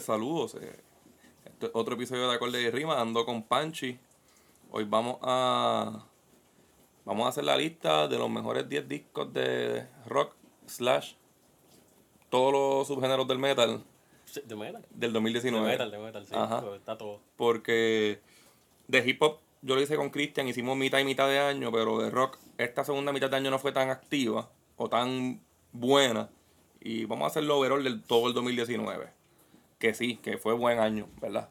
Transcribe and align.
saludos. 0.00 0.54
eh, 0.60 0.80
este 1.44 1.70
otro 1.72 1.94
episodio 1.94 2.28
de 2.28 2.34
Acorde 2.34 2.60
y 2.62 2.70
Rima, 2.70 3.00
ando 3.00 3.24
con 3.24 3.42
Panchi. 3.42 3.98
Hoy 4.70 4.84
vamos 4.84 5.18
a 5.22 6.04
vamos 7.04 7.26
a 7.26 7.28
hacer 7.28 7.44
la 7.44 7.56
lista 7.56 8.08
de 8.08 8.18
los 8.18 8.28
mejores 8.28 8.68
10 8.68 8.88
discos 8.88 9.32
de 9.32 9.86
rock 10.06 10.34
slash 10.66 11.14
todos 12.30 12.52
los 12.52 12.88
subgéneros 12.88 13.28
del 13.28 13.38
metal 13.38 13.84
De 14.44 14.56
metal. 14.56 14.84
del 14.90 15.12
De 15.12 15.14
2019. 15.14 15.66
metal, 15.68 15.90
de 15.90 15.98
metal, 15.98 16.26
sí. 16.26 16.34
Ajá. 16.34 16.60
pues, 16.62 16.74
Está 16.80 16.98
todo. 16.98 17.20
Porque 17.36 18.20
de 18.88 19.08
hip 19.08 19.22
hop 19.22 19.38
yo 19.62 19.74
lo 19.76 19.80
hice 19.80 19.96
con 19.96 20.10
Christian, 20.10 20.48
hicimos 20.48 20.76
mitad 20.76 20.98
y 20.98 21.04
mitad 21.04 21.28
de 21.28 21.38
año, 21.38 21.70
pero 21.72 21.98
de 22.00 22.10
rock 22.10 22.38
esta 22.58 22.84
segunda 22.84 23.12
mitad 23.12 23.30
de 23.30 23.36
año 23.36 23.50
no 23.50 23.58
fue 23.58 23.72
tan 23.72 23.88
activa 23.90 24.50
o 24.76 24.88
tan 24.88 25.40
buena. 25.72 26.28
Y 26.80 27.04
vamos 27.04 27.24
a 27.24 27.28
hacerlo 27.28 27.58
overall 27.58 27.82
del 27.82 28.02
todo 28.02 28.28
el 28.28 28.34
2019. 28.34 29.10
Que 29.78 29.94
sí, 29.94 30.16
que 30.16 30.38
fue 30.38 30.54
buen 30.54 30.78
año, 30.78 31.08
¿verdad? 31.20 31.50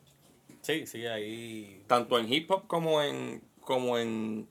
Sí, 0.62 0.88
sí, 0.88 1.06
ahí. 1.06 1.84
Tanto 1.88 2.18
en 2.18 2.32
hip 2.32 2.50
hop 2.50 2.66
como 2.68 3.02
en, 3.02 3.42
como 3.62 3.98
en 3.98 4.48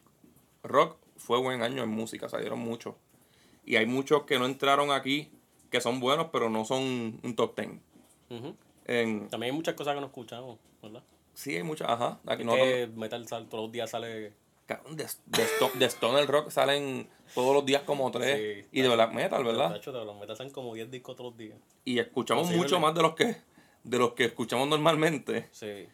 rock 0.63 0.97
fue 1.17 1.39
buen 1.41 1.63
año 1.63 1.83
en 1.83 1.89
música, 1.91 2.29
salieron 2.29 2.61
muchos. 2.61 2.95
Y 3.65 3.77
hay 3.77 3.87
muchos 3.87 4.25
que 4.25 4.39
no 4.39 4.47
entraron 4.47 4.93
aquí, 4.93 5.31
que 5.71 5.81
son 5.81 5.99
buenos, 6.01 6.29
pero 6.33 6.51
no 6.51 6.65
son 6.65 7.19
un 7.23 7.35
top 7.37 7.55
ten. 7.55 7.81
ujú. 8.31 8.55
En, 8.87 9.29
También 9.31 9.53
hay 9.53 9.57
muchas 9.57 9.75
cosas 9.75 9.95
que 9.95 10.01
no 10.01 10.07
escuchamos, 10.09 10.59
¿verdad? 10.83 11.03
sí, 11.33 11.57
hay 11.57 11.63
muchas, 11.63 11.89
ajá. 11.89 12.21
Aquí 12.27 12.45
no, 12.45 12.55
que 12.55 12.87
metal 12.95 13.27
sal, 13.27 13.49
todos 13.49 13.65
los 13.65 13.73
días 13.73 13.91
sale. 13.91 14.09
De, 14.09 14.33
de, 14.91 15.07
de 15.75 15.85
Stoner 15.87 16.27
Rock 16.27 16.51
salen 16.51 17.09
todos 17.35 17.55
los 17.55 17.65
días 17.67 17.83
como 17.83 18.11
tres. 18.11 18.63
Sí. 18.63 18.69
y 18.79 18.83
de 18.83 18.89
Black 18.89 19.13
Metal, 19.13 19.43
¿verdad? 19.43 19.71
De 19.71 19.79
hecho, 19.79 19.91
de 19.93 20.05
los 20.05 20.19
metal 20.19 20.37
salen 20.37 20.53
como 20.53 20.75
10 20.75 20.91
discos 20.91 21.17
todos 21.17 21.31
los 21.33 21.39
días. 21.39 21.59
Y 21.85 21.99
escuchamos 21.99 22.51
mucho 22.51 22.79
más 22.79 22.95
de 22.95 23.03
los 23.03 23.15
que 23.15 23.37
de 23.85 23.99
los 23.99 24.13
que 24.15 24.25
escuchamos 24.25 24.69
normalmente. 24.69 25.49
Sí. 25.53 25.87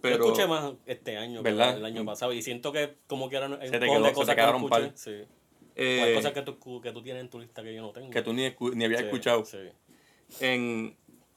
Pero 0.00 0.18
Yo 0.18 0.24
escuché 0.24 0.46
más 0.46 0.72
este 0.86 1.16
año 1.16 1.42
que 1.42 1.50
¿Verdad? 1.50 1.76
el 1.78 1.84
año 1.84 2.04
pasado 2.04 2.32
y 2.32 2.42
siento 2.42 2.70
que 2.72 2.96
como 3.06 3.28
que 3.30 3.36
eran 3.36 3.52
Se 3.60 3.70
te 3.70 3.80
quedó- 3.86 4.04
se 4.04 4.24
te 4.26 4.36
que 4.36 4.42
no 4.42 4.68
par. 4.68 4.82
escuché. 4.82 4.96
Sí. 5.24 5.28
eh, 5.74 6.02
hay 6.02 6.14
cosas 6.14 6.32
que 6.32 6.42
tú, 6.42 6.80
que 6.80 6.92
tú 6.92 7.02
tienes 7.02 7.22
en 7.22 7.30
tu 7.30 7.38
lista 7.40 7.62
que 7.62 7.74
yo 7.74 7.82
no 7.82 7.90
tengo. 7.92 8.10
que 8.10 8.22
tú 8.22 8.32
ni, 8.32 8.54
ni 8.74 8.84
habías 8.84 9.00
Sí, 9.00 9.06
escuchado. 9.06 9.44
Sí. 9.44 9.58
En, 10.40 10.96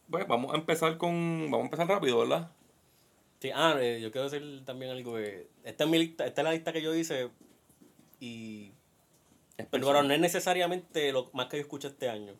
pues 0.09 0.27
vamos 0.27 0.53
a 0.53 0.58
empezar 0.58 0.97
con. 0.97 1.45
Vamos 1.52 1.61
a 1.61 1.66
empezar 1.66 1.88
rápido, 1.88 2.20
¿verdad? 2.20 2.52
Sí, 3.42 3.52
ah, 3.53 3.77
eh, 3.80 4.00
yo 4.02 4.11
quiero 4.11 4.30
decir 4.30 4.64
también 4.66 4.92
algo 4.92 5.16
que 5.16 5.47
esta 5.64 5.83
es 5.86 5.89
mi 5.89 5.97
lista, 5.97 6.25
esta 6.25 6.42
es 6.42 6.45
la 6.45 6.52
lista 6.52 6.73
que 6.73 6.81
yo 6.81 6.94
hice 6.94 7.30
y 8.20 8.72
pero, 9.72 9.88
pero 9.88 10.03
no 10.03 10.14
es 10.14 10.20
necesariamente 10.20 11.11
lo 11.11 11.30
más 11.33 11.47
que 11.47 11.58
yo 11.58 11.61
escucho 11.61 11.88
este 11.88 12.09
año. 12.09 12.33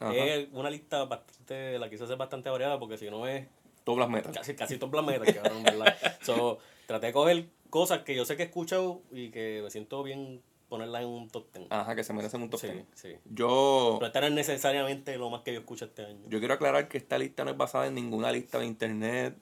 Ajá. 0.00 0.14
Es 0.14 0.48
una 0.52 0.70
lista 0.70 1.04
bastante, 1.04 1.78
la 1.78 1.88
quise 1.90 2.04
hacer 2.04 2.16
bastante 2.16 2.48
variada 2.50 2.78
porque 2.78 2.96
si 2.96 3.10
no 3.10 3.26
es 3.28 3.46
Black 3.86 4.08
Metal. 4.08 4.32
casi, 4.32 4.54
casi 4.54 4.76
Black 4.76 5.04
Metal, 5.04 5.34
cabrón, 5.34 5.62
¿verdad? 5.62 5.96
so, 6.22 6.58
traté 6.86 7.08
de 7.08 7.12
coger 7.12 7.46
cosas 7.68 8.00
que 8.00 8.14
yo 8.14 8.24
sé 8.24 8.36
que 8.36 8.44
he 8.44 8.46
escuchado 8.46 9.02
y 9.12 9.30
que 9.30 9.60
me 9.62 9.70
siento 9.70 10.02
bien 10.02 10.42
ponerlas 10.68 11.02
en 11.02 11.08
un 11.08 11.28
top 11.28 11.50
ten. 11.50 11.66
Ajá, 11.70 11.94
que 11.94 12.04
se 12.04 12.12
merecen 12.12 12.42
un 12.42 12.50
top 12.50 12.60
sí, 12.60 12.68
10. 12.68 12.84
sí. 12.94 13.08
Yo, 13.26 13.96
Pero 13.98 14.06
esta 14.06 14.20
no 14.20 14.26
es 14.28 14.32
necesariamente 14.32 15.16
lo 15.18 15.30
más 15.30 15.42
que 15.42 15.52
yo 15.52 15.60
escucho 15.60 15.84
este 15.84 16.06
año. 16.06 16.20
yo 16.28 16.38
quiero 16.38 16.54
aclarar 16.54 16.88
que 16.88 16.98
esta 16.98 17.18
lista 17.18 17.44
no 17.44 17.50
es 17.50 17.56
basada 17.56 17.86
en 17.86 17.94
ninguna 17.94 18.32
lista 18.32 18.58
de 18.58 18.66
internet. 18.66 19.36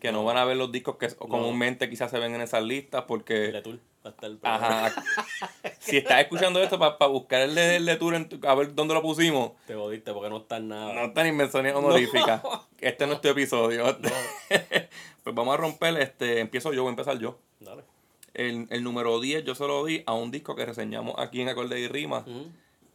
Que 0.00 0.12
no 0.12 0.24
van 0.24 0.38
a 0.38 0.46
ver 0.46 0.56
los 0.56 0.72
discos 0.72 0.96
que 0.96 1.08
comúnmente 1.14 1.90
quizás 1.90 2.10
se 2.10 2.18
ven 2.18 2.34
en 2.34 2.40
esas 2.40 2.62
listas 2.62 3.04
porque. 3.06 3.60
Tool 3.62 3.78
va 4.04 4.10
a 4.10 4.14
estar- 4.14 4.38
Ajá. 4.42 5.04
si 5.80 5.98
estás 5.98 6.20
escuchando 6.20 6.62
esto 6.62 6.78
para 6.78 6.96
buscar 7.06 7.40
el 7.42 7.54
de, 7.54 7.76
el 7.76 7.86
de 7.86 7.96
Tour, 7.96 8.14
en 8.14 8.28
tu- 8.28 8.46
a 8.46 8.54
ver 8.54 8.74
dónde 8.74 8.94
lo 8.94 9.02
pusimos, 9.02 9.52
Te 9.66 9.74
jodiste 9.74 10.12
porque 10.12 10.30
no 10.30 10.38
está 10.38 10.56
en 10.58 10.68
nada. 10.68 10.92
no 10.94 11.04
están 11.06 11.26
invenciones 11.26 11.74
honoríficas. 11.74 12.42
Este 12.80 13.06
no 13.06 13.12
es 13.14 13.20
tu 13.20 13.28
episodio. 13.28 13.84
pues 15.22 15.36
vamos 15.36 15.52
a 15.52 15.56
romper, 15.58 15.98
este, 16.00 16.40
empiezo 16.40 16.72
yo, 16.72 16.82
voy 16.82 16.88
a 16.88 16.92
empezar 16.92 17.18
yo. 17.18 17.38
Dale. 17.60 17.82
El, 18.32 18.68
el 18.70 18.82
número 18.84 19.20
10 19.20 19.44
yo 19.44 19.54
se 19.54 19.66
lo 19.66 19.84
di 19.84 20.02
a 20.06 20.14
un 20.14 20.30
disco 20.30 20.54
que 20.56 20.64
reseñamos 20.64 21.14
aquí 21.18 21.42
en 21.42 21.48
Acorde 21.50 21.78
y 21.78 21.88
Rima, 21.88 22.24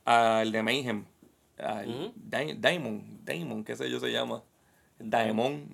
al 0.05 0.51
de 0.51 0.63
Mayhem, 0.63 1.05
al 1.59 2.13
Diamond, 2.15 3.25
Diamond, 3.29 3.65
qué 3.65 3.75
sé 3.75 3.89
yo 3.91 3.99
se 3.99 4.11
llama. 4.11 4.41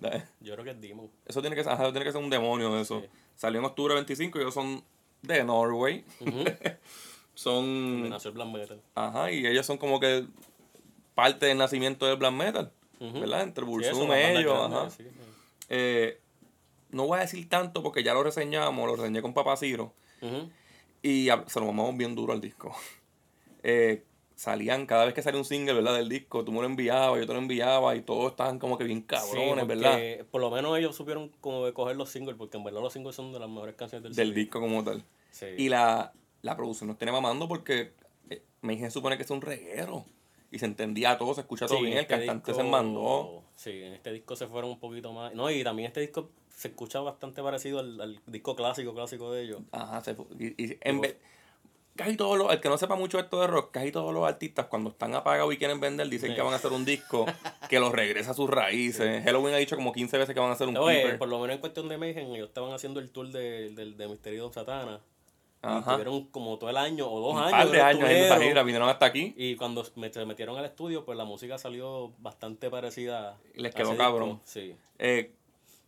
Di- 0.01 0.07
Yo 0.41 0.53
creo 0.53 0.63
que 0.65 0.71
es 0.71 0.81
Demon. 0.81 1.09
Eso 1.25 1.41
tiene 1.41 1.55
que, 1.55 1.63
ser- 1.63 1.71
ajá, 1.73 1.83
tiene 1.91 2.03
que 2.05 2.11
ser 2.11 2.21
un 2.21 2.29
demonio 2.29 2.77
eso. 2.79 3.01
Sí. 3.01 3.07
Salió 3.35 3.59
en 3.59 3.65
octubre 3.65 3.93
25 3.93 4.39
y 4.39 4.41
ellos 4.41 4.53
son 4.53 4.83
de 5.21 5.43
Norway. 5.43 6.03
Ujú. 6.19 6.43
son... 7.33 8.01
Me 8.03 8.09
nació 8.09 8.29
el 8.29 8.35
Black 8.35 8.47
Metal. 8.49 8.81
Ajá, 8.95 9.31
y 9.31 9.45
ellos 9.45 9.65
son 9.65 9.77
como 9.77 9.99
que 9.99 10.25
parte 11.15 11.45
del 11.47 11.57
nacimiento 11.57 12.05
del 12.05 12.17
black 12.17 12.33
metal. 12.33 12.71
¿verdad? 12.99 13.41
Entre 13.41 13.63
Sí, 13.63 13.69
Burzum 13.69 14.07
bandas 14.09 14.39
ellos, 14.39 14.71
ajá. 14.71 14.89
sí, 14.91 15.03
sí. 15.03 15.09
Eh, 15.69 16.19
no 16.91 17.07
voy 17.07 17.17
a 17.17 17.21
decir 17.21 17.49
tanto 17.49 17.81
porque 17.81 18.03
ya 18.03 18.13
lo 18.13 18.21
reseñamos, 18.23 18.85
lo 18.87 18.95
reseñé 18.95 19.21
con 19.23 19.33
Papaciro 19.33 19.93
Ujú. 20.21 20.49
y 21.01 21.29
se 21.47 21.59
lo 21.59 21.65
mamamos 21.67 21.97
bien 21.97 22.15
duro 22.15 22.33
al 22.33 22.41
disco. 22.41 22.75
Eh, 23.63 24.03
salían, 24.41 24.87
cada 24.87 25.05
vez 25.05 25.13
que 25.13 25.21
salía 25.21 25.37
un 25.39 25.45
single, 25.45 25.73
¿verdad? 25.75 25.95
Del 25.97 26.09
disco, 26.09 26.43
tú 26.43 26.51
me 26.51 26.61
lo 26.61 26.65
enviabas, 26.65 27.19
yo 27.19 27.27
te 27.27 27.33
lo 27.33 27.37
enviaba 27.39 27.95
y 27.95 28.01
todos 28.01 28.31
estaban 28.31 28.57
como 28.57 28.75
que 28.75 28.83
bien 28.85 29.01
cabrones, 29.01 29.61
Sí, 29.61 29.67
¿verdad? 29.67 30.25
Por 30.31 30.41
lo 30.41 30.49
menos 30.49 30.75
ellos 30.79 30.95
supieron 30.95 31.29
como 31.41 31.63
de 31.65 31.73
coger 31.73 31.95
los 31.95 32.09
singles, 32.09 32.35
porque 32.37 32.57
en 32.57 32.63
verdad 32.63 32.81
los 32.81 32.91
singles 32.91 33.15
son 33.15 33.31
de 33.31 33.39
las 33.39 33.47
mejores 33.49 33.75
canciones 33.75 34.03
del, 34.03 34.15
Del 34.15 34.29
CD. 34.29 34.39
disco 34.39 34.59
como 34.59 34.83
tal. 34.83 35.03
Sí. 35.29 35.45
Y 35.57 35.69
la, 35.69 36.11
la 36.41 36.55
producción 36.57 36.87
nos 36.87 36.97
tiene 36.97 37.11
mamando 37.11 37.47
porque 37.47 37.93
eh, 38.31 38.41
me 38.61 38.73
dije 38.73 38.89
supone 38.89 39.15
que 39.15 39.23
es 39.23 39.29
un 39.29 39.41
reguero. 39.41 40.05
Y 40.53 40.57
se 40.59 40.65
entendía 40.65 41.17
todo, 41.19 41.33
se 41.35 41.41
escucha 41.41 41.65
todo 41.67 41.77
Sí, 41.77 41.83
bien, 41.85 41.97
el 41.97 42.01
este 42.01 42.17
cantante 42.17 42.51
disco- 42.51 42.63
se 42.63 42.67
mandó. 42.69 43.43
Sí, 43.55 43.69
en 43.83 43.93
este 43.93 44.11
disco 44.11 44.35
se 44.35 44.47
fueron 44.47 44.71
un 44.71 44.79
poquito 44.79 45.13
más. 45.13 45.33
No, 45.35 45.49
y 45.51 45.63
también 45.63 45.87
este 45.87 46.01
disco 46.01 46.29
se 46.53 46.69
escucha 46.69 46.99
bastante 46.99 47.41
parecido 47.43 47.79
al, 47.79 48.01
al 48.01 48.19
disco 48.25 48.55
clásico, 48.55 48.93
clásico 48.93 49.31
de 49.31 49.43
ellos. 49.43 49.61
Ajá, 49.71 50.01
se 50.01 50.15
y, 50.39 50.47
y 50.65 50.77
en 50.81 50.99
vez- 50.99 51.15
casi 51.95 52.15
todos 52.17 52.37
los, 52.37 52.51
el 52.51 52.59
que 52.61 52.69
no 52.69 52.77
sepa 52.77 52.95
mucho 52.95 53.19
esto 53.19 53.41
de 53.41 53.47
rock, 53.47 53.71
casi 53.71 53.91
todos 53.91 54.13
los 54.13 54.27
artistas 54.27 54.65
cuando 54.67 54.89
están 54.91 55.13
apagados 55.15 55.53
y 55.53 55.57
quieren 55.57 55.79
vender 55.79 56.07
dicen 56.09 56.29
Sí. 56.29 56.35
que 56.35 56.41
van 56.41 56.53
a 56.53 56.55
hacer 56.55 56.71
un 56.71 56.85
disco 56.85 57.25
que 57.69 57.79
los 57.79 57.91
regresa 57.91 58.31
a 58.31 58.33
sus 58.33 58.49
raíces. 58.49 59.23
Halloween 59.23 59.53
ha 59.55 59.57
dicho 59.57 59.75
como 59.75 59.91
15 59.93 60.17
veces 60.17 60.33
que 60.33 60.39
van 60.39 60.49
a 60.49 60.53
hacer 60.53 60.67
un 60.67 60.77
Oye, 60.77 61.01
keeper. 61.01 61.17
por 61.19 61.27
lo 61.29 61.39
menos 61.39 61.55
en 61.55 61.61
cuestión 61.61 61.87
de 61.89 61.97
Mayhem, 61.97 62.33
ellos 62.33 62.47
estaban 62.47 62.73
haciendo 62.73 62.99
el 62.99 63.09
tour 63.11 63.27
de, 63.29 63.69
de, 63.71 63.91
de 63.91 64.07
Misterio 64.07 64.43
Don 64.43 64.53
Satana. 64.53 64.99
Y 65.63 65.67
Ajá. 65.67 65.91
tuvieron 65.91 66.25
como 66.31 66.57
todo 66.57 66.71
el 66.71 66.77
año 66.77 67.07
o 67.07 67.19
dos 67.19 67.33
Un 67.35 67.39
años. 67.43 67.51
par 67.51 67.69
de 67.69 67.81
años 67.81 68.03
en 68.09 68.15
esa 68.15 68.23
estuvieron. 68.29 68.47
gira, 68.47 68.63
vinieron 68.63 68.89
hasta 68.89 69.05
aquí. 69.05 69.35
Y 69.37 69.55
cuando 69.57 69.83
se 69.83 70.25
metieron 70.25 70.57
al 70.57 70.65
estudio, 70.65 71.05
pues 71.05 71.15
la 71.19 71.23
música 71.25 71.59
salió 71.59 72.11
bastante 72.17 72.71
parecida. 72.71 73.37
Les 73.53 73.75
quedó 73.75 73.95
cabrón. 73.95 74.41
Sí. 74.43 74.75
Eh, 74.97 75.31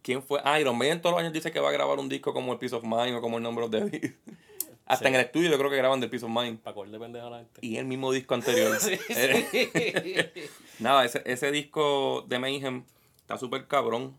¿Quién 0.04 0.22
fue? 0.22 0.42
Ah, 0.44 0.60
Iron 0.60 0.78
Maiden 0.78 1.02
todos 1.02 1.14
los 1.14 1.22
años 1.22 1.34
dice 1.34 1.52
que 1.52 1.60
va 1.60 1.70
a 1.70 1.72
grabar 1.72 1.98
un 1.98 2.08
disco 2.08 2.34
como 2.36 2.54
el 2.54 2.60
Peace 2.60 2.76
of 2.76 2.84
Mind 2.84 3.16
o 3.16 3.22
como 3.22 3.38
el 3.38 3.44
Number 3.44 3.64
of 3.64 3.72
the 3.72 3.80
Beast. 3.86 4.16
Hasta 4.86 5.06
Sí. 5.06 5.10
en 5.10 5.16
el 5.16 5.26
estudio 5.26 5.50
yo 5.50 5.58
creo 5.58 5.70
que 5.70 5.78
graban 5.78 6.00
del 6.02 6.10
Peace 6.10 6.26
of 6.26 6.32
Mind. 6.32 6.60
Para 6.60 6.76
a 6.82 7.30
la 7.30 7.38
gente. 7.40 7.60
Y 7.62 7.78
el 7.78 7.86
mismo 7.86 8.12
disco 8.12 8.34
anterior. 8.34 8.78
Sí, 8.80 8.98
Eh, 9.10 10.30
sí. 10.34 10.42
Nada, 10.80 11.06
ese, 11.06 11.22
ese 11.26 11.52
disco 11.52 12.26
de 12.28 12.40
Mayhem 12.40 12.84
está 13.18 13.38
súper 13.38 13.68
cabrón. 13.68 14.18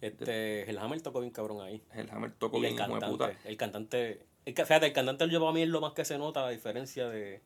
este, 0.00 0.68
el 0.70 0.78
Hammer 0.78 1.00
tocó 1.02 1.20
bien 1.20 1.32
cabrón 1.32 1.60
ahí. 1.60 1.82
El 1.94 2.10
Hammer 2.10 2.32
tocó 2.32 2.56
Y 2.58 2.60
bien, 2.62 2.72
el 2.74 2.78
cantante. 2.78 3.06
puta. 3.06 3.32
El 3.44 3.56
cantante. 3.56 4.26
El, 4.46 4.54
fíjate, 4.54 4.86
el 4.86 4.92
cantante 4.94 5.28
yo 5.28 5.40
para 5.40 5.52
mí 5.52 5.62
es 5.62 5.68
lo 5.68 5.80
más 5.82 5.92
que 5.92 6.04
se 6.06 6.16
nota, 6.16 6.42
la 6.42 6.50
diferencia 6.50 7.08
de. 7.08 7.42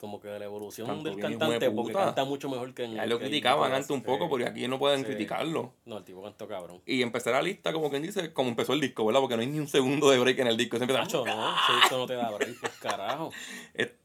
Como 0.00 0.18
que 0.18 0.28
de 0.28 0.38
la 0.38 0.46
evolución 0.46 1.04
del 1.04 1.18
cantante, 1.18 1.70
porque 1.70 1.92
canta 1.92 2.24
mucho 2.24 2.48
mejor 2.48 2.72
que 2.72 2.84
en 2.84 2.98
Ahí 2.98 3.06
lo 3.06 3.18
que 3.18 3.26
criticaban 3.26 3.70
antes 3.70 3.90
un 3.90 4.02
poco, 4.02 4.30
porque 4.30 4.46
aquí 4.46 4.66
no 4.66 4.78
pueden 4.78 5.00
Sí. 5.00 5.04
criticarlo. 5.06 5.74
No, 5.84 5.98
el 5.98 6.04
tipo 6.04 6.22
cantó 6.22 6.48
cabrón. 6.48 6.80
Y 6.86 7.02
empecé 7.02 7.30
la 7.30 7.42
lista, 7.42 7.70
como 7.74 7.90
quien 7.90 8.02
dice, 8.02 8.32
como 8.32 8.48
empezó 8.48 8.72
el 8.72 8.80
disco, 8.80 9.04
¿verdad? 9.04 9.20
Porque 9.20 9.36
no 9.36 9.42
hay 9.42 9.48
ni 9.48 9.58
un 9.60 9.68
segundo 9.68 10.08
de 10.10 10.18
break 10.18 10.38
en 10.38 10.46
el 10.46 10.56
disco. 10.56 10.78
Siempre 10.78 10.96
no, 10.96 11.02
ese 11.02 11.18
disco 11.18 11.98
no 11.98 12.06
te 12.06 12.14
da 12.14 12.30
break, 12.30 12.58
pues 12.60 12.72
carajo. 12.80 13.30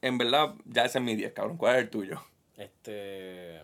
En 0.00 0.16
verdad, 0.16 0.54
ya 0.64 0.84
ese 0.84 0.98
es 0.98 1.04
mi 1.04 1.16
10, 1.16 1.32
cabrón. 1.32 1.56
¿Cuál 1.56 1.74
es 1.76 1.82
el 1.82 1.90
tuyo? 1.90 2.22
Este. 2.56 3.60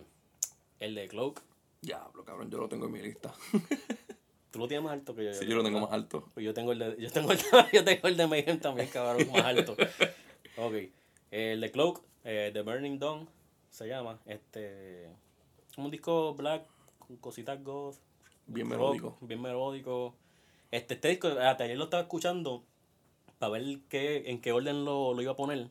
El 0.79 0.93
de 0.93 1.07
Cloak. 1.07 1.41
Diablo, 1.81 2.25
cabrón, 2.25 2.51
yo 2.51 2.57
lo 2.57 2.67
tengo 2.67 2.87
en 2.87 2.91
mi 2.91 3.01
lista. 3.01 3.33
Tú 4.51 4.59
lo 4.59 4.67
tienes 4.67 4.83
más 4.83 4.93
alto 4.93 5.15
que 5.15 5.25
yo. 5.25 5.33
Sí, 5.33 5.45
yo 5.47 5.55
lo 5.55 5.63
tengo 5.63 5.79
más 5.79 5.91
alto. 5.91 6.29
Pues 6.33 6.45
yo 6.45 6.53
tengo 6.53 6.73
el 6.73 6.79
de, 6.79 6.95
yo 6.99 7.09
tengo 7.09 7.31
el, 7.31 7.39
yo 7.73 7.83
tengo 7.83 8.07
el 8.07 8.17
de 8.17 8.27
Mayhem 8.27 8.59
también, 8.59 8.87
cabrón, 8.89 9.27
más 9.31 9.43
alto. 9.45 9.75
Ok. 10.57 10.73
El 11.31 11.61
de 11.61 11.71
Cloak, 11.71 12.01
eh, 12.23 12.51
The 12.53 12.61
Burning 12.61 12.99
Dawn, 12.99 13.27
se 13.69 13.87
llama. 13.87 14.19
Este. 14.25 15.09
Un 15.77 15.91
disco 15.91 16.33
black, 16.35 16.65
con 16.99 17.17
cositas 17.17 17.61
goth. 17.63 17.95
Bien 18.47 18.69
rock, 18.69 18.77
melódico. 18.79 19.17
Bien 19.21 19.41
melódico. 19.41 20.15
Este, 20.71 20.93
este 20.95 21.09
disco, 21.09 21.27
hasta 21.27 21.63
ayer 21.65 21.77
lo 21.77 21.85
estaba 21.85 22.03
escuchando 22.03 22.63
para 23.39 23.51
ver 23.53 23.79
qué, 23.89 24.29
en 24.29 24.39
qué 24.41 24.51
orden 24.51 24.85
lo, 24.85 25.13
lo 25.13 25.21
iba 25.21 25.31
a 25.33 25.35
poner. 25.35 25.67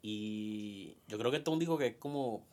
Y 0.00 0.96
yo 1.06 1.18
creo 1.18 1.30
que 1.30 1.36
este 1.38 1.50
es 1.50 1.52
un 1.52 1.58
disco 1.60 1.78
que 1.78 1.86
es 1.88 1.96
como. 1.96 2.44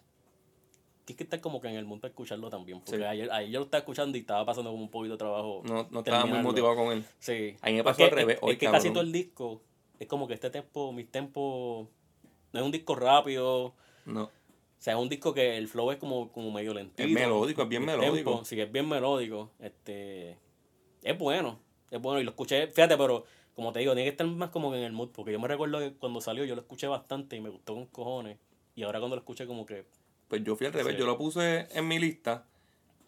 Tienes 1.06 1.18
que 1.18 1.24
estar 1.24 1.42
como 1.42 1.60
que 1.60 1.68
en 1.69 1.75
el 1.75 1.86
mundo 1.86 2.01
para 2.01 2.12
escucharlo 2.12 2.51
también. 2.51 2.80
Porque 2.81 2.98
Sí. 2.98 3.04
ayer, 3.04 3.31
ayer 3.31 3.50
yo 3.51 3.60
lo 3.60 3.66
estaba 3.66 3.80
escuchando 3.80 4.16
y 4.16 4.21
estaba 4.21 4.45
pasando 4.45 4.69
como 4.69 4.83
un 4.83 4.92
poquito 4.92 5.13
de 5.13 5.18
trabajo. 5.18 5.63
No, 5.66 5.88
no 5.89 6.00
estaba 6.00 6.25
muy 6.27 6.39
motivado 6.44 6.75
con 6.75 6.92
él. 6.92 7.04
Sí. 7.18 7.56
A 7.62 7.68
mí 7.68 7.74
me 7.74 7.83
Porque 7.83 7.83
pasó 7.83 8.04
al 8.04 8.10
es- 8.10 8.13
revés 8.16 8.36
Es, 8.38 8.44
hoy, 8.44 8.57
que 8.57 8.68
casi 8.68 8.92
todo 8.92 9.01
el 9.01 9.12
disco 9.12 9.62
es 9.98 10.07
como 10.07 10.27
que 10.27 10.36
este 10.36 10.51
tempo, 10.51 10.92
mis 10.94 11.10
tempos. 11.10 11.88
No 12.54 12.60
es 12.60 12.66
un 12.66 12.72
disco 12.72 12.96
rápido. 12.96 13.74
No. 14.06 14.24
O 14.24 14.81
sea, 14.81 14.94
es 14.94 15.00
un 15.00 15.10
disco 15.10 15.34
que 15.34 15.57
el 15.57 15.68
flow 15.68 15.92
es 15.92 15.98
como, 15.98 16.31
como 16.31 16.51
medio 16.51 16.74
lentito. 16.74 17.04
Es 17.04 17.10
melódico, 17.13 17.63
es 17.63 17.69
bien 17.69 17.81
el 17.90 17.98
melódico. 18.00 18.31
tempo, 18.31 18.46
sí, 18.46 18.60
es 18.60 18.72
bien 18.72 18.88
melódico. 18.88 19.51
Este, 19.60 20.38
es 21.04 21.18
bueno, 21.18 21.60
es 21.92 22.01
bueno. 22.01 22.22
Y 22.22 22.24
lo 22.24 22.31
escuché, 22.31 22.68
fíjate, 22.68 22.98
pero 22.98 23.25
como 23.56 23.74
te 23.74 23.80
digo, 23.80 23.94
tiene 23.94 24.06
que 24.06 24.12
estar 24.12 24.25
más 24.25 24.50
como 24.51 24.74
en 24.74 24.84
el 24.84 24.94
mood. 24.94 25.10
Porque 25.10 25.34
yo 25.34 25.40
me 25.40 25.48
recuerdo 25.50 25.80
que 25.80 25.94
cuando 25.94 26.22
salió 26.22 26.46
yo 26.46 26.56
lo 26.56 26.62
escuché 26.62 26.88
bastante 26.88 27.36
y 27.36 27.42
me 27.42 27.50
gustó 27.50 27.74
con 27.74 27.88
cojones. 27.88 28.38
Y 28.75 28.84
ahora 28.84 29.00
cuando 29.00 29.18
lo 29.18 29.22
escuché 29.22 29.45
como 29.45 29.66
que... 29.66 29.86
Pues 30.30 30.44
yo 30.44 30.56
fui 30.56 30.68
al 30.68 30.74
revés, 30.74 30.94
Sí. 30.94 31.00
yo 31.00 31.06
lo 31.06 31.18
puse 31.18 31.68
en 31.72 31.88
mi 31.88 32.00
lista 32.00 32.45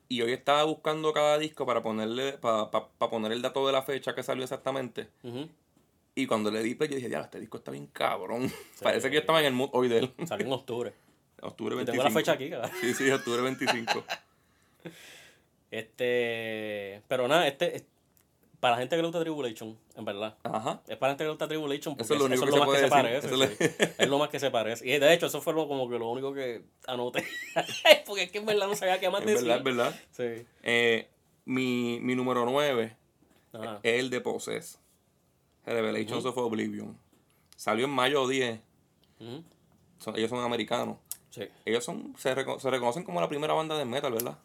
y 0.09 0.21
hoy 0.23 0.33
estaba 0.33 0.63
buscando 0.65 1.13
cada 1.13 1.37
disco 1.37 1.65
para 1.65 1.81
ponerle, 1.81 2.33
para, 2.33 2.69
para, 2.69 2.89
poner 3.09 3.31
el 3.31 3.41
dato 3.41 3.65
de 3.65 3.71
la 3.71 3.81
fecha 3.81 4.13
que 4.13 4.23
salió 4.23 4.44
exactamente. 4.44 5.07
Y 6.15 6.27
cuando 6.27 6.51
le 6.51 6.61
di 6.61 6.75
play, 6.75 6.89
yo 6.89 6.95
dije, 6.97 7.09
ya, 7.09 7.21
este 7.21 7.39
disco 7.39 7.57
está 7.57 7.71
bien 7.71 7.87
cabrón. 7.87 8.51
Parece 8.81 9.09
que 9.09 9.15
yo 9.15 9.19
estaba 9.21 9.39
en 9.39 9.45
el 9.47 9.53
mood 9.53 9.69
hoy 9.73 9.87
de 9.87 9.99
él. 9.99 10.13
salió 10.27 10.45
en 10.45 10.53
octubre. 10.53 10.93
Octubre 11.41 11.71
Yo 11.73 11.77
25. 11.77 11.91
tengo 11.91 12.03
la 12.03 12.19
fecha 12.19 12.31
aquí, 12.33 12.49
cabrón. 12.49 12.71
Sí, 12.81 12.93
sí, 12.93 13.09
octubre 13.09 13.41
25. 13.41 14.03
Este, 15.71 17.01
pero 17.07 17.27
nada, 17.29 17.47
este, 17.47 17.77
es- 17.77 17.85
para 18.59 18.75
la 18.75 18.79
gente 18.81 18.95
que 18.95 19.01
le 19.01 19.07
gusta 19.07 19.21
Tribulation, 19.21 19.79
en 19.95 20.05
verdad. 20.05 20.37
Ajá. 20.43 20.81
Es 20.87 20.97
para 20.97 21.13
la 21.13 21.13
gente 21.13 21.23
que 21.23 21.23
le 21.23 21.29
gusta 21.31 21.47
Tribulation 21.47 21.95
porque 21.95 22.03
Eso 22.03 22.13
es 22.13 22.19
lo 22.19 22.25
único 22.27 22.45
que 22.45 22.51
se 22.51 22.59
más 22.59 22.69
que 22.69 22.79
se 22.79 22.87
parece. 22.89 23.27
Eso 23.27 23.37
sí. 23.47 23.93
es 23.97 24.07
lo 24.09 24.19
más 24.19 24.29
que 24.29 24.39
se 24.39 24.51
parece. 24.51 24.85
Y 24.87 24.99
de 24.99 25.13
hecho, 25.13 25.25
eso 25.27 25.41
fue 25.41 25.53
lo, 25.53 25.67
como 25.67 25.89
que 25.89 25.97
lo 25.97 26.09
único 26.09 26.33
que 26.33 26.61
anoté. 26.85 27.23
porque 28.05 28.23
es 28.23 28.31
que 28.31 28.37
en 28.39 28.45
verdad 28.45 28.67
no 28.67 28.75
sabía 28.75 28.99
qué 28.99 29.09
más 29.09 29.21
Es 29.21 29.27
decir. 29.27 29.47
verdad, 29.47 29.57
es 29.59 29.63
verdad. 29.63 29.99
Sí. 30.11 30.45
Eh, 30.61 31.07
mi, 31.45 31.99
mi 32.01 32.15
número 32.15 32.45
9 32.45 32.95
Ajá. 33.53 33.79
es 33.81 33.99
el 33.99 34.09
de 34.11 34.19
Possess. 34.21 34.77
Revelations 35.65 36.25
of 36.25 36.37
Oblivion. 36.37 36.97
Salió 37.55 37.85
en 37.85 37.91
mayo 37.91 38.27
10. 38.27 38.59
Ujú. 39.19 39.43
Son- 39.99 40.15
ellos 40.15 40.29
son 40.29 40.43
americanos. 40.43 40.97
Sí. 41.29 41.43
Ellos 41.65 41.83
son 41.85 42.13
se, 42.17 42.35
reco- 42.35 42.59
se 42.59 42.69
reconocen 42.69 43.03
como 43.03 43.21
la 43.21 43.29
primera 43.29 43.53
banda 43.53 43.77
de 43.77 43.85
metal, 43.85 44.11
¿verdad? 44.13 44.37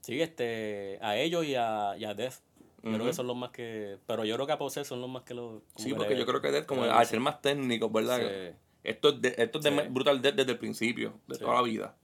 Sí, 0.00 0.20
este, 0.20 0.98
a 1.02 1.16
ellos 1.16 1.44
y 1.44 1.54
a, 1.54 1.94
y 1.98 2.04
a 2.04 2.14
Death. 2.14 2.34
Yo 2.82 2.92
creo 2.94 3.06
que 3.06 3.12
son 3.12 3.26
los 3.26 3.36
más 3.36 3.50
que. 3.50 3.98
Pero 4.06 4.24
yo 4.24 4.34
creo 4.36 4.46
que 4.46 4.52
a 4.52 4.58
Possess 4.58 4.86
son 4.86 5.00
los 5.00 5.10
más 5.10 5.22
que 5.24 5.34
los. 5.34 5.62
Sí, 5.76 5.90
que 5.90 5.94
porque 5.96 6.16
yo 6.16 6.24
creo 6.26 6.40
que 6.40 6.50
Death, 6.50 6.66
como 6.66 6.84
al 6.84 7.06
ser 7.06 7.20
más 7.20 7.42
técnicos, 7.42 7.90
¿verdad? 7.92 8.18
Sí. 8.20 8.56
Esto 8.84 9.08
es 9.10 9.20
de, 9.20 9.34
esto 9.36 9.58
es 9.58 9.64
de 9.64 9.70
Sí. 9.70 9.76
me- 9.76 9.88
Brutal 9.88 10.22
Death 10.22 10.34
desde 10.36 10.52
el 10.52 10.58
principio, 10.58 11.14
de 11.26 11.34
Sí. 11.34 11.40
toda 11.40 11.54
la 11.54 11.62
vida. 11.62 11.96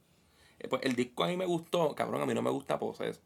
Eh, 0.58 0.69
Pues 0.69 0.82
el 0.84 0.94
disco 0.96 1.22
a 1.25 1.28
mí 1.28 1.37
me 1.37 1.46
gustó, 1.46 1.94
cabrón, 1.94 2.20
a 2.22 2.26
mí 2.26 2.34
no 2.34 2.43
me 2.43 2.50
gusta 2.50 2.78
Possess. 2.78 3.20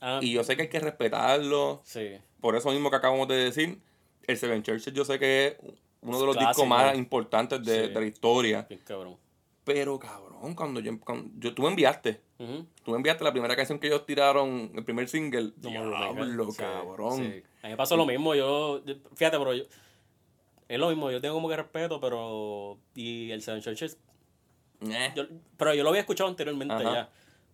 Ah, 0.00 0.18
Y 0.22 0.32
yo 0.32 0.42
sé 0.44 0.56
que 0.56 0.62
hay 0.62 0.68
que 0.68 0.80
respetarlo, 0.80 1.82
sí. 1.84 2.12
por 2.40 2.56
eso 2.56 2.70
mismo 2.70 2.90
que 2.90 2.96
acabamos 2.96 3.28
de 3.28 3.36
decir, 3.36 3.80
el 4.26 4.36
Seven 4.36 4.62
Churches 4.62 4.92
yo 4.94 5.04
sé 5.04 5.18
que 5.18 5.46
es 5.46 5.56
uno 6.00 6.18
de 6.18 6.26
los 6.26 6.36
Clásico. 6.36 6.62
discos 6.62 6.68
más 6.68 6.96
importantes 6.96 7.62
de, 7.64 7.86
Sí. 7.88 7.92
de 7.92 8.00
la 8.00 8.06
historia. 8.06 8.66
Bien 8.68 8.80
cabrón. 8.84 9.16
Pero 9.64 9.98
cabrón, 9.98 10.54
cuando 10.54 10.80
yo, 10.80 10.98
cuando 11.00 11.30
yo 11.38 11.54
tú 11.54 11.62
me 11.62 11.68
enviaste, 11.68 12.20
tú 12.38 12.90
me 12.92 12.96
enviaste 12.96 13.22
la 13.24 13.30
primera 13.32 13.54
canción 13.54 13.78
que 13.78 13.88
ellos 13.88 14.06
tiraron, 14.06 14.72
el 14.74 14.82
primer 14.84 15.06
single, 15.08 15.52
No 15.62 15.68
diablo, 15.70 16.50
Sí, 16.50 16.56
cabrón. 16.56 17.16
sí. 17.18 17.42
A 17.62 17.66
mí 17.66 17.72
me 17.72 17.76
pasó 17.76 17.94
lo 17.96 18.06
mismo, 18.06 18.34
yo, 18.34 18.82
yo- 18.86 18.94
fíjate, 19.14 19.36
pero 19.38 19.52
yo, 19.52 19.64
es 20.66 20.78
lo 20.78 20.88
mismo, 20.88 21.10
yo 21.10 21.20
tengo 21.20 21.34
como 21.34 21.48
que 21.50 21.56
respeto, 21.56 22.00
pero, 22.00 22.78
y 22.94 23.30
el 23.32 23.42
Seven 23.42 23.60
Churches, 23.60 23.98
Eh, 24.82 25.12
yo, 25.14 25.24
pero 25.58 25.74
yo 25.74 25.82
lo 25.82 25.90
había 25.90 26.00
escuchado 26.00 26.30
anteriormente 26.30 26.72
Ajá. 26.72 26.82
ya, 26.94 27.10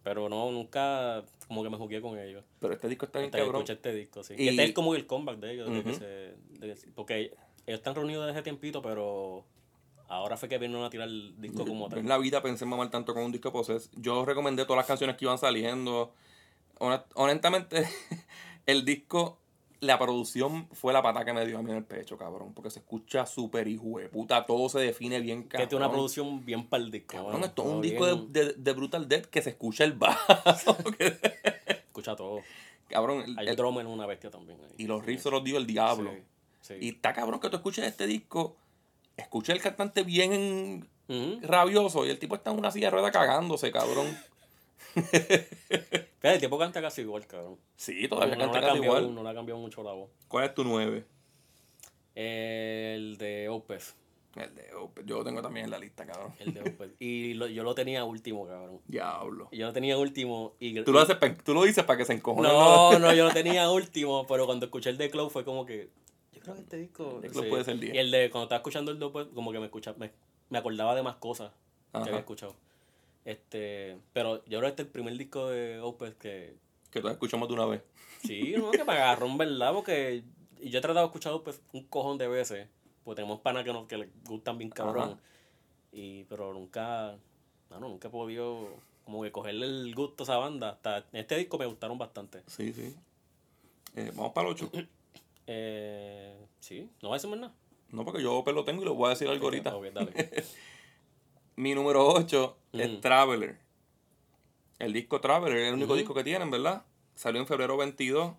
pero 0.06 0.29
no, 0.29 0.53
nunca 0.53 1.25
como 1.49 1.64
que 1.64 1.69
me 1.70 1.76
jugué 1.76 2.00
con 2.00 2.17
ellos. 2.17 2.44
pero 2.61 2.75
este 2.75 2.88
disco 2.88 3.06
está 3.06 3.19
bien 3.19 3.26
Hasta 3.26 3.38
que 3.38 3.43
cabrón. 3.44 3.62
escuché 3.62 3.73
este 3.73 3.93
disco, 3.93 4.23
sí. 4.23 4.35
Y- 4.38 4.47
este 4.50 4.62
es 4.67 4.73
como 4.73 4.94
el 4.94 5.05
comeback 5.05 5.38
de 5.41 5.53
ellos, 5.53 5.69
de 5.69 5.82
que 5.82 5.88
Ujú. 5.91 5.99
se, 5.99 6.05
de 6.06 6.75
que- 6.75 6.88
porque 6.94 7.20
ellos 7.23 7.35
están 7.81 7.97
reunidos 7.97 8.25
desde 8.25 8.38
hace 8.38 8.44
tiempito, 8.44 8.81
pero 8.82 9.44
ahora 10.06 10.37
fue 10.37 10.49
que 10.49 10.58
vinieron 10.58 10.85
a 10.85 10.91
tirar 10.91 11.08
el 11.08 11.35
disco 11.41 11.67
como 11.67 11.88
Yo 11.91 11.97
en 11.97 12.03
tal. 12.05 12.08
la 12.08 12.19
vida 12.19 12.41
pensé 12.41 12.64
mamar 12.67 12.88
tanto 12.88 13.14
con 13.14 13.25
un 13.25 13.32
disco 13.32 13.50
Possess. 13.53 13.91
Yo 13.97 14.25
recomendé 14.25 14.62
todas 14.64 14.76
las 14.76 14.87
canciones 14.87 15.17
que 15.17 15.25
iban 15.25 15.38
saliendo. 15.38 16.12
Honest- 16.79 17.06
honestamente, 17.14 17.82
el 18.67 18.85
disco, 18.85 19.41
la 19.86 19.98
producción 19.98 20.68
fue 20.72 20.92
la 20.92 21.02
pata 21.02 21.24
que 21.24 21.32
me 21.32 21.46
dio 21.46 21.58
a 21.58 21.62
mí 21.62 21.70
en 21.70 21.78
el 21.78 21.84
pecho, 21.84 22.18
cabrón. 22.18 22.52
Porque 22.52 22.70
se 22.70 22.80
escucha 22.80 23.24
súper 23.26 23.66
hijo 23.68 23.98
de 23.98 24.08
puta. 24.08 24.44
Todo 24.44 24.68
se 24.68 24.80
define 24.80 25.20
bien, 25.20 25.44
Que 25.44 25.48
cabrón. 25.50 25.68
tiene 25.68 25.84
una 25.84 25.92
producción 25.92 26.44
bien 26.44 26.66
para 26.68 26.82
el 26.84 26.90
disco. 26.90 27.16
Cabrón, 27.16 27.44
esto 27.44 27.62
es 27.62 27.68
un 27.68 27.80
disco 27.82 28.06
de, 28.06 28.44
de, 28.44 28.52
de 28.54 28.72
Brutal 28.72 29.08
Death 29.08 29.26
que 29.26 29.40
se 29.42 29.50
escucha 29.50 29.84
el 29.84 29.92
bajo. 29.94 30.76
que- 30.98 31.16
Escucha 31.86 32.14
todo. 32.16 32.40
cabrón, 32.88 33.22
el- 33.26 33.38
Hay 33.38 33.48
el- 33.48 33.56
drummer 33.56 33.86
en 33.86 33.90
una 33.92 34.04
bestia 34.06 34.30
también. 34.30 34.58
ahí. 34.62 34.74
y 34.78 34.86
los 34.86 35.04
riffs 35.04 35.22
se 35.22 35.30
los 35.30 35.42
dio 35.42 35.56
el 35.56 35.66
diablo. 35.66 36.10
Sí, 36.12 36.22
sí. 36.60 36.74
Y 36.80 36.88
está 36.90 37.12
cabrón 37.12 37.40
que 37.40 37.48
tú 37.48 37.56
escuches 37.56 37.84
este 37.86 38.06
disco, 38.06 38.56
escucha 39.16 39.52
el 39.52 39.60
cantante 39.60 40.02
bien 40.02 40.88
rabioso 41.42 42.04
y 42.04 42.10
el 42.10 42.18
tipo 42.18 42.34
está 42.34 42.50
en 42.50 42.58
una 42.58 42.70
silla 42.70 42.88
de 42.88 42.90
rueda 42.90 43.10
cagándose, 43.12 43.70
cabrón. 43.72 44.06
El 46.34 46.40
tipo 46.40 46.58
canta 46.58 46.81
casi 46.82 47.02
igual, 47.02 47.26
cabrón. 47.26 47.58
Sí, 47.76 48.08
todavía 48.08 48.37
no, 48.37 48.46
no 48.46 48.52
canta 48.52 48.69
ha 48.69 48.70
casi 48.73 48.82
igual. 48.84 49.14
No 49.14 49.23
le 49.23 49.28
ha 49.31 49.34
cambiado 49.34 49.61
mucho 49.61 49.82
la 49.82 49.93
voz. 49.93 50.11
¿Cuál 50.28 50.44
es 50.46 50.55
tu 50.55 50.64
9? 50.64 51.05
El 52.14 53.17
de 53.19 53.49
Opeth. 53.49 53.94
El 54.37 54.55
de 54.55 54.75
Opeth. 54.75 55.06
Yo 55.06 55.19
lo 55.19 55.25
tengo 55.25 55.43
también 55.43 55.64
en 55.64 55.70
la 55.70 55.78
lista, 55.78 56.06
cabrón. 56.06 56.34
El 56.38 56.55
de 56.55 56.61
Opeth. 56.62 56.94
y 57.00 57.34
lo- 57.34 57.46
yo 57.46 57.62
lo 57.62 57.75
tenía 57.75 58.05
último, 58.05 58.46
cabrón. 58.46 58.81
Diablo. 58.87 59.49
Yo 59.52 59.67
lo 59.67 59.73
tenía 59.73 59.96
último 59.99 60.55
y... 60.58 60.81
Tú 60.82 60.93
lo, 60.93 61.00
haces 61.00 61.17
tú 61.44 61.55
lo 61.55 61.62
dices 61.64 61.84
para 61.84 61.99
que 61.99 62.05
se 62.05 62.14
encojone. 62.14 62.49
No, 62.49 62.99
no, 62.99 63.14
yo 63.14 63.25
lo 63.25 63.32
tenía 63.32 63.70
último, 63.70 64.26
pero 64.26 64.46
cuando 64.46 64.67
escuché 64.67 64.90
el 64.90 64.99
de 64.99 65.11
Cloud 65.11 65.31
fue 65.31 65.44
como 65.44 65.64
que... 65.67 65.90
Yo 66.32 66.40
creo 66.40 66.55
que 66.55 66.61
este 66.62 66.76
disco... 66.79 67.20
Cloud 67.20 67.48
puede 67.48 67.65
ser 67.65 67.79
10. 67.79 67.94
Y 67.94 67.98
el 67.98 68.10
de 68.10 68.31
cuando 68.31 68.44
estaba 68.44 68.58
escuchando 68.58 68.91
el 68.93 68.98
de 68.98 69.05
Opeth, 69.06 69.32
como 69.32 69.53
que 69.53 69.58
me, 69.58 69.67
escucha, 69.67 69.94
me, 69.98 70.10
me 70.50 70.58
acordaba 70.58 70.94
de 70.94 71.03
más 71.03 71.17
cosas 71.17 71.53
Ajá. 71.93 72.05
que 72.05 72.10
había 72.10 72.20
escuchado. 72.20 72.55
Este, 73.26 73.98
pero 74.12 74.44
yo 74.44 74.60
creo 74.60 74.62
que 74.62 74.68
este 74.68 74.82
es 74.82 74.86
el 74.86 74.92
primer 74.92 75.18
disco 75.18 75.48
de 75.48 75.80
Opeth 75.80 76.16
que... 76.16 76.56
Que 76.92 77.00
tú 77.00 77.08
escuchamos 77.08 77.48
de 77.48 77.54
una 77.54 77.66
vez. 77.66 77.82
Sí, 78.22 78.54
no, 78.56 78.70
que 78.70 78.84
me 78.84 78.92
agarró 78.92 79.26
en 79.26 79.36
verdad, 79.36 79.74
porque 79.74 80.22
y 80.60 80.70
yo 80.70 80.78
he 80.78 80.82
tratado 80.82 81.06
de 81.06 81.10
escuchar 81.10 81.40
pues, 81.42 81.60
un 81.72 81.82
cojón 81.84 82.18
de 82.18 82.28
veces, 82.28 82.68
porque 83.04 83.16
tenemos 83.16 83.40
panas 83.40 83.64
que, 83.64 83.72
nos, 83.72 83.86
que 83.86 83.98
les 83.98 84.08
gustan 84.24 84.58
bien 84.58 84.70
cabrón, 84.70 85.10
Ajá. 85.10 85.20
y 85.92 86.22
pero 86.24 86.52
nunca, 86.52 87.16
no, 87.68 87.80
nunca 87.80 88.08
he 88.08 88.10
podido 88.12 88.68
como 89.04 89.22
que 89.22 89.32
cogerle 89.32 89.66
el 89.66 89.94
gusto 89.94 90.22
a 90.22 90.24
esa 90.24 90.36
banda. 90.38 90.70
Hasta 90.70 90.98
en 90.98 91.20
este 91.20 91.36
disco 91.36 91.58
me 91.58 91.66
gustaron 91.66 91.98
bastante. 91.98 92.42
Sí, 92.46 92.72
sí. 92.72 92.94
Eh, 93.96 94.12
vamos 94.14 94.32
para 94.32 94.48
el 94.48 94.54
8. 94.54 94.70
Eh, 95.48 96.46
sí, 96.60 96.90
no 97.02 97.10
va 97.10 97.16
a 97.16 97.18
decir 97.18 97.30
más 97.30 97.40
nada. 97.40 97.54
No, 97.90 98.04
porque 98.04 98.22
yo 98.22 98.36
Opeth 98.36 98.54
lo 98.54 98.64
tengo 98.64 98.82
y 98.82 98.84
lo 98.84 98.94
voy 98.94 99.06
a 99.06 99.10
decir 99.10 99.28
algo 99.28 99.46
ahorita. 99.46 99.74
Dale. 99.92 100.44
Mi 101.56 101.74
número 101.74 102.06
8 102.06 102.56
es 102.80 102.90
Ujú. 102.90 103.00
Traveler. 103.00 103.58
El 104.78 104.92
disco 104.92 105.20
Traveler 105.20 105.56
es 105.58 105.68
el 105.68 105.74
único 105.74 105.94
disco 105.96 106.14
que 106.14 106.22
tienen, 106.24 106.50
¿verdad? 106.50 106.84
Salió 107.14 107.40
en 107.40 107.46
febrero 107.46 107.76
22. 107.76 108.34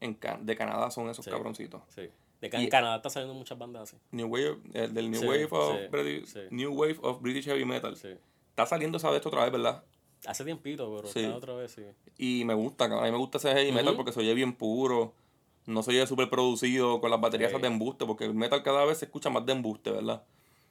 En 0.00 0.14
Can- 0.14 0.44
de 0.46 0.56
Canadá 0.56 0.90
son 0.90 1.08
esos 1.08 1.24
Sí. 1.24 1.30
cabroncitos. 1.30 1.82
Sí. 1.88 2.08
De 2.40 2.50
Can- 2.50 2.62
Y- 2.62 2.68
Canadá 2.68 2.96
está 2.96 3.10
saliendo 3.10 3.34
muchas 3.34 3.58
bandas 3.58 3.82
así. 3.82 3.96
New 4.12 4.28
Wave, 4.28 4.58
el 4.74 4.94
del 4.94 5.10
New 5.10 5.20
Sí, 5.20 5.26
Wave 5.26 5.48
of 5.50 5.76
British. 5.90 6.36
New 6.50 6.72
Wave 6.72 6.98
of 7.02 7.20
British 7.20 7.44
Heavy 7.46 7.64
Metal. 7.64 7.96
Sí. 7.96 8.08
Está 8.50 8.66
saliendo 8.66 8.98
esa 8.98 9.10
de 9.10 9.16
esto 9.16 9.28
otra 9.28 9.42
vez, 9.42 9.52
¿verdad? 9.52 9.82
Hace 10.26 10.44
tiempito, 10.44 10.92
pero 10.96 11.08
está 11.08 11.36
otra 11.36 11.54
vez, 11.54 11.72
sí. 11.72 11.82
Y 12.16 12.44
me 12.44 12.54
gusta, 12.54 12.84
a 12.86 12.88
mí 12.88 13.10
me 13.10 13.16
gusta 13.18 13.38
ese 13.38 13.52
heavy 13.52 13.70
metal 13.72 13.94
porque 13.96 14.12
se 14.12 14.20
oye 14.20 14.34
bien 14.34 14.54
puro. 14.54 15.14
No 15.66 15.82
se 15.82 15.90
oye 15.90 16.06
súper 16.06 16.30
producido 16.30 17.00
con 17.00 17.10
las 17.10 17.20
baterías 17.20 17.52
de 17.60 17.66
embuste, 17.68 18.04
porque 18.06 18.24
el 18.24 18.34
metal 18.34 18.62
cada 18.62 18.84
vez 18.84 18.98
se 18.98 19.04
escucha 19.04 19.30
más 19.30 19.44
de 19.46 19.52
embuste, 19.52 19.90
¿verdad? 19.92 20.24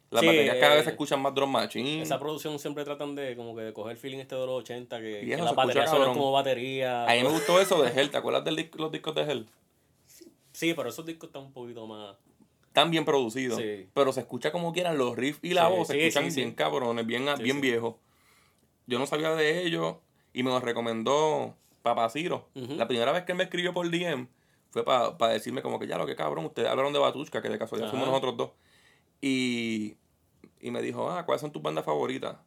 Las 0.09 0.21
Sí, 0.21 0.27
baterías 0.27 0.55
cada 0.57 0.75
vez 0.75 0.83
se 0.85 0.89
eh, 0.89 0.93
escuchan 0.93 1.21
más 1.21 1.33
drum 1.35 1.51
machine. 1.51 2.01
Esa 2.01 2.17
producción 2.17 2.57
siempre 2.59 2.85
tratan 2.85 3.13
de 3.13 3.35
como 3.35 3.55
que 3.55 3.63
de 3.63 3.73
coger 3.73 3.91
el 3.91 3.97
feeling 3.97 4.19
este 4.19 4.35
de 4.35 4.45
los 4.45 4.61
80, 4.61 4.99
que, 5.01 5.25
que 5.25 5.37
las 5.37 5.53
baterías 5.53 5.89
como 5.89 6.31
batería. 6.31 7.03
A 7.05 7.13
mí 7.13 7.23
me 7.23 7.29
gustó 7.29 7.59
eso 7.59 7.81
de 7.81 7.89
Hell. 7.89 8.09
¿Te 8.09 8.17
acuerdas 8.17 8.45
de 8.45 8.69
los 8.77 8.91
discos 8.91 9.15
de 9.15 9.21
Hell? 9.23 9.47
Sí, 10.53 10.73
pero 10.73 10.89
esos 10.89 11.05
discos 11.05 11.27
están 11.27 11.43
un 11.43 11.51
poquito 11.51 11.85
más. 11.85 12.15
Están 12.67 12.89
bien 12.89 13.05
producidos. 13.05 13.59
Sí. 13.59 13.89
Pero 13.93 14.13
se 14.13 14.21
escucha 14.21 14.51
como 14.51 14.71
quieran 14.71 14.97
los 14.97 15.15
riffs 15.15 15.39
y 15.41 15.53
la 15.53 15.67
voz. 15.67 15.87
Se 15.87 16.07
escuchan 16.07 16.33
bien 16.33 16.53
cabrones, 16.53 17.05
bien, 17.05 17.25
bien 17.39 17.59
viejos. 17.59 17.95
Yo 18.85 18.99
no 18.99 19.05
sabía 19.05 19.35
de 19.35 19.63
ellos 19.65 19.97
y 20.31 20.43
me 20.43 20.51
los 20.51 20.63
recomendó 20.63 21.55
Papaciro. 21.81 22.47
Ujú. 22.55 22.75
La 22.75 22.87
primera 22.87 23.11
vez 23.11 23.23
que 23.23 23.33
él 23.33 23.37
me 23.37 23.43
escribió 23.43 23.73
por 23.73 23.89
DM 23.89 24.27
fue 24.69 24.85
para 24.85 25.33
decirme 25.33 25.61
como 25.61 25.79
que 25.79 25.87
ya 25.87 25.97
lo 25.97 26.05
que 26.05 26.15
cabrón, 26.15 26.45
ustedes 26.45 26.69
hablaron 26.69 26.93
de 26.93 26.99
Batushka, 26.99 27.41
que 27.41 27.49
de 27.49 27.57
casualidad 27.57 27.89
fuimos 27.89 28.07
Ajá. 28.07 28.17
nosotros 28.17 28.37
dos. 28.37 28.51
Y, 29.21 29.95
y 30.59 30.71
me 30.71 30.81
dijo, 30.81 31.09
ah, 31.09 31.25
¿cuáles 31.25 31.41
son 31.41 31.51
tus 31.51 31.61
bandas 31.61 31.85
favoritas? 31.85 32.37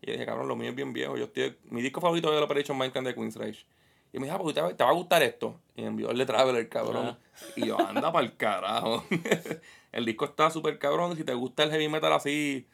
Y 0.00 0.06
yo 0.06 0.12
dije, 0.12 0.26
cabrón, 0.26 0.48
lo 0.48 0.56
mío 0.56 0.70
es 0.70 0.76
bien 0.76 0.92
viejo. 0.92 1.16
Yo 1.16 1.24
estoy, 1.24 1.56
mi 1.64 1.82
disco 1.82 2.00
favorito 2.00 2.30
es 2.30 2.38
el 2.38 2.42
Operation 2.42 2.78
Mindcamp 2.78 3.06
de 3.06 3.14
Queen's 3.14 3.36
Rage. 3.36 3.66
Y 4.12 4.18
me 4.18 4.24
dijo, 4.26 4.36
ah, 4.36 4.38
porque 4.38 4.54
te, 4.54 4.60
va- 4.60 4.74
te 4.74 4.84
va 4.84 4.90
a 4.90 4.94
gustar 4.94 5.22
esto. 5.22 5.60
Y 5.76 5.82
me 5.82 5.88
envió 5.88 6.10
el 6.10 6.18
de 6.18 6.26
Traveler, 6.26 6.68
cabrón. 6.68 7.18
Y 7.56 7.66
yo, 7.66 7.78
anda 7.80 8.10
para 8.12 8.24
el 8.24 8.36
carajo. 8.36 9.04
el 9.92 10.04
disco 10.04 10.24
está 10.24 10.50
súper 10.50 10.78
cabrón. 10.78 11.16
Si 11.16 11.24
te 11.24 11.34
gusta 11.34 11.64
el 11.64 11.70
heavy 11.70 11.88
metal 11.88 12.12
así, 12.12 12.66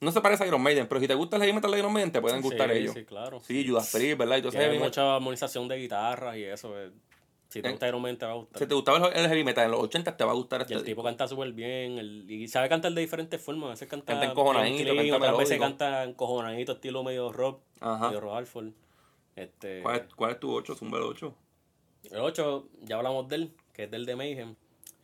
no 0.00 0.12
se 0.12 0.20
parece 0.20 0.44
a 0.44 0.46
Iron 0.46 0.62
Maiden, 0.62 0.86
pero 0.86 1.00
si 1.00 1.08
te 1.08 1.14
gusta 1.14 1.36
el 1.36 1.42
heavy 1.42 1.54
metal 1.54 1.70
de 1.72 1.78
Iron 1.78 1.92
Maiden, 1.92 2.12
te 2.12 2.20
pueden 2.20 2.40
gustar 2.40 2.70
sí, 2.70 2.78
ellos. 2.78 2.94
Sí, 2.94 3.04
claro. 3.04 3.40
Sí, 3.40 3.66
Judas 3.66 3.90
Priest, 3.92 4.18
¿verdad? 4.18 4.38
Y 4.38 4.42
heavy 4.42 4.74
metal. 4.74 4.78
mucha 4.78 5.16
armonización 5.16 5.66
de 5.66 5.76
guitarras 5.78 6.36
y 6.36 6.44
eso. 6.44 6.72
Si 7.48 7.62
te 7.62 7.70
gusta 7.70 7.88
Iron 7.88 8.02
Maiden, 8.02 8.18
te 8.18 8.26
va 8.26 8.32
a 8.32 8.34
gustar. 8.34 8.58
Si 8.58 8.66
te 8.66 8.74
gustaba 8.74 9.08
el 9.08 9.16
el 9.16 9.28
heavy 9.28 9.42
metal 9.42 9.64
en 9.64 9.70
los 9.70 9.80
80 9.80 10.16
te 10.16 10.24
va 10.24 10.32
a 10.32 10.34
gustar 10.34 10.60
Y 10.60 10.62
este 10.64 10.74
el 10.74 10.84
tipo 10.84 11.02
canta 11.02 11.26
súper 11.26 11.52
bien. 11.52 11.98
El, 11.98 12.30
y 12.30 12.46
sabe 12.46 12.68
cantar 12.68 12.92
de 12.92 13.00
diferentes 13.00 13.40
formas. 13.40 13.68
A 13.68 13.70
veces 13.70 13.88
canta. 13.88 14.12
Canta 14.12 14.26
encojonadito, 14.30 14.94
canta 14.94 15.16
otras 15.16 15.38
veces 15.38 15.58
melódico. 15.58 15.64
canta 15.64 16.04
encojonadito, 16.04 16.72
estilo 16.72 17.02
medio 17.02 17.32
rock. 17.32 17.62
Ajá. 17.80 18.08
Medio 18.08 18.20
rock 18.20 18.34
Halford. 18.34 18.72
Este, 19.34 19.82
¿Cuál, 19.82 19.96
es, 19.96 20.14
¿Cuál 20.14 20.32
es 20.32 20.40
tu 20.40 20.52
8? 20.52 20.74
Zumba 20.74 20.98
el 20.98 21.04
8. 21.04 21.34
El 22.10 22.20
8, 22.20 22.68
ya 22.82 22.96
hablamos 22.96 23.28
de 23.28 23.36
él, 23.36 23.52
que 23.72 23.84
es 23.84 23.90
del 23.90 24.04
de 24.04 24.16
Mayhem. 24.16 24.54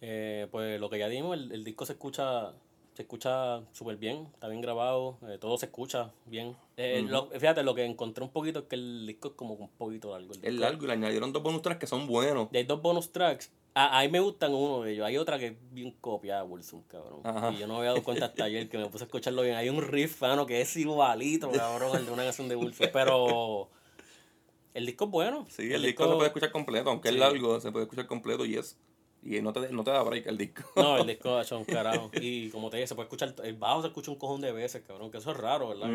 Eh, 0.02 0.48
pues 0.50 0.78
lo 0.78 0.90
que 0.90 0.98
ya 0.98 1.08
dimos, 1.08 1.36
el, 1.36 1.50
el 1.50 1.64
disco 1.64 1.86
se 1.86 1.94
escucha 1.94 2.52
se 2.94 3.02
escucha 3.02 3.60
súper 3.72 3.96
bien, 3.96 4.28
está 4.34 4.48
bien 4.48 4.60
grabado, 4.60 5.18
eh, 5.28 5.36
todo 5.40 5.58
se 5.58 5.66
escucha 5.66 6.12
bien. 6.26 6.56
Eh, 6.76 7.04
lo- 7.06 7.28
fíjate, 7.28 7.62
lo 7.64 7.74
que 7.74 7.84
encontré 7.84 8.22
un 8.24 8.30
poquito 8.30 8.60
es 8.60 8.64
que 8.66 8.76
el 8.76 9.06
disco 9.06 9.28
es 9.28 9.34
como 9.34 9.54
un 9.54 9.68
poquito 9.68 10.12
largo. 10.12 10.32
el 10.34 10.44
Es 10.44 10.54
largo 10.54 10.84
y 10.84 10.86
le 10.86 10.92
añadieron 10.92 11.32
dos 11.32 11.42
bonus 11.42 11.62
tracks 11.62 11.80
que 11.80 11.86
son 11.86 12.06
buenos. 12.06 12.48
Y 12.52 12.56
hay 12.58 12.64
dos 12.64 12.80
bonus 12.80 13.10
tracks. 13.10 13.50
A, 13.76 13.98
a 13.98 14.02
mí 14.02 14.08
me 14.08 14.20
gustan 14.20 14.54
uno 14.54 14.82
de 14.82 14.92
ellos. 14.92 15.04
Hay 15.04 15.16
otra 15.18 15.36
que 15.36 15.48
es 15.48 15.54
bien 15.72 15.90
copiada, 16.00 16.44
Wilson, 16.44 16.82
cabrón. 16.82 17.20
Ajá. 17.24 17.50
Y 17.52 17.56
yo 17.58 17.66
no 17.66 17.72
me 17.74 17.78
había 17.80 17.90
dado 17.90 18.04
cuenta 18.04 18.26
hasta 18.26 18.44
ayer 18.44 18.68
que 18.68 18.78
me 18.78 18.86
puse 18.86 19.02
a 19.02 19.06
escucharlo 19.06 19.42
bien. 19.42 19.56
Hay 19.56 19.68
un 19.68 19.82
riff, 19.82 20.22
mano, 20.22 20.46
que 20.46 20.60
es 20.60 20.76
igualito, 20.76 21.50
cabrón, 21.50 21.96
el 21.98 22.06
de 22.06 22.12
una 22.12 22.22
canción 22.22 22.48
de 22.48 22.54
Wilson. 22.54 22.90
Pero 22.92 23.68
el 24.74 24.86
disco 24.86 25.06
es 25.06 25.10
bueno. 25.10 25.46
Sí, 25.50 25.72
el, 25.72 25.82
disco, 25.82 26.04
se 26.08 26.14
puede 26.14 26.26
escuchar 26.28 26.52
completo, 26.52 26.90
aunque 26.90 27.08
Sí. 27.08 27.14
es 27.16 27.20
largo, 27.20 27.60
se 27.60 27.72
puede 27.72 27.84
escuchar 27.86 28.06
completo 28.06 28.44
y 28.44 28.54
es. 28.56 28.78
Y 29.24 29.40
no 29.40 29.52
te, 29.54 29.70
no 29.72 29.82
te 29.84 29.90
da 29.90 30.02
break 30.02 30.26
el 30.26 30.36
disco. 30.36 30.62
No, 30.76 30.98
el 30.98 31.06
disco 31.08 31.36
ha 31.36 31.42
hecho 31.42 31.56
un 31.58 31.64
carajo. 31.64 32.10
Y 32.20 32.50
como 32.50 32.68
te 32.68 32.76
dije, 32.76 32.88
se 32.88 32.94
puede 32.94 33.06
escuchar. 33.06 33.34
El 33.42 33.54
bajo 33.56 33.80
se 33.80 33.88
escucha 33.88 34.10
un 34.10 34.18
cojón 34.18 34.42
de 34.42 34.52
veces, 34.52 34.82
cabrón. 34.86 35.10
Que 35.10 35.18
eso 35.18 35.30
es 35.30 35.36
raro, 35.38 35.68
¿verdad? 35.70 35.88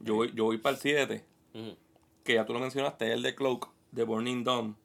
Yo, 0.00 0.14
voy, 0.16 0.32
yo 0.34 0.44
voy 0.44 0.58
para 0.58 0.74
el 0.74 0.82
7, 0.82 1.24
Ujú, 1.54 1.76
que 2.24 2.34
ya 2.34 2.44
tú 2.44 2.52
lo 2.52 2.58
mencionaste, 2.58 3.12
el 3.12 3.22
de 3.22 3.34
Cloak, 3.34 3.68
de 3.92 4.04
Burning 4.04 4.42
Dawn. 4.44 4.76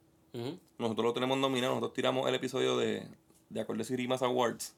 Nosotros 0.78 1.04
lo 1.04 1.12
tenemos 1.12 1.36
nominado, 1.36 1.74
nosotros 1.74 1.92
tiramos 1.92 2.26
el 2.28 2.34
episodio 2.34 2.78
de, 2.78 3.06
de 3.50 3.60
Acordes 3.60 3.90
y 3.90 3.96
Rimas 3.96 4.22
Awards. 4.22 4.74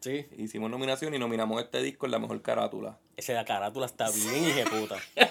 Sí, 0.00 0.26
Hicimos 0.38 0.70
nominación 0.70 1.14
y 1.14 1.18
nominamos 1.18 1.62
este 1.62 1.82
disco 1.82 2.06
en 2.06 2.12
la 2.12 2.18
mejor 2.18 2.40
carátula. 2.42 2.98
ese 3.16 3.34
de 3.34 3.44
carátula 3.44 3.86
está 3.86 4.10
bien 4.10 4.48
hijeputa. 4.48 4.96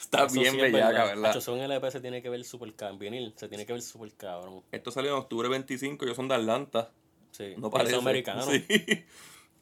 Está 0.00 0.24
Eso 0.26 0.34
bien 0.40 0.52
sí 0.52 0.60
es 0.60 0.72
bellaca, 0.72 1.04
verdad. 1.04 1.22
¿verdad? 1.22 1.40
Son 1.40 1.58
LP 1.58 1.90
se 1.90 2.00
tiene 2.00 2.20
que 2.22 2.28
ver 2.28 2.44
super 2.44 2.72
cabrón. 2.74 2.98
Vinil 2.98 3.32
se 3.36 3.48
tiene 3.48 3.64
que 3.66 3.72
ver 3.72 3.82
super 3.82 4.12
cabrón. 4.14 4.62
Esto 4.72 4.90
salió 4.90 5.10
en 5.12 5.16
octubre 5.18 5.48
25, 5.48 6.04
ellos 6.04 6.16
son 6.16 6.28
de 6.28 6.34
Atlanta. 6.34 6.90
Sí, 7.30 7.54
No 7.56 7.70
parece. 7.70 7.92
son 7.92 8.00
americanos. 8.00 8.46
Sí. 8.46 8.64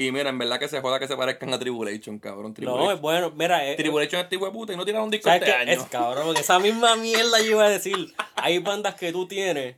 Y 0.01 0.13
mira, 0.13 0.31
en 0.31 0.39
verdad 0.39 0.59
que 0.61 0.69
se 0.69 0.81
joda 0.81 0.99
que 1.01 1.09
se 1.09 1.17
parezcan 1.17 1.53
a 1.53 1.59
Tribulation, 1.59 2.19
cabrón. 2.19 2.49
No, 2.51 2.55
Tribulation, 2.55 2.95
es 2.95 3.01
bueno. 3.01 3.33
Mira, 3.37 3.69
eh, 3.69 3.75
Tribulation 3.77 4.21
es 4.21 4.25
este 4.25 4.37
hijo 4.37 4.47
de 4.47 4.53
puta 4.53 4.73
y 4.73 4.77
no 4.77 4.85
tiraron 4.85 5.07
un 5.07 5.11
disco 5.11 5.29
¿sabes 5.29 5.43
este 5.43 5.53
año. 5.55 5.73
Es 5.73 5.83
cabrón, 5.85 6.27
porque 6.27 6.41
esa 6.41 6.59
misma 6.59 6.97
mierda 6.97 7.41
yo 7.41 7.51
iba 7.51 7.65
a 7.67 7.69
decir. 7.71 8.15
Hay 8.37 8.59
bandas 8.61 8.95
que 8.95 9.11
tú 9.13 9.27
tienes 9.27 9.77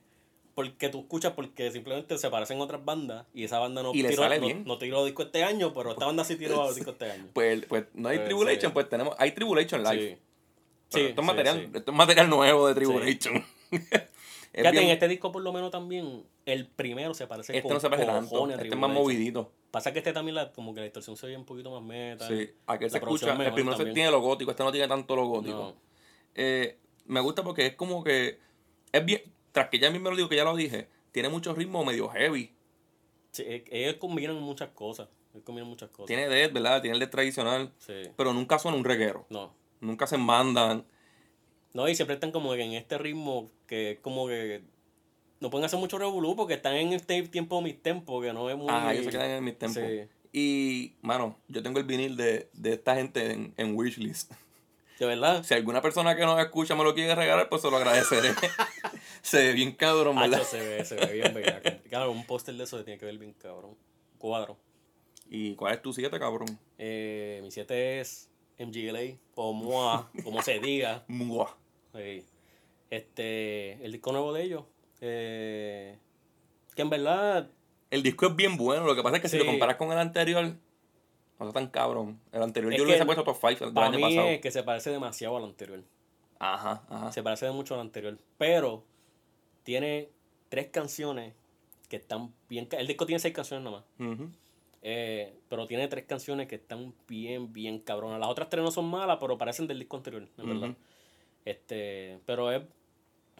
porque 0.54 0.88
tú 0.88 1.00
escuchas 1.00 1.33
porque 1.35 1.71
simplemente 1.71 2.19
se 2.19 2.28
parecen 2.30 2.61
otras 2.61 2.85
bandas 2.85 3.26
y 3.35 3.45
esa 3.45 3.59
banda 3.59 3.83
no 3.83 3.90
Y 3.95 4.02
tiró, 4.02 4.23
sale 4.23 4.38
no, 4.40 4.47
bien. 4.47 4.64
no 4.64 4.78
tiró 4.78 5.04
disco 5.04 5.23
este 5.23 5.45
año, 5.45 5.73
pero 5.73 5.92
esta 5.92 6.07
banda 6.07 6.25
sí 6.25 6.37
tiró 6.37 6.73
disco 6.75 6.90
este 6.90 7.11
año. 7.11 7.26
Pues, 7.33 7.64
pues 7.66 7.85
no 7.95 8.09
hay 8.09 8.16
Pues, 8.19 8.26
Tribulation, 8.28 8.71
sí. 8.71 8.75
pues 8.75 8.88
tenemos. 8.88 9.14
Hay 9.19 9.33
Tribulation 9.33 9.83
Live. 9.83 10.19
Sí. 10.88 11.00
Esto, 11.02 11.21
es 11.21 11.26
material, 11.26 11.71
esto 11.73 11.90
es 11.92 11.97
material 11.97 12.28
nuevo 12.28 12.66
de 12.69 12.75
Tribulation. 12.75 13.45
Fíjate, 14.52 14.73
bien- 14.73 14.85
en 14.85 14.90
este 14.90 15.07
disco 15.07 15.30
por 15.30 15.42
lo 15.42 15.52
menos 15.52 15.71
también, 15.71 16.25
el 16.45 16.66
primero 16.66 17.14
se 17.14 17.28
parece 17.28 17.52
este 17.57 17.62
con 17.62 17.75
no 17.75 17.80
se 17.80 17.88
parece 17.88 18.07
tanto. 18.09 18.50
Este 18.50 18.69
es 18.69 18.76
más 18.76 18.90
movidito. 18.90 19.52
Pasa 19.71 19.92
que 19.92 20.00
este 20.00 20.12
también 20.12 20.35
la, 20.35 20.50
como 20.50 20.75
que 20.75 20.80
la 20.80 20.85
distorsión 20.85 21.16
se 21.16 21.26
oye 21.26 21.37
un 21.37 21.45
poquito 21.45 21.71
más 21.71 21.83
metal. 21.83 22.26
Sí. 22.26 22.50
Aquel 22.66 22.90
se 22.90 22.99
escucha. 22.99 23.33
El 23.40 23.52
primero 23.52 23.76
se 23.76 23.85
tiene 23.87 24.11
lo 24.11 24.21
gótico, 24.21 24.50
este 24.50 24.64
no 24.64 24.73
tiene 24.73 24.88
tanto 24.88 25.14
lo 25.14 25.26
gótico. 25.26 25.57
No. 25.57 25.75
Eh, 26.35 26.76
me 27.07 27.21
gusta 27.21 27.45
porque 27.45 27.66
es 27.66 27.75
como 27.76 28.02
que. 28.02 28.40
Es 28.90 29.04
bien. 29.04 29.23
Tras 29.52 29.69
que 29.69 29.78
ya 29.78 29.90
mismo 29.90 30.11
lo 30.11 30.16
digo 30.16 30.28
que 30.28 30.37
ya 30.37 30.45
lo 30.45 30.54
dije, 30.57 30.88
tiene 31.12 31.28
mucho 31.28 31.54
ritmo 31.54 31.85
medio 31.85 32.09
heavy. 32.09 32.52
Sí, 33.33 33.42
e- 33.47 33.64
ellos 33.71 33.97
combinan 33.97 34.40
muchas 34.40 34.71
cosas. 34.71 35.09
Ellos 35.33 35.45
combinan 35.45 35.69
muchas 35.69 35.90
cosas. 35.90 36.07
Tiene 36.07 36.28
death, 36.28 36.52
¿verdad? 36.52 36.80
Tiene 36.83 36.95
el 36.95 37.00
death 37.00 37.11
tradicional. 37.11 37.73
Sí. 37.78 38.02
Pero 38.16 38.33
nunca 38.33 38.59
suena 38.59 38.76
un 38.76 38.85
reguero. 38.85 39.26
No. 39.30 39.52
Nunca 39.80 40.07
se 40.07 40.16
mandan. 40.19 40.85
No, 41.73 41.88
y 41.88 41.95
siempre 41.95 42.14
están 42.14 42.33
como 42.33 42.52
que 42.54 42.62
en 42.62 42.73
este 42.73 42.99
ritmo 42.99 43.50
que 43.66 43.92
es 43.92 43.99
como 44.00 44.26
que 44.26 44.62
no 45.38 45.50
pueden 45.50 45.64
hacer 45.64 45.78
mucho 45.78 45.99
revolú 45.99 46.35
porque 46.37 46.54
están 46.54 46.75
en 46.75 46.92
este 46.92 47.23
tiempo 47.28 47.62
mis 47.62 47.80
tempos 47.80 48.25
que 48.25 48.33
no 48.33 48.50
es 48.50 48.57
muy. 48.57 48.66
Ah, 48.69 48.92
ellos 48.92 49.07
se 49.07 49.11
quedan 49.12 49.30
en 49.30 49.45
mis 49.45 49.59
tiempos. 49.59 49.83
Sí. 49.83 50.09
Y, 50.33 50.95
mano, 51.02 51.37
yo 51.49 51.62
tengo 51.62 51.78
el 51.80 51.87
vinil 51.87 52.16
de, 52.16 52.49
de 52.52 52.75
esta 52.75 52.95
gente 52.95 53.33
en, 53.33 53.54
en 53.57 53.76
Wishlist. 53.76 54.33
De 55.00 55.07
verdad. 55.07 55.42
Si 55.42 55.54
alguna 55.54 55.80
persona 55.80 56.14
que 56.14 56.26
nos 56.26 56.38
escucha 56.38 56.75
me 56.76 56.85
lo 56.85 56.95
quiere 56.95 57.14
regalar, 57.14 57.49
pues 57.49 57.62
se 57.62 57.71
lo 57.71 57.78
agradeceré. 57.78 58.35
se 59.23 59.38
ve 59.47 59.52
bien 59.54 59.73
cabrón, 59.73 60.14
¿verdad? 60.14 60.40
Hacho, 60.40 60.50
se 60.50 60.61
ve, 60.61 60.85
se 60.85 60.95
ve 60.95 61.12
bien 61.14 61.33
bellaco. 61.33 61.71
Claro, 61.88 62.12
un 62.12 62.26
póster 62.26 62.54
de 62.54 62.64
eso 62.64 62.76
se 62.76 62.85
tiene 62.85 63.00
que 63.00 63.07
ver 63.07 63.16
bien 63.16 63.33
cabrón. 63.33 63.76
Cuadro. 64.19 64.59
¿Y 65.30 65.54
cuál 65.54 65.73
es 65.75 65.80
tu 65.80 65.95
7, 65.95 66.19
cabrón? 66.19 66.59
Eh, 66.76 67.40
mi 67.42 67.50
7 67.50 68.00
es 68.00 68.28
MGLA, 68.59 69.16
o 69.37 69.54
MOA, 69.54 70.11
como 70.23 70.42
se 70.42 70.59
diga. 70.59 71.02
Mua. 71.09 71.57
Sí. 71.95 72.23
Este, 72.90 73.83
el 73.83 73.92
disco 73.92 74.12
nuevo 74.12 74.35
de 74.35 74.42
ellos. 74.42 74.64
eh, 75.00 75.97
que 76.76 76.83
en 76.83 76.90
verdad, 76.90 77.49
El 77.90 78.02
disco 78.02 78.26
es 78.26 78.37
bien 78.37 78.59
bueno, 78.59 78.85
lo 78.85 78.95
que 78.95 79.02
pasa 79.02 79.16
es 79.16 79.23
que 79.23 79.28
si 79.30 79.38
lo 79.38 79.47
comparas 79.47 79.76
con 79.76 79.90
el 79.92 79.99
anterior, 79.99 80.57
no 81.44 81.49
está 81.49 81.61
tan 81.61 81.70
cabrón. 81.70 82.20
El 82.32 82.42
anterior 82.42 82.73
Es 82.73 82.78
yo 82.78 82.85
lo 82.85 82.90
hubiese 82.90 83.04
puesto 83.06 83.25
top 83.25 83.37
5 83.40 83.64
del 83.66 83.75
para 83.75 83.87
año 83.88 83.97
mí 83.97 84.02
pasado. 84.02 84.26
es 84.28 84.40
que 84.40 84.50
se 84.50 84.62
parece 84.62 84.90
demasiado 84.90 85.37
al 85.37 85.44
anterior. 85.44 85.82
Ajá, 86.38 86.82
ajá. 86.88 87.12
Se 87.12 87.23
parece 87.23 87.50
mucho 87.50 87.75
al 87.75 87.80
anterior. 87.80 88.16
Pero 88.38 88.85
tiene 89.62 90.11
tres 90.49 90.68
canciones 90.68 91.35
que 91.88 91.97
están 91.97 92.32
bien. 92.49 92.68
El 92.73 92.87
disco 92.87 93.06
tiene 93.06 93.18
seis 93.20 93.35
canciones 93.35 93.64
nada 93.64 93.78
más. 93.99 94.12
Ujú. 94.12 94.30
eh, 94.82 95.35
pero 95.49 95.66
tiene 95.66 95.88
tres 95.88 96.04
canciones 96.06 96.47
que 96.49 96.54
están 96.56 96.94
bien, 97.09 97.52
bien 97.52 97.80
cabronas. 97.80 98.18
Las 98.20 98.28
otras 98.30 98.49
tres 98.49 98.62
no 98.64 98.70
son 98.70 98.87
malas, 98.87 99.18
pero 99.20 99.37
parecen 99.37 99.66
del 99.66 99.78
disco 99.78 99.97
anterior, 99.97 100.26
en 100.38 100.47
verdad. 100.49 100.75
Este, 101.44 102.18
pero 102.26 102.50
es, 102.52 102.62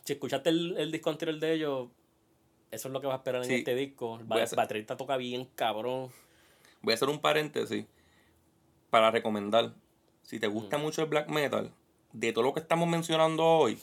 si 0.05 0.15
escuchaste 0.15 0.51
el, 0.51 0.77
el 0.79 0.91
disco 0.93 1.11
anterior 1.11 1.39
de 1.39 1.53
ellos, 1.55 1.89
eso 2.71 2.89
es 2.89 2.93
lo 2.93 3.01
que 3.01 3.07
vas 3.07 3.15
a 3.15 3.19
esperar 3.19 3.45
en 3.45 3.51
este 3.51 3.75
disco. 3.75 4.19
El 4.19 4.25
baterista 4.27 4.97
toca 4.97 5.17
bien 5.17 5.47
cabrón. 5.55 6.11
Voy 6.83 6.93
a 6.93 6.95
hacer 6.95 7.09
un 7.09 7.19
paréntesis 7.21 7.87
para 8.91 9.11
recomendar. 9.11 9.75
Si 10.23 10.39
te 10.41 10.47
gusta 10.47 10.79
mucho 10.79 11.03
el 11.03 11.09
black 11.09 11.29
metal, 11.29 11.73
de 12.13 12.33
todo 12.33 12.45
lo 12.45 12.53
que 12.55 12.61
estamos 12.61 12.89
mencionando 12.89 13.45
hoy, 13.45 13.79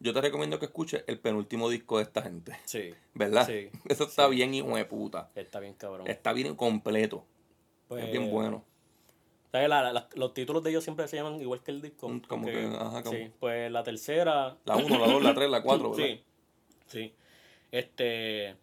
yo 0.00 0.12
te 0.12 0.20
recomiendo 0.20 0.58
que 0.58 0.66
escuches 0.66 1.04
el 1.06 1.18
penúltimo 1.18 1.68
disco 1.68 1.96
de 1.98 2.04
esta 2.04 2.22
gente. 2.22 2.56
Sí, 2.64 2.92
¿Verdad? 3.14 3.46
Sí, 3.46 3.70
Eso 3.88 4.04
está 4.04 4.28
sí. 4.28 4.34
bien, 4.34 4.52
hijo 4.54 4.76
de 4.76 4.84
puta. 4.84 5.30
está 5.34 5.60
bien 5.60 5.74
cabrón. 5.74 6.06
Está 6.06 6.32
bien 6.32 6.54
completo. 6.54 7.24
Pues, 7.88 8.04
es 8.04 8.10
bien 8.10 8.30
bueno. 8.30 8.64
¿sabes? 9.52 9.68
La- 9.68 9.92
la- 9.92 10.08
los 10.14 10.34
títulos 10.34 10.62
de 10.64 10.70
ellos 10.70 10.82
siempre 10.82 11.06
se 11.06 11.16
llaman 11.16 11.40
igual 11.40 11.62
que 11.62 11.70
el 11.70 11.80
disco. 11.80 12.08
Mm, 12.08 12.20
como 12.22 12.42
porque- 12.44 12.60
que, 12.60 12.76
ajá, 12.76 13.02
como- 13.02 13.16
Sí, 13.16 13.30
pues 13.38 13.70
la 13.70 13.82
tercera. 13.84 14.56
La 14.64 14.76
1, 14.76 14.98
la 14.98 15.06
2, 15.06 15.22
la 15.22 15.34
3, 15.34 15.50
la 15.50 15.62
4, 15.62 15.90
¿verdad? 15.96 16.04
Sí, 16.06 16.24
sí. 16.86 17.14
Este, 17.70 18.56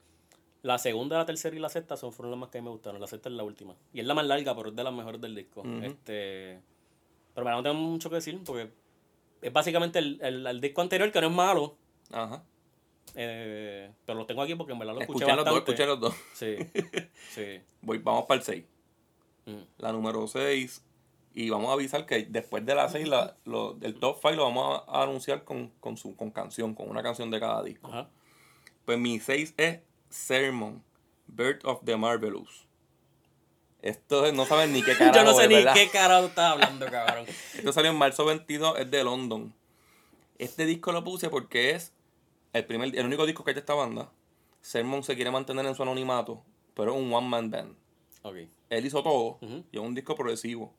la 0.63 0.77
segunda, 0.77 1.17
la 1.17 1.25
tercera 1.25 1.55
y 1.55 1.59
la 1.59 1.69
sexta 1.69 1.97
son, 1.97 2.13
fueron 2.13 2.31
las 2.31 2.39
más 2.39 2.49
que 2.49 2.59
a 2.59 2.61
mí 2.61 2.65
me 2.65 2.71
gustaron. 2.71 3.01
La 3.01 3.07
sexta 3.07 3.29
es 3.29 3.35
la 3.35 3.43
última. 3.43 3.75
Y 3.93 3.99
es 3.99 4.05
la 4.05 4.13
más 4.13 4.25
larga, 4.25 4.55
pero 4.55 4.69
es 4.69 4.75
de 4.75 4.83
las 4.83 4.93
mejores 4.93 5.19
del 5.19 5.33
disco. 5.35 5.61
Ujú. 5.61 5.83
Este, 5.83 6.59
pero 7.33 7.45
mira, 7.45 7.55
no 7.55 7.63
tengo 7.63 7.75
mucho 7.75 8.09
que 8.09 8.15
decir 8.15 8.39
porque 8.45 8.69
es 9.41 9.51
básicamente 9.53 9.99
el, 9.99 10.19
el, 10.21 10.45
el 10.45 10.61
disco 10.61 10.81
anterior 10.81 11.11
que 11.11 11.21
no 11.21 11.27
es 11.27 11.33
malo. 11.33 11.75
Ajá. 12.11 12.43
eh, 13.15 13.91
pero 14.05 14.19
lo 14.19 14.25
tengo 14.25 14.41
aquí 14.41 14.53
porque 14.55 14.73
en 14.73 14.79
verdad 14.79 14.93
lo 14.93 15.01
escuché 15.01 15.23
Escuchen 15.23 15.35
los 15.37 15.45
dos, 15.45 15.57
escuchen 15.57 15.87
los 15.87 15.99
dos. 15.99 16.15
Sí, 16.33 16.57
sí. 17.31 17.61
Voy, 17.81 17.97
vamos 17.99 18.25
para 18.25 18.39
el 18.39 18.45
6. 18.45 18.65
Mm. 19.45 19.61
La 19.79 19.91
número 19.91 20.27
6. 20.27 20.83
Y 21.33 21.49
vamos 21.49 21.69
a 21.69 21.73
avisar 21.73 22.05
que 22.05 22.25
después 22.25 22.65
de 22.65 22.75
la 22.75 22.89
6, 22.89 23.07
la, 23.07 23.37
lo, 23.45 23.77
el 23.81 23.95
top 23.95 24.17
5 24.21 24.35
lo 24.35 24.43
vamos 24.43 24.83
a, 24.87 24.99
a 24.99 25.03
anunciar 25.03 25.43
con, 25.45 25.69
con, 25.79 25.95
su, 25.97 26.15
con 26.17 26.29
canción, 26.29 26.75
con 26.75 26.89
una 26.89 27.01
canción 27.01 27.31
de 27.31 27.39
cada 27.39 27.63
disco. 27.63 27.87
Ajá. 27.87 28.09
Pues 28.83 28.99
mi 28.99 29.19
6 29.19 29.53
es 29.57 29.79
Sermon, 30.11 30.83
Bird 31.27 31.61
of 31.65 31.81
the 31.85 31.95
Marvelous. 31.97 32.67
Esto 33.81 34.25
es- 34.25 34.33
no 34.33 34.45
saben 34.45 34.73
ni 34.73 34.83
qué 34.83 34.95
carajo 34.95 35.15
Yo 35.17 35.23
no 35.23 35.33
sé 35.35 35.43
es, 35.43 35.49
ni 35.49 35.55
¿verdad? 35.55 35.73
qué 35.73 35.89
carajo 35.89 36.27
estás 36.27 36.51
hablando, 36.51 36.85
cabrón. 36.87 37.25
Esto 37.55 37.73
salió 37.73 37.89
en 37.91 37.97
marzo 37.97 38.25
22, 38.25 38.77
es 38.79 38.91
de 38.91 39.03
London. 39.03 39.53
Este 40.37 40.65
disco 40.65 40.91
lo 40.91 41.03
puse 41.03 41.29
porque 41.29 41.71
es 41.71 41.93
el 42.53 42.65
primer 42.65 42.95
el 42.95 43.05
único 43.05 43.25
disco 43.25 43.43
que 43.43 43.51
hay 43.51 43.55
de 43.55 43.59
esta 43.61 43.73
banda. 43.73 44.11
Sermon 44.61 45.03
se 45.03 45.15
quiere 45.15 45.31
mantener 45.31 45.65
en 45.65 45.73
su 45.73 45.81
anonimato, 45.81 46.43
pero 46.75 46.93
es 46.93 47.01
un 47.01 47.11
one 47.11 47.27
man 47.27 47.49
band. 47.49 47.75
Ok. 48.23 48.35
Él 48.69 48.85
hizo 48.85 49.01
todo 49.01 49.39
y 49.71 49.77
es 49.77 49.81
un 49.81 49.95
disco 49.95 50.15
progresivo. 50.15 50.73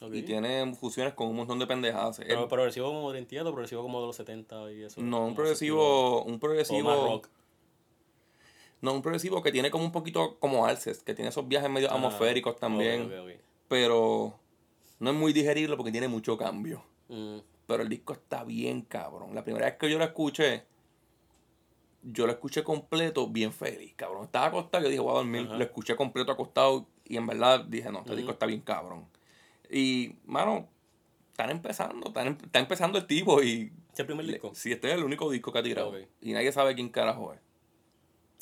ok. 0.00 0.12
Y 0.14 0.22
tiene 0.22 0.74
fusiones 0.74 1.14
con 1.14 1.28
un 1.28 1.36
montón 1.36 1.58
de 1.60 1.66
pendejadas. 1.68 2.18
Él- 2.20 2.26
Pero 2.28 2.48
progresivo 2.48 2.88
como 2.88 3.12
de 3.12 3.20
entidad 3.20 3.46
o 3.46 3.52
progresivo 3.52 3.82
como 3.82 4.00
de 4.00 4.06
los 4.08 4.16
70 4.16 4.72
y 4.72 4.82
eso. 4.82 5.00
no, 5.00 5.26
un 5.26 5.34
progresivo, 5.36 6.24
un. 6.24 6.34
O 6.34 6.40
progresivo, 6.40 6.88
más 6.88 6.98
rock. 6.98 7.28
No, 8.82 8.92
un 8.92 9.00
progresivo 9.02 9.42
que 9.42 9.50
tiene 9.52 9.70
como 9.70 9.84
un 9.84 9.92
poquito 9.92 10.36
como 10.38 10.66
alces, 10.66 11.02
que 11.02 11.14
tiene 11.14 11.30
esos 11.30 11.48
viajes 11.48 11.70
medio 11.70 11.88
Ah, 11.90 11.94
atmosféricos 11.94 12.58
también, 12.58 13.08
pero 13.68 14.38
no 14.98 15.10
es 15.10 15.16
muy 15.16 15.32
digerible 15.32 15.76
porque 15.76 15.90
tiene 15.92 16.08
mucho 16.08 16.36
cambio. 16.36 16.84
Mm, 17.08 17.38
Pero 17.66 17.82
el 17.84 17.88
disco 17.88 18.12
está 18.12 18.44
bien 18.44 18.82
cabrón. 18.82 19.34
La 19.34 19.42
primera 19.44 19.64
vez 19.66 19.76
que 19.76 19.90
yo 19.90 19.96
lo 19.98 20.04
escuché, 20.04 20.64
yo 22.02 22.26
lo 22.26 22.32
escuché 22.32 22.64
completo 22.64 23.28
bien 23.28 23.52
feliz, 23.52 23.94
cabrón. 23.96 24.24
Estaba 24.24 24.46
acostado, 24.46 24.82
yo 24.84 24.90
dije, 24.90 25.00
voy 25.00 25.12
a 25.12 25.18
dormir. 25.18 25.46
Ajá. 25.46 25.56
Lo 25.56 25.64
escuché 25.64 25.94
completo 25.96 26.32
acostado 26.32 26.86
y 27.04 27.16
en 27.16 27.26
verdad 27.26 27.64
dije, 27.64 27.90
no, 27.90 28.00
este 28.00 28.16
disco 28.16 28.32
está 28.32 28.46
bien 28.46 28.60
cabrón. 28.60 29.06
Y, 29.70 30.16
mano, 30.26 30.68
están 31.30 31.50
empezando, 31.50 32.08
están, 32.08 32.26
em- 32.26 32.38
está 32.44 32.58
empezando 32.58 32.98
el 32.98 33.06
tipo 33.06 33.42
y... 33.42 33.72
¿Es 33.92 34.00
el 34.00 34.06
primer 34.06 34.26
disco? 34.26 34.52
Sí, 34.54 34.72
este 34.72 34.88
es 34.88 34.94
el 34.94 35.04
único 35.04 35.30
disco 35.30 35.52
que 35.52 35.58
ha 35.60 35.62
tirado. 35.62 35.94
Y 36.20 36.32
nadie 36.32 36.50
sabe 36.52 36.74
quién 36.74 36.88
carajo 36.88 37.32
es. 37.32 37.40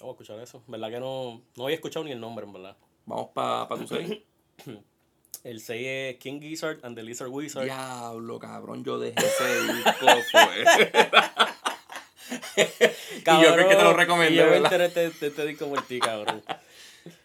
Vamos 0.01 0.15
a 0.15 0.23
escuchar 0.23 0.41
eso. 0.41 0.63
¿Verdad 0.67 0.91
que 0.91 1.01
no, 1.01 1.43
no 1.57 1.65
había 1.65 1.77
escuchado 1.77 2.05
ni 2.05 2.13
el 2.13 2.21
nombre, 2.21 2.47
en 2.47 2.53
verdad? 2.53 2.77
Vamos 3.07 3.29
para 3.35 3.69
pa 3.69 3.77
tu 3.77 3.87
6. 3.87 4.19
El 5.45 5.61
6 5.61 5.87
es 5.87 6.17
King 6.17 6.41
Gizzard 6.41 6.85
and 6.85 6.97
the 6.97 7.03
Lizard 7.03 7.29
Wizard. 7.29 7.65
Diablo, 7.65 8.39
cabrón, 8.39 8.85
yo 8.85 8.99
dejé 8.99 9.19
ese 9.19 9.73
disco, 9.73 10.07
fue. 10.31 10.91
Y 13.21 13.43
yo 13.43 13.55
creo 13.55 13.69
que 13.69 13.77
te 13.77 13.83
lo 13.83 13.93
recomendé, 13.93 14.35
y 14.35 14.37
yo 14.37 14.47
me 14.47 14.57
enteré 14.57 14.87
este, 14.87 15.11
de 15.11 15.27
este 15.29 15.47
disco 15.47 15.69
por 15.69 15.83
ti, 15.83 15.99
cabrón. 15.99 16.43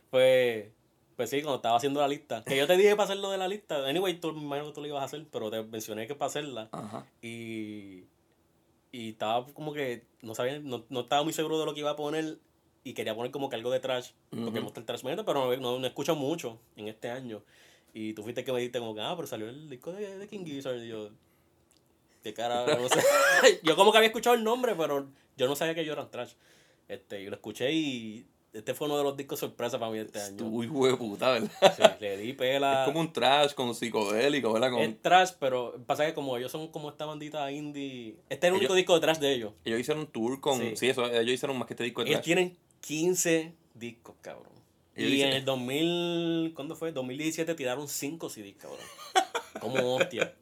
Pues, 0.09 0.67
pues 1.15 1.29
sí, 1.29 1.41
cuando 1.41 1.57
estaba 1.57 1.77
haciendo 1.77 1.99
la 1.99 2.07
lista. 2.07 2.43
Que 2.43 2.57
yo 2.57 2.67
te 2.67 2.77
dije 2.77 2.95
para 2.95 3.05
hacerlo 3.05 3.31
de 3.31 3.37
la 3.37 3.47
lista. 3.47 3.87
Anyway, 3.87 4.19
tú, 4.19 4.33
me 4.33 4.41
imagino 4.41 4.67
que 4.67 4.73
tú 4.73 4.81
lo 4.81 4.87
ibas 4.87 5.01
a 5.01 5.05
hacer, 5.05 5.25
pero 5.31 5.49
te 5.49 5.63
mencioné 5.63 6.07
que 6.07 6.15
para 6.15 6.27
hacerla. 6.27 6.69
Ajá. 6.71 7.05
Y, 7.21 8.05
y 8.91 9.09
estaba 9.09 9.45
como 9.47 9.73
que 9.73 10.05
no 10.21 10.35
sabía, 10.35 10.59
no, 10.59 10.85
no 10.89 11.01
estaba 11.01 11.23
muy 11.23 11.33
seguro 11.33 11.59
de 11.59 11.65
lo 11.65 11.73
que 11.73 11.81
iba 11.81 11.91
a 11.91 11.95
poner. 11.95 12.37
Y 12.85 12.93
quería 12.93 13.15
poner 13.15 13.31
como 13.31 13.49
que 13.49 13.55
algo 13.55 13.71
de 13.71 13.79
trash. 13.79 14.11
Porque 14.29 14.51
me 14.51 14.59
gusta 14.61 14.79
el 14.79 14.85
trash 14.85 15.03
metal, 15.03 15.25
pero 15.25 15.43
no, 15.55 15.57
no, 15.57 15.79
no 15.79 15.87
escucho 15.87 16.15
mucho 16.15 16.59
en 16.77 16.87
este 16.87 17.09
año. 17.09 17.41
Y 17.93 18.13
tú 18.13 18.21
fuiste 18.21 18.43
que 18.43 18.51
me 18.53 18.59
dijiste 18.59 18.77
como 18.79 18.93
que, 18.93 19.01
ah, 19.01 19.13
pero 19.15 19.27
salió 19.27 19.49
el 19.49 19.69
disco 19.69 19.91
de, 19.91 20.19
de 20.19 20.27
King 20.27 20.45
Gizzard. 20.45 20.77
Y 20.83 20.89
yo, 20.89 21.09
de 22.23 22.33
cara, 22.33 22.63
no 22.77 22.87
sé. 22.87 23.01
yo 23.63 23.75
como 23.75 23.91
que 23.91 23.97
había 23.97 24.07
escuchado 24.09 24.35
el 24.35 24.43
nombre, 24.43 24.75
pero 24.75 25.07
yo 25.35 25.47
no 25.47 25.55
sabía 25.55 25.73
que 25.73 25.83
yo 25.83 25.93
era 25.93 26.09
trash. 26.11 26.33
Este, 26.87 27.23
yo 27.23 27.31
lo 27.31 27.37
escuché 27.37 27.71
y 27.71 28.27
este 28.53 28.73
fue 28.75 28.87
uno 28.87 28.97
de 28.99 29.03
los 29.03 29.17
discos 29.17 29.39
sorpresa 29.39 29.79
para 29.79 29.91
mí 29.91 29.97
este 29.97 30.21
año. 30.21 30.37
Tú, 30.37 30.63
hijo 30.63 30.85
de 30.87 30.95
puta, 30.95 31.31
¿verdad? 31.31 31.49
Sí, 31.75 31.81
le 31.99 32.17
di 32.17 32.33
pela. 32.33 32.81
Es 32.83 32.85
como 32.87 32.99
un 32.99 33.11
trash 33.11 33.53
con 33.53 33.73
psicodélico, 33.73 34.53
¿verdad? 34.53 34.69
Con- 34.71 34.81
Es 34.81 35.01
trash, 35.01 35.31
pero 35.39 35.75
pasa 35.87 36.05
que 36.05 36.13
como 36.13 36.37
ellos 36.37 36.51
son 36.51 36.67
como 36.67 36.89
esta 36.89 37.05
bandita 37.05 37.51
indie. 37.51 38.15
Este 38.29 38.45
es 38.47 38.51
el 38.51 38.57
único 38.59 38.73
Ellos- 38.73 38.77
disco 38.77 38.93
de 38.93 38.99
trash 39.01 39.17
de 39.17 39.33
ellos. 39.33 39.53
Ellos 39.65 39.79
hicieron 39.79 40.01
un 40.03 40.07
tour 40.11 40.39
con. 40.39 40.59
Sí. 40.59 40.75
Sí, 40.75 40.89
eso, 40.89 41.05
ellos 41.07 41.33
hicieron 41.33 41.57
más 41.57 41.67
que 41.67 41.73
este 41.73 41.83
disco 41.83 42.03
de 42.03 42.09
Ellos 42.11 42.19
trash. 42.19 42.25
tienen 42.25 42.57
15 42.87 43.53
discos, 43.73 44.15
cabrón. 44.21 44.53
Y 44.95 45.21
en 45.21 45.33
el 45.33 45.43
2000, 45.43 46.53
¿cuándo 46.55 46.75
fue? 46.75 46.91
2017 46.91 47.53
tiraron 47.55 47.87
5 47.87 48.29
CDs, 48.29 48.55
cabrón. 48.57 48.79
Como 49.59 49.95
hostia. 49.95 50.33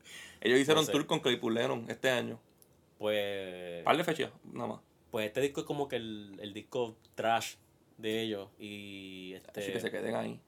Ellos 0.41 0.59
hicieron 0.59 0.81
No 0.83 0.85
sé. 0.85 0.91
tour 0.91 1.05
con 1.07 1.19
Claypool 1.21 1.53
Lennon 1.55 1.85
este 1.89 2.09
año. 2.09 2.39
Pues, 2.99 3.83
Par 3.83 3.95
de 3.97 4.03
fechas, 4.03 4.31
nada 4.43 4.67
más. 4.67 4.79
pues 5.09 5.27
este 5.27 5.41
disco 5.41 5.61
es 5.61 5.65
como 5.67 5.87
que 5.87 5.95
el, 5.97 6.37
el 6.41 6.53
disco 6.53 6.95
trash 7.15 7.55
de 7.97 8.21
ellos. 8.21 8.49
Y 8.59 9.35
Así 9.35 9.51
que 9.53 9.61
se 9.61 9.77
este 9.77 9.91
queden 9.91 10.15
ahí. 10.15 10.39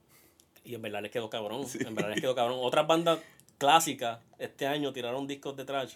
y 0.64 0.76
en 0.76 0.82
verdad 0.82 1.02
les 1.02 1.12
quedó 1.12 1.30
cabrón. 1.30 1.66
Sí. 1.68 1.80
En 1.86 1.96
verdad 1.96 2.12
les 2.12 2.22
quedó 2.22 2.36
cabrón. 2.36 2.60
Otras 2.62 2.86
bandas 2.88 3.20
clásicas 3.58 4.20
este 4.38 4.68
año 4.68 4.92
tiraron 4.94 5.28
discos 5.28 5.56
de 5.56 5.66
trash. 5.66 5.94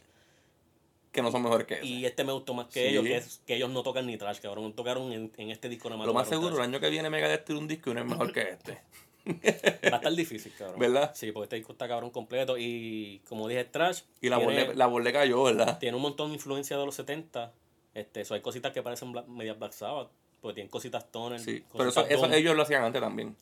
Que 1.12 1.22
no 1.22 1.32
son 1.32 1.42
mejores 1.42 1.66
que 1.66 1.76
ese. 1.76 1.86
Y 1.86 2.06
este 2.06 2.24
me 2.24 2.32
gustó 2.32 2.54
más 2.54 2.68
que 2.68 2.82
Sí. 2.82 2.88
ellos, 2.90 3.04
que, 3.04 3.18
es, 3.18 3.42
que 3.46 3.56
ellos 3.56 3.70
no 3.70 3.82
tocan 3.82 4.06
ni 4.06 4.18
trash, 4.18 4.40
cabrón. 4.40 4.74
Tocaron 4.74 5.12
en, 5.12 5.32
en 5.38 5.50
este 5.50 5.68
disco 5.68 5.90
nada 5.90 5.98
más. 5.98 6.08
Lo 6.08 6.14
más 6.14 6.28
seguro, 6.28 6.56
el 6.56 6.62
año 6.62 6.80
que 6.80 6.90
viene 6.90 7.10
Megadeth 7.10 7.46
tira 7.46 7.58
un 7.58 7.68
disco 7.68 7.90
y 7.90 7.92
uno 7.92 8.02
es 8.02 8.08
mejor 8.08 8.32
que 8.32 8.42
este. 8.42 8.80
Va 9.90 9.96
a 9.96 9.98
estar 9.98 10.14
difícil, 10.14 10.54
cabrón. 10.58 10.80
¿Verdad? 10.80 11.12
Sí, 11.16 11.32
porque 11.32 11.46
este 11.46 11.56
disco 11.58 11.72
está 11.74 11.88
cabrón 11.88 12.12
completo. 12.12 12.58
Y 12.58 13.22
como 13.28 13.48
dije, 13.48 13.64
trash. 13.66 14.02
Y 14.22 14.30
la 14.30 14.40
tiene, 14.40 14.76
la 14.76 15.12
cayó, 15.12 15.44
¿verdad? 15.44 15.80
tiene 15.80 15.96
un 15.96 16.02
montón 16.02 16.30
de 16.30 16.36
influencia 16.36 16.78
de 16.78 16.86
los 16.86 16.96
70. 16.96 17.54
Este, 17.94 18.22
eso 18.22 18.34
hay 18.34 18.42
cositas 18.42 18.72
que 18.72 18.82
parecen 18.82 19.14
medias 19.28 19.58
Black 19.58 19.74
Sabbath. 19.74 20.10
Porque 20.42 20.56
tienen 20.56 20.70
cositas 20.70 21.12
toner. 21.12 21.40
Sí. 21.40 21.64
Pero 21.74 21.90
eso, 21.90 22.06
eso 22.08 22.26
ellos 22.32 22.56
lo 22.56 22.64
hacían 22.64 22.84
antes 22.84 23.02
también. 23.02 23.36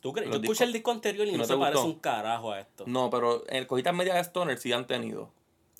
¿Tú 0.00 0.12
crees? 0.12 0.30
Yo 0.30 0.36
escuché 0.36 0.64
el 0.64 0.72
disco 0.72 0.92
anterior 0.92 1.26
y 1.26 1.30
¿Y 1.30 1.36
no, 1.36 1.44
se 1.44 1.56
parece 1.56 1.82
un 1.82 1.98
carajo 1.98 2.52
a 2.52 2.60
esto. 2.60 2.84
No, 2.86 3.10
pero 3.10 3.44
en 3.48 3.66
cositas 3.66 3.92
medias 3.94 4.14
de 4.14 4.20
Stoner 4.22 4.58
sí 4.58 4.72
han 4.72 4.86
tenido. 4.86 5.30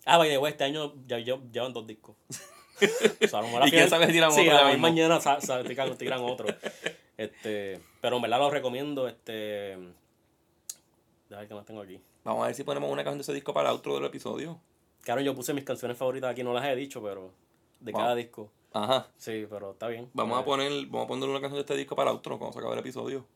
Ah, 0.09 0.19
by 0.19 0.29
the 0.29 0.39
way, 0.39 0.51
este 0.53 0.65
año 0.65 0.95
ya, 1.07 1.19
ya- 1.19 1.39
llevan 1.53 1.73
dos 1.73 1.87
discos. 1.87 2.17
O 2.81 3.27
sea, 3.27 3.41
a 3.41 3.43
lo 3.43 3.49
mejor 3.49 3.67
¿Y 3.67 3.71
quién 3.73 3.89
sabe 3.91 4.07
si 4.07 4.13
tiran 4.13 4.31
sí, 4.31 4.49
otro 4.49 4.67
mismo? 4.69 4.83
mañana 4.83 5.21
sa- 5.21 5.41
sa- 5.41 5.65
tiran, 5.65 5.99
tiran 5.99 6.21
otro. 6.23 6.47
Este, 7.17 7.81
pero 8.01 8.17
en 8.17 8.23
verdad 8.23 8.39
lo 8.39 8.51
recomiendo. 8.51 9.09
Este, 9.09 9.75
a 11.33 11.37
ver 11.39 11.49
qué 11.49 11.55
más 11.55 11.65
tengo 11.67 11.81
aquí. 11.83 12.01
Vamos 12.25 12.45
a 12.45 12.47
ver 12.47 12.55
si 12.55 12.63
ponemos 12.65 12.89
una 12.91 13.03
canción 13.03 13.19
de 13.19 13.23
ese 13.23 13.33
disco 13.35 13.53
para 13.53 13.71
el 13.71 13.75
outro 13.75 13.95
del 13.97 14.05
episodio. 14.05 14.61
Claro, 15.03 15.21
yo 15.23 15.35
puse 15.35 15.53
mis 15.55 15.65
canciones 15.65 15.97
favoritas 15.99 16.31
aquí, 16.31 16.43
no 16.45 16.53
las 16.53 16.65
he 16.67 16.77
dicho, 16.77 17.03
pero 17.03 17.33
de 17.81 17.91
Wow. 17.93 18.01
cada 18.01 18.15
disco. 18.15 18.51
Ajá. 18.73 19.09
Sí, 19.17 19.47
pero 19.51 19.73
está 19.73 19.89
bien. 19.89 20.09
Vamos 20.15 20.39
a 20.39 20.45
poner, 20.45 20.71
vamos 20.87 21.07
a 21.07 21.09
poner 21.09 21.29
una 21.29 21.41
canción 21.41 21.57
de 21.57 21.63
este 21.63 21.75
disco 21.77 21.97
para 21.97 22.11
el 22.11 22.17
outro 22.17 22.39
cuando 22.39 22.53
se 22.53 22.59
acabe 22.61 22.75
el 22.75 22.81
episodio. 22.81 23.27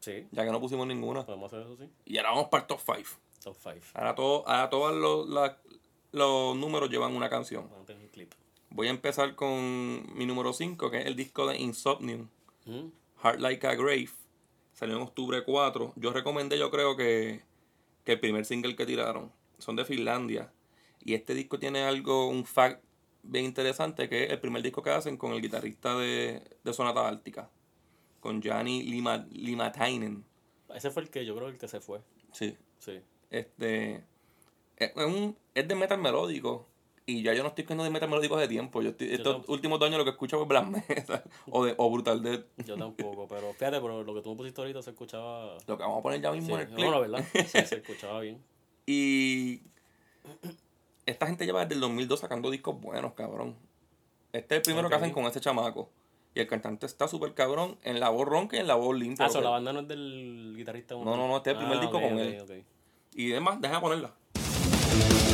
Sí, 0.00 0.26
Ya 0.30 0.44
que 0.44 0.50
no 0.52 0.60
pusimos 0.60 0.86
ninguna. 0.86 1.26
podemos 1.26 1.52
hacer 1.52 1.66
eso, 1.66 1.76
sí. 1.76 1.90
Y 2.06 2.16
ahora 2.16 2.30
vamos 2.30 2.48
para 2.48 2.62
el 2.62 2.66
top 2.68 2.80
5. 2.80 3.10
Top 3.42 3.56
5. 3.60 3.78
Ahora, 3.94 4.14
todo, 4.14 4.48
ahora 4.48 4.70
todos 4.70 4.94
los, 4.94 5.28
la- 5.28 5.58
los 6.12 6.56
números 6.56 6.90
llevan 6.90 7.14
una 7.14 7.28
canción. 7.28 7.68
Vamos 7.70 7.84
a 7.84 7.86
tener 7.86 8.02
un 8.02 8.08
clip. 8.08 8.32
Voy 8.70 8.88
a 8.88 8.90
empezar 8.90 9.34
con 9.34 10.06
mi 10.16 10.26
número 10.26 10.52
5, 10.52 10.90
que 10.90 10.98
es 10.98 11.06
el 11.06 11.16
disco 11.16 11.46
de 11.46 11.58
Insomnium, 11.58 12.28
Mm, 12.66 12.90
Heart 13.22 13.40
Like 13.40 13.66
a 13.66 13.74
Grave. 13.74 14.10
Salió 14.72 14.96
en 14.96 15.02
octubre 15.02 15.42
4. 15.44 15.92
Yo 15.96 16.12
recomendé, 16.12 16.58
yo 16.58 16.70
creo 16.70 16.96
que, 16.96 17.42
que 18.04 18.12
el 18.12 18.20
primer 18.20 18.44
single 18.44 18.76
que 18.76 18.84
tiraron. 18.84 19.32
Son 19.58 19.76
de 19.76 19.84
Finlandia. 19.84 20.52
Y 21.02 21.14
este 21.14 21.34
disco 21.34 21.58
tiene 21.58 21.82
algo, 21.84 22.28
un 22.28 22.44
fact 22.44 22.82
bien 23.22 23.44
interesante, 23.44 24.08
que 24.08 24.24
es 24.24 24.30
el 24.30 24.40
primer 24.40 24.62
disco 24.62 24.82
que 24.82 24.90
hacen 24.90 25.16
con 25.16 25.32
el 25.32 25.40
guitarrista 25.40 25.96
de, 25.96 26.42
de 26.62 26.72
Sonata 26.72 27.06
Ártica. 27.06 27.48
Con 28.20 28.42
Jani 28.42 28.82
Lima, 28.82 29.26
Limatainen. 29.30 30.24
Ese 30.74 30.90
fue 30.90 31.04
el 31.04 31.10
que 31.10 31.24
yo 31.24 31.36
creo 31.36 31.48
el 31.48 31.58
que 31.58 31.68
se 31.68 31.80
fue. 31.80 32.00
Sí. 32.32 32.56
Sí. 32.78 33.00
Este. 33.30 34.04
Es, 34.76 34.92
un, 34.96 35.36
es 35.54 35.66
de 35.68 35.74
metal 35.74 35.98
melódico. 35.98 36.66
Y 37.08 37.22
ya 37.22 37.32
yo 37.34 37.42
no 37.44 37.50
estoy 37.50 37.62
escuchando 37.62 37.84
de 37.84 37.90
metal 37.90 38.08
melódico 38.08 38.36
hace 38.36 38.48
tiempo. 38.48 38.82
Yo 38.82 38.90
estoy, 38.90 39.12
estos 39.12 39.34
tampoco. 39.34 39.52
últimos 39.52 39.78
dos 39.78 39.86
años 39.86 39.98
lo 39.98 40.04
que 40.04 40.10
escucho 40.10 40.42
es 40.42 40.48
Black 40.48 40.66
Metal 40.66 41.22
o, 41.50 41.64
de, 41.64 41.74
o 41.76 41.88
Brutal 41.90 42.20
Death. 42.20 42.44
Yo 42.66 42.76
tampoco, 42.76 43.28
pero 43.28 43.52
fíjate, 43.52 43.80
pero 43.80 44.02
lo 44.02 44.12
que 44.14 44.22
tú 44.22 44.30
me 44.30 44.36
pusiste 44.36 44.60
ahorita 44.60 44.82
se 44.82 44.90
escuchaba. 44.90 45.56
Lo 45.68 45.76
que 45.76 45.82
vamos 45.84 46.00
a 46.00 46.02
poner 46.02 46.20
ya 46.20 46.32
mismo 46.32 46.48
Sí, 46.48 46.54
en 46.54 46.60
el 46.60 46.66
clip. 46.74 46.84
no, 46.86 46.90
la 46.90 46.98
verdad. 46.98 47.24
Sí, 47.32 47.60
se 47.64 47.76
escuchaba 47.76 48.20
bien. 48.20 48.42
Y 48.86 49.60
esta 51.06 51.26
gente 51.28 51.46
lleva 51.46 51.60
desde 51.62 51.74
el 51.76 51.80
2002 51.80 52.18
sacando 52.20 52.50
discos 52.50 52.80
buenos, 52.80 53.12
cabrón. 53.14 53.54
Este 54.32 54.56
es 54.56 54.58
el 54.58 54.62
primero 54.62 54.88
que 54.88 54.96
hacen 54.96 55.12
con 55.12 55.24
ese 55.26 55.40
chamaco. 55.40 55.88
Y 56.34 56.40
el 56.40 56.48
cantante 56.48 56.84
está 56.86 57.06
súper 57.08 57.32
cabrón 57.34 57.78
en 57.84 57.98
la 58.00 58.08
voz 58.10 58.26
ronca 58.28 58.56
y 58.56 58.60
en 58.60 58.66
la 58.66 58.74
voz 58.74 58.94
limpia. 58.96 59.26
Ah, 59.26 59.30
so, 59.30 59.40
la 59.40 59.50
banda 59.50 59.72
no 59.72 59.80
es 59.80 59.88
del 59.88 60.54
guitarrista. 60.56 60.94
No, 60.96 61.04
no, 61.04 61.28
no, 61.28 61.36
este 61.38 61.50
es 61.50 61.54
el 61.56 61.58
primer 61.62 61.78
Ah, 61.78 61.80
disco 61.80 62.00
con 62.00 62.18
él. 62.18 62.64
Y 63.14 63.30
además, 63.30 63.60
deja 63.60 63.80
ponerla. 63.80 64.12
¿Viste? 64.96 65.25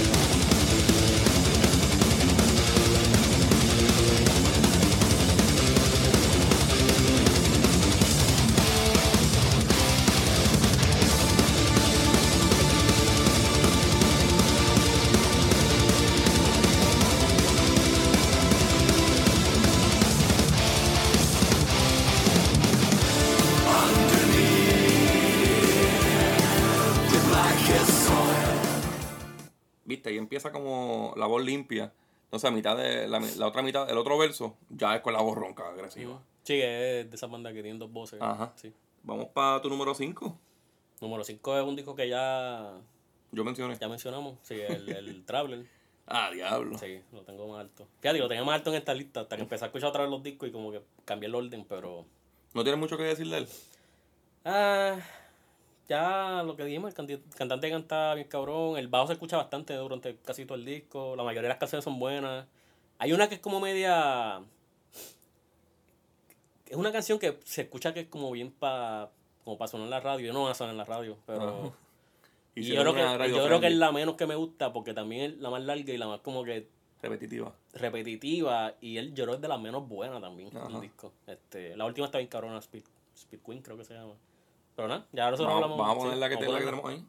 Y 30.12 30.18
empieza 30.18 30.52
como 30.52 31.14
la 31.16 31.26
voz 31.26 31.42
limpia. 31.44 31.92
Entonces, 32.24 32.48
a 32.48 32.52
mitad 32.52 32.76
de 32.76 33.06
la, 33.08 33.20
la 33.20 33.46
otra 33.46 33.62
mitad, 33.62 33.88
el 33.90 33.98
otro 33.98 34.16
verso, 34.18 34.56
ya 34.70 34.94
es 34.96 35.00
con 35.02 35.12
la 35.12 35.20
voz 35.20 35.36
ronca, 35.36 35.68
agresiva. 35.68 36.20
Sí, 36.44 36.54
es 36.54 37.08
de 37.08 37.10
esas 37.12 37.30
bandas 37.30 37.52
que 37.52 37.62
tienen 37.62 37.78
dos 37.78 37.92
voces. 37.92 38.20
Ajá. 38.22 38.52
Sí. 38.56 38.72
Vamos 39.02 39.26
para 39.28 39.60
tu 39.60 39.68
número 39.68 39.94
5. 39.94 40.38
Número 41.00 41.24
5 41.24 41.58
es 41.58 41.64
un 41.64 41.76
disco 41.76 41.94
que 41.94 42.08
ya, 42.08 42.72
Yo 43.32 43.44
mencioné. 43.44 43.76
ya 43.78 43.88
mencionamos. 43.88 44.38
Sí, 44.42 44.54
el, 44.54 44.88
el 44.88 45.24
Traveler. 45.26 45.66
Ah, 46.06 46.30
diablo. 46.32 46.78
Sí, 46.78 47.00
lo 47.12 47.22
tengo 47.22 47.46
más 47.48 47.60
alto. 47.60 47.86
Fíjate, 48.00 48.18
lo 48.18 48.28
tenía 48.28 48.44
más 48.44 48.56
alto 48.56 48.70
en 48.70 48.76
esta 48.76 48.94
lista 48.94 49.20
hasta 49.20 49.36
que 49.36 49.42
empecé 49.42 49.64
a 49.64 49.68
escuchar 49.68 49.90
otra 49.90 50.02
vez 50.02 50.10
los 50.10 50.22
discos 50.22 50.48
y 50.48 50.52
como 50.52 50.72
que 50.72 50.82
cambié 51.04 51.28
el 51.28 51.34
orden, 51.34 51.64
pero. 51.68 52.04
¿No 52.54 52.62
tienes 52.64 52.78
mucho 52.80 52.96
que 52.96 53.04
decir 53.04 53.28
de 53.28 53.38
él? 53.38 53.48
Ah, 54.44 54.96
ya 55.96 56.42
lo 56.42 56.56
que 56.56 56.64
dijimos, 56.64 56.88
el 56.90 56.94
canti- 56.96 57.22
cantante 57.36 57.70
canta 57.70 58.14
bien 58.14 58.28
cabrón, 58.28 58.76
el 58.78 58.88
bajo 58.88 59.06
se 59.08 59.12
escucha 59.14 59.36
bastante 59.36 59.74
durante 59.74 60.16
casi 60.16 60.44
todo 60.46 60.56
el 60.56 60.64
disco, 60.64 61.14
la 61.16 61.22
mayoría 61.22 61.42
de 61.42 61.48
las 61.48 61.58
canciones 61.58 61.84
son 61.84 61.98
buenas. 61.98 62.46
Hay 62.98 63.12
una 63.12 63.28
que 63.28 63.34
es 63.36 63.40
como 63.40 63.60
media... 63.60 64.40
Es 66.66 66.76
una 66.76 66.92
canción 66.92 67.18
que 67.18 67.38
se 67.44 67.62
escucha 67.62 67.92
que 67.92 68.00
es 68.00 68.06
como 68.08 68.30
bien 68.30 68.50
para 68.52 69.10
como 69.44 69.58
para 69.58 69.68
sonar 69.68 69.86
en 69.86 69.90
la 69.90 70.00
radio, 70.00 70.26
yo 70.28 70.32
no 70.32 70.40
voy 70.42 70.50
a 70.52 70.54
sonar 70.54 70.72
en 70.72 70.78
la 70.78 70.84
radio, 70.84 71.16
pero... 71.26 71.42
Ajá. 71.66 71.76
Y 72.54 72.64
yo 72.64 72.78
creo, 72.82 72.92
que, 72.94 73.30
yo 73.30 73.46
creo 73.46 73.60
que 73.60 73.68
es 73.68 73.74
la 73.76 73.92
menos 73.92 74.14
que 74.16 74.26
me 74.26 74.34
gusta 74.34 74.74
porque 74.74 74.92
también 74.92 75.22
es 75.32 75.38
la 75.38 75.48
más 75.48 75.62
larga 75.62 75.90
y 75.90 75.96
la 75.96 76.06
más 76.06 76.20
como 76.20 76.44
que 76.44 76.68
Repetitiva. 77.00 77.50
repetitiva 77.72 78.74
y 78.78 78.98
él 78.98 79.14
lloró 79.14 79.32
es 79.36 79.40
de 79.40 79.48
las 79.48 79.58
menos 79.58 79.88
buenas 79.88 80.20
también 80.20 80.54
Ajá. 80.54 80.68
el 80.68 80.82
disco. 80.82 81.14
Este, 81.26 81.74
la 81.78 81.86
última 81.86 82.04
está 82.04 82.18
bien 82.18 82.28
cabrona, 82.28 82.58
Speed, 82.58 82.82
Speed 83.16 83.40
Queen 83.40 83.62
creo 83.62 83.78
que 83.78 83.84
se 83.86 83.94
llama. 83.94 84.12
Pero 84.74 84.88
nada, 84.88 85.06
ya 85.12 85.30
nosotros 85.30 85.48
Vamos, 85.54 85.64
hablamos. 85.64 85.78
vamos 85.78 85.96
a 85.96 86.00
poner 86.06 86.18
la 86.18 86.28
que, 86.28 86.36
te- 86.36 86.48
la 86.52 86.58
que 86.58 86.64
tenemos 86.64 86.90
ahí. 86.90 87.04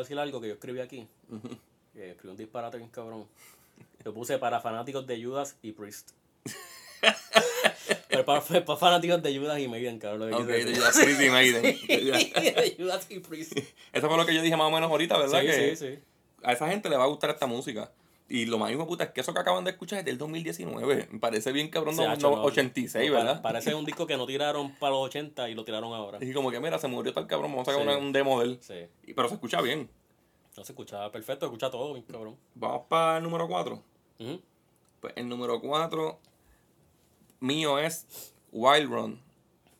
Decir 0.00 0.18
algo 0.18 0.40
que 0.40 0.48
yo 0.48 0.54
escribí 0.54 0.80
aquí. 0.80 1.06
Que 1.92 2.10
escribí 2.10 2.30
un 2.30 2.36
disparate 2.36 2.78
bien 2.78 2.90
cabrón. 2.90 3.26
Yo 4.04 4.14
puse 4.14 4.38
para 4.38 4.60
fanáticos 4.60 5.06
de 5.06 5.22
Judas 5.22 5.56
y 5.62 5.72
Priest. 5.72 6.10
Pero 8.08 8.24
para, 8.24 8.40
para 8.40 8.76
fanáticos 8.76 9.22
de 9.22 9.38
Judas 9.38 9.58
y 9.58 9.68
Maiden, 9.68 9.98
cabrón. 9.98 10.32
Ok, 10.32 10.46
de. 10.46 10.74
Judas 10.74 10.98
Priest 11.02 11.20
y 11.20 11.30
Maiden. 11.30 11.62
de 11.86 12.74
Judas 12.78 13.06
y 13.08 13.20
Priest. 13.20 13.58
Eso 13.92 14.08
fue 14.08 14.16
lo 14.16 14.26
que 14.26 14.34
yo 14.34 14.42
dije 14.42 14.56
más 14.56 14.66
o 14.66 14.70
menos 14.70 14.90
ahorita, 14.90 15.18
¿verdad? 15.18 15.40
Sí, 15.40 15.46
que 15.46 15.76
sí, 15.76 15.86
sí. 15.86 15.98
a 16.42 16.52
esa 16.52 16.68
gente 16.68 16.88
le 16.88 16.96
va 16.96 17.04
a 17.04 17.08
gustar 17.08 17.30
esta 17.30 17.46
música. 17.46 17.90
Y 18.30 18.46
lo 18.46 18.58
más 18.58 18.72
puta 18.86 19.04
es 19.04 19.10
que 19.10 19.20
eso 19.22 19.34
que 19.34 19.40
acaban 19.40 19.64
de 19.64 19.72
escuchar 19.72 19.98
es 19.98 20.04
del 20.04 20.16
2019. 20.16 21.08
Me 21.10 21.18
parece 21.18 21.50
bien 21.50 21.68
cabrón, 21.68 21.96
no, 21.96 22.08
hacho, 22.08 22.30
no, 22.30 22.36
no, 22.36 22.42
86, 22.44 23.10
no, 23.10 23.16
pa- 23.16 23.24
¿verdad? 23.24 23.42
Parece 23.42 23.74
un 23.74 23.84
disco 23.84 24.06
que 24.06 24.16
no 24.16 24.24
tiraron 24.24 24.72
para 24.76 24.92
los 24.92 25.06
80 25.06 25.48
y 25.50 25.54
lo 25.54 25.64
tiraron 25.64 25.92
ahora. 25.92 26.18
Y 26.24 26.32
como 26.32 26.50
que 26.52 26.60
mira, 26.60 26.78
se 26.78 26.86
murió 26.86 27.12
tal 27.12 27.26
cabrón, 27.26 27.50
vamos 27.50 27.66
a 27.68 27.72
sacar 27.72 27.84
Sí. 27.86 27.88
una- 27.88 27.98
un 27.98 28.12
demo 28.12 28.38
de 28.40 28.46
él. 28.46 28.58
Sí. 28.62 28.86
Y- 29.04 29.14
Pero 29.14 29.28
se 29.28 29.34
escucha 29.34 29.60
bien. 29.60 29.90
No 30.56 30.64
se 30.64 30.72
escuchaba 30.72 31.10
perfecto, 31.10 31.46
se 31.46 31.48
escucha 31.48 31.70
todo, 31.70 31.92
bien 31.92 32.04
cabrón. 32.06 32.36
Vamos 32.54 32.82
para 32.88 33.18
el 33.18 33.24
número 33.24 33.48
4. 33.48 33.82
Ujú. 34.20 34.40
Pues 35.00 35.12
el 35.16 35.28
número 35.28 35.60
4 35.60 36.20
mío 37.40 37.78
es 37.78 38.32
Wild 38.52 38.90
Run. 38.90 39.20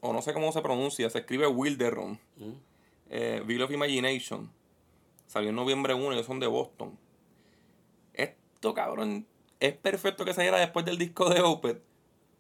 O 0.00 0.12
no 0.12 0.22
sé 0.22 0.32
cómo 0.32 0.50
se 0.50 0.62
pronuncia, 0.62 1.08
se 1.10 1.18
escribe 1.18 1.46
Wilder 1.46 1.94
Run. 1.94 2.18
Eh, 3.10 3.42
Bill 3.46 3.62
of 3.62 3.70
Imagination. 3.70 4.50
Salió 5.26 5.50
en 5.50 5.56
noviembre 5.56 5.94
1, 5.94 6.12
ellos 6.12 6.26
son 6.26 6.40
de 6.40 6.46
Boston. 6.46 6.98
Esto, 8.61 8.75
cabrón, 8.75 9.27
es 9.59 9.73
perfecto 9.75 10.27
que 10.27 10.35
saliera 10.35 10.59
después 10.59 10.85
del 10.85 10.99
disco 10.99 11.31
de 11.31 11.40
Opeth. 11.40 11.81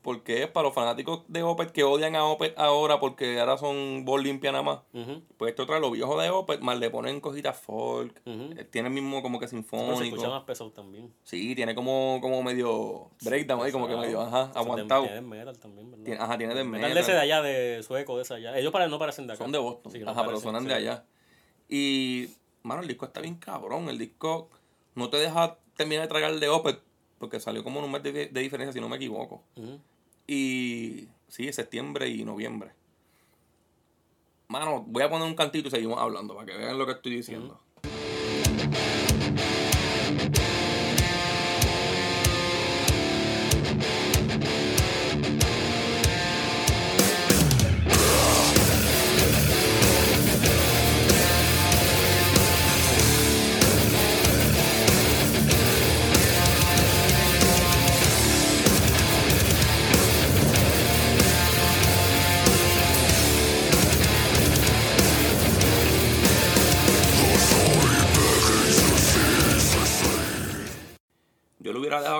Porque 0.02 0.42
es 0.42 0.48
para 0.50 0.66
los 0.68 0.74
fanáticos 0.74 1.22
de 1.28 1.42
Opeth 1.42 1.70
que 1.72 1.82
odian 1.82 2.14
a 2.14 2.24
Opeth 2.26 2.58
ahora 2.58 3.00
porque 3.00 3.38
ahora 3.40 3.56
son 3.56 4.04
voz 4.04 4.22
limpia 4.22 4.52
nada 4.52 4.62
más. 4.62 4.80
Ujú. 4.92 5.22
Pues 5.38 5.50
esto 5.50 5.64
trae 5.64 5.80
los 5.80 5.90
viejos 5.92 6.22
de 6.22 6.28
Opeth, 6.28 6.60
más 6.60 6.78
le 6.78 6.90
ponen 6.90 7.20
cositas 7.22 7.58
folk. 7.58 8.20
Eh, 8.26 8.64
Tiene 8.70 8.88
el 8.88 8.94
mismo 8.94 9.22
como 9.22 9.38
que 9.40 9.46
Pero 9.46 9.50
se 9.50 9.56
sinfónico. 9.56 10.02
escucha 10.16 10.28
más 10.28 10.42
pesado 10.44 10.72
también. 10.72 11.10
Sí, 11.22 11.54
tiene 11.54 11.74
como, 11.74 12.18
como 12.20 12.42
medio 12.42 13.10
breakdown 13.22 13.62
ahí, 13.64 13.72
como 13.72 13.88
que 13.88 13.96
medio, 13.96 14.20
ajá, 14.20 14.52
aguantado. 14.54 15.04
Tiene 15.04 15.22
metal 15.22 15.58
también, 15.58 15.90
¿verdad? 15.90 16.04
Tiene- 16.04 16.20
ajá, 16.22 16.36
tiene 16.38 16.54
de 16.54 16.64
metal. 16.64 16.82
de 16.82 16.88
metal. 16.88 17.02
ese 17.02 17.12
de 17.12 17.18
allá, 17.20 17.40
de 17.42 17.82
sueco, 17.82 18.16
de 18.16 18.22
ese 18.24 18.34
allá. 18.34 18.58
Ellos 18.58 18.72
pare- 18.72 18.88
no 18.88 18.98
parecen 18.98 19.26
de 19.26 19.32
acá. 19.32 19.42
Son 19.42 19.52
de 19.52 19.58
Boston. 19.58 19.90
Sí, 19.92 19.98
no 20.00 20.10
Ajá, 20.10 20.24
pero 20.26 20.38
suenan 20.38 20.62
sí. 20.64 20.68
de 20.68 20.74
allá. 20.74 21.04
Y, 21.68 22.28
mano, 22.62 22.82
el 22.82 22.88
disco 22.88 23.06
está 23.06 23.20
bien 23.20 23.36
cabrón. 23.36 23.88
El 23.88 23.98
disco 23.98 24.48
no 24.94 25.08
te 25.10 25.18
deja 25.18 25.58
terminar 25.80 26.02
de 26.02 26.08
tragar 26.08 26.30
el 26.30 26.40
de 26.40 26.48
Opeth, 26.50 26.78
porque 27.18 27.40
salió 27.40 27.64
como 27.64 27.78
en 27.78 27.86
un 27.86 27.92
mes 27.92 28.02
de, 28.02 28.12
de 28.12 28.40
diferencia, 28.40 28.70
si 28.70 28.80
no 28.80 28.88
me 28.90 28.96
equivoco. 28.96 29.42
Y, 30.26 31.08
sí, 31.26 31.50
septiembre 31.54 32.06
y 32.10 32.22
noviembre. 32.22 32.72
Mano, 34.48 34.84
voy 34.86 35.02
a 35.02 35.08
poner 35.08 35.26
un 35.26 35.34
cantito 35.34 35.68
y 35.68 35.70
seguimos 35.70 35.98
hablando 35.98 36.34
para 36.34 36.44
que 36.44 36.58
vean 36.58 36.76
lo 36.76 36.84
que 36.84 36.92
estoy 36.92 37.16
diciendo. 37.16 37.58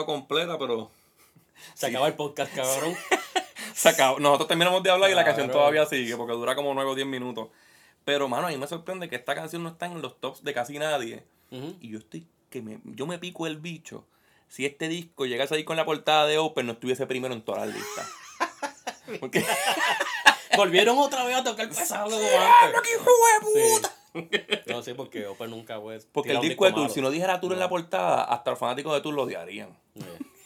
Completa, 0.07 0.59
pero 0.59 0.91
Se 1.75 1.87
acaba 1.87 2.07
el 2.09 2.15
podcast, 2.15 2.55
cabrón. 2.55 2.95
se 3.75 3.89
acabó. 3.89 4.19
Nosotros 4.19 4.49
terminamos 4.49 4.83
de 4.83 4.91
hablar 4.91 5.11
y 5.11 5.15
la 5.15 5.25
canción 5.25 5.51
todavía 5.51 5.87
sigue, 5.87 6.17
porque 6.17 6.33
dura 6.33 6.55
como 6.55 6.75
9 6.75 6.91
o 6.91 6.95
10 6.95 7.07
minutos. 7.07 7.49
Pero, 8.05 8.29
mano, 8.29 8.47
a 8.47 8.51
mí 8.51 8.57
me 8.57 8.67
sorprende 8.67 9.09
que 9.09 9.17
esta 9.17 9.35
canción 9.35 9.63
no 9.63 9.71
está 9.71 9.87
en 9.87 10.01
los 10.01 10.19
tops 10.21 10.43
de 10.43 10.55
casi 10.55 10.79
nadie. 10.79 11.25
Y 11.81 11.91
yo 11.91 11.99
estoy 11.99 12.27
que 12.49 12.63
me, 12.63 12.81
yo 12.85 13.07
me 13.07 13.19
pico 13.19 13.47
el 13.47 13.59
bicho. 13.59 14.05
Si 14.49 14.67
este 14.67 14.89
disco 14.89 15.27
llegase 15.27 15.55
ahí 15.55 15.65
con 15.65 15.77
la 15.77 15.85
portada 15.85 16.27
de 16.27 16.39
Open, 16.39 16.67
no 16.67 16.73
estuviese 16.73 17.07
primero 17.07 17.35
en 17.35 17.43
todas 17.43 17.67
las 17.67 17.77
listas. 17.77 18.11
Porque, 19.21 19.45
Volvieron 20.57 20.99
otra 20.99 21.25
vez 21.25 21.37
a 21.37 21.45
tocar 21.45 21.69
pesado 21.69 22.11
como 22.11 22.23
¡Ah, 22.39 22.67
antes. 22.67 22.81
qué 22.83 22.91
hijo 22.95 23.05
de 23.05 23.79
puta! 23.79 23.97
No 24.67 24.83
sé, 24.83 24.95
porque 24.95 25.27
Open 25.27 25.51
nunca 25.51 25.81
fue. 25.81 26.01
Porque 26.13 26.33
el 26.33 26.41
disco 26.41 26.65
de 26.65 26.73
Tour, 26.73 26.91
si 26.91 27.01
no 27.01 27.11
dijera 27.11 27.41
Tour 27.41 27.53
en 27.53 27.61
la 27.61 27.69
portada, 27.69 28.25
hasta 28.25 28.51
los 28.51 28.59
fanáticos 28.59 28.93
de 28.93 29.01
Tour 29.01 29.15
lo 29.15 29.23
odiarían. 29.23 29.77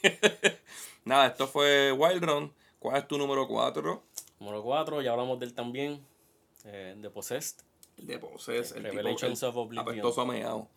Nada, 1.04 1.26
esto 1.28 1.46
fue 1.46 1.92
Wild 1.92 2.24
Run. 2.24 2.52
¿Cuál 2.78 2.96
es 2.98 3.08
tu 3.08 3.18
número 3.18 3.46
4? 3.48 4.02
Número 4.40 4.62
4, 4.62 5.02
ya 5.02 5.12
hablamos 5.12 5.38
de 5.38 5.46
él 5.46 5.54
también. 5.54 6.04
Eh, 6.64 6.94
de 6.96 7.10
Possessed. 7.10 7.62
El 7.98 8.06
de 8.06 8.18
Poses, 8.18 8.72
el 8.72 8.82
Revelations 8.82 9.38
tipo, 9.38 9.50
of 9.50 9.56
Oblivion. 9.56 9.88
apestoso. 9.88 10.68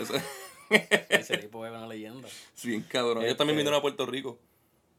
Ese- 0.00 0.22
Ese 1.10 1.36
tipo 1.38 1.66
es 1.66 1.70
una 1.72 1.86
leyenda. 1.86 2.28
Sí, 2.54 2.68
bien 2.68 2.82
cabrón. 2.82 3.22
Ellos 3.24 3.36
también 3.36 3.56
Este- 3.58 3.62
vinieron 3.64 3.78
a 3.78 3.82
Puerto 3.82 4.06
Rico. 4.06 4.38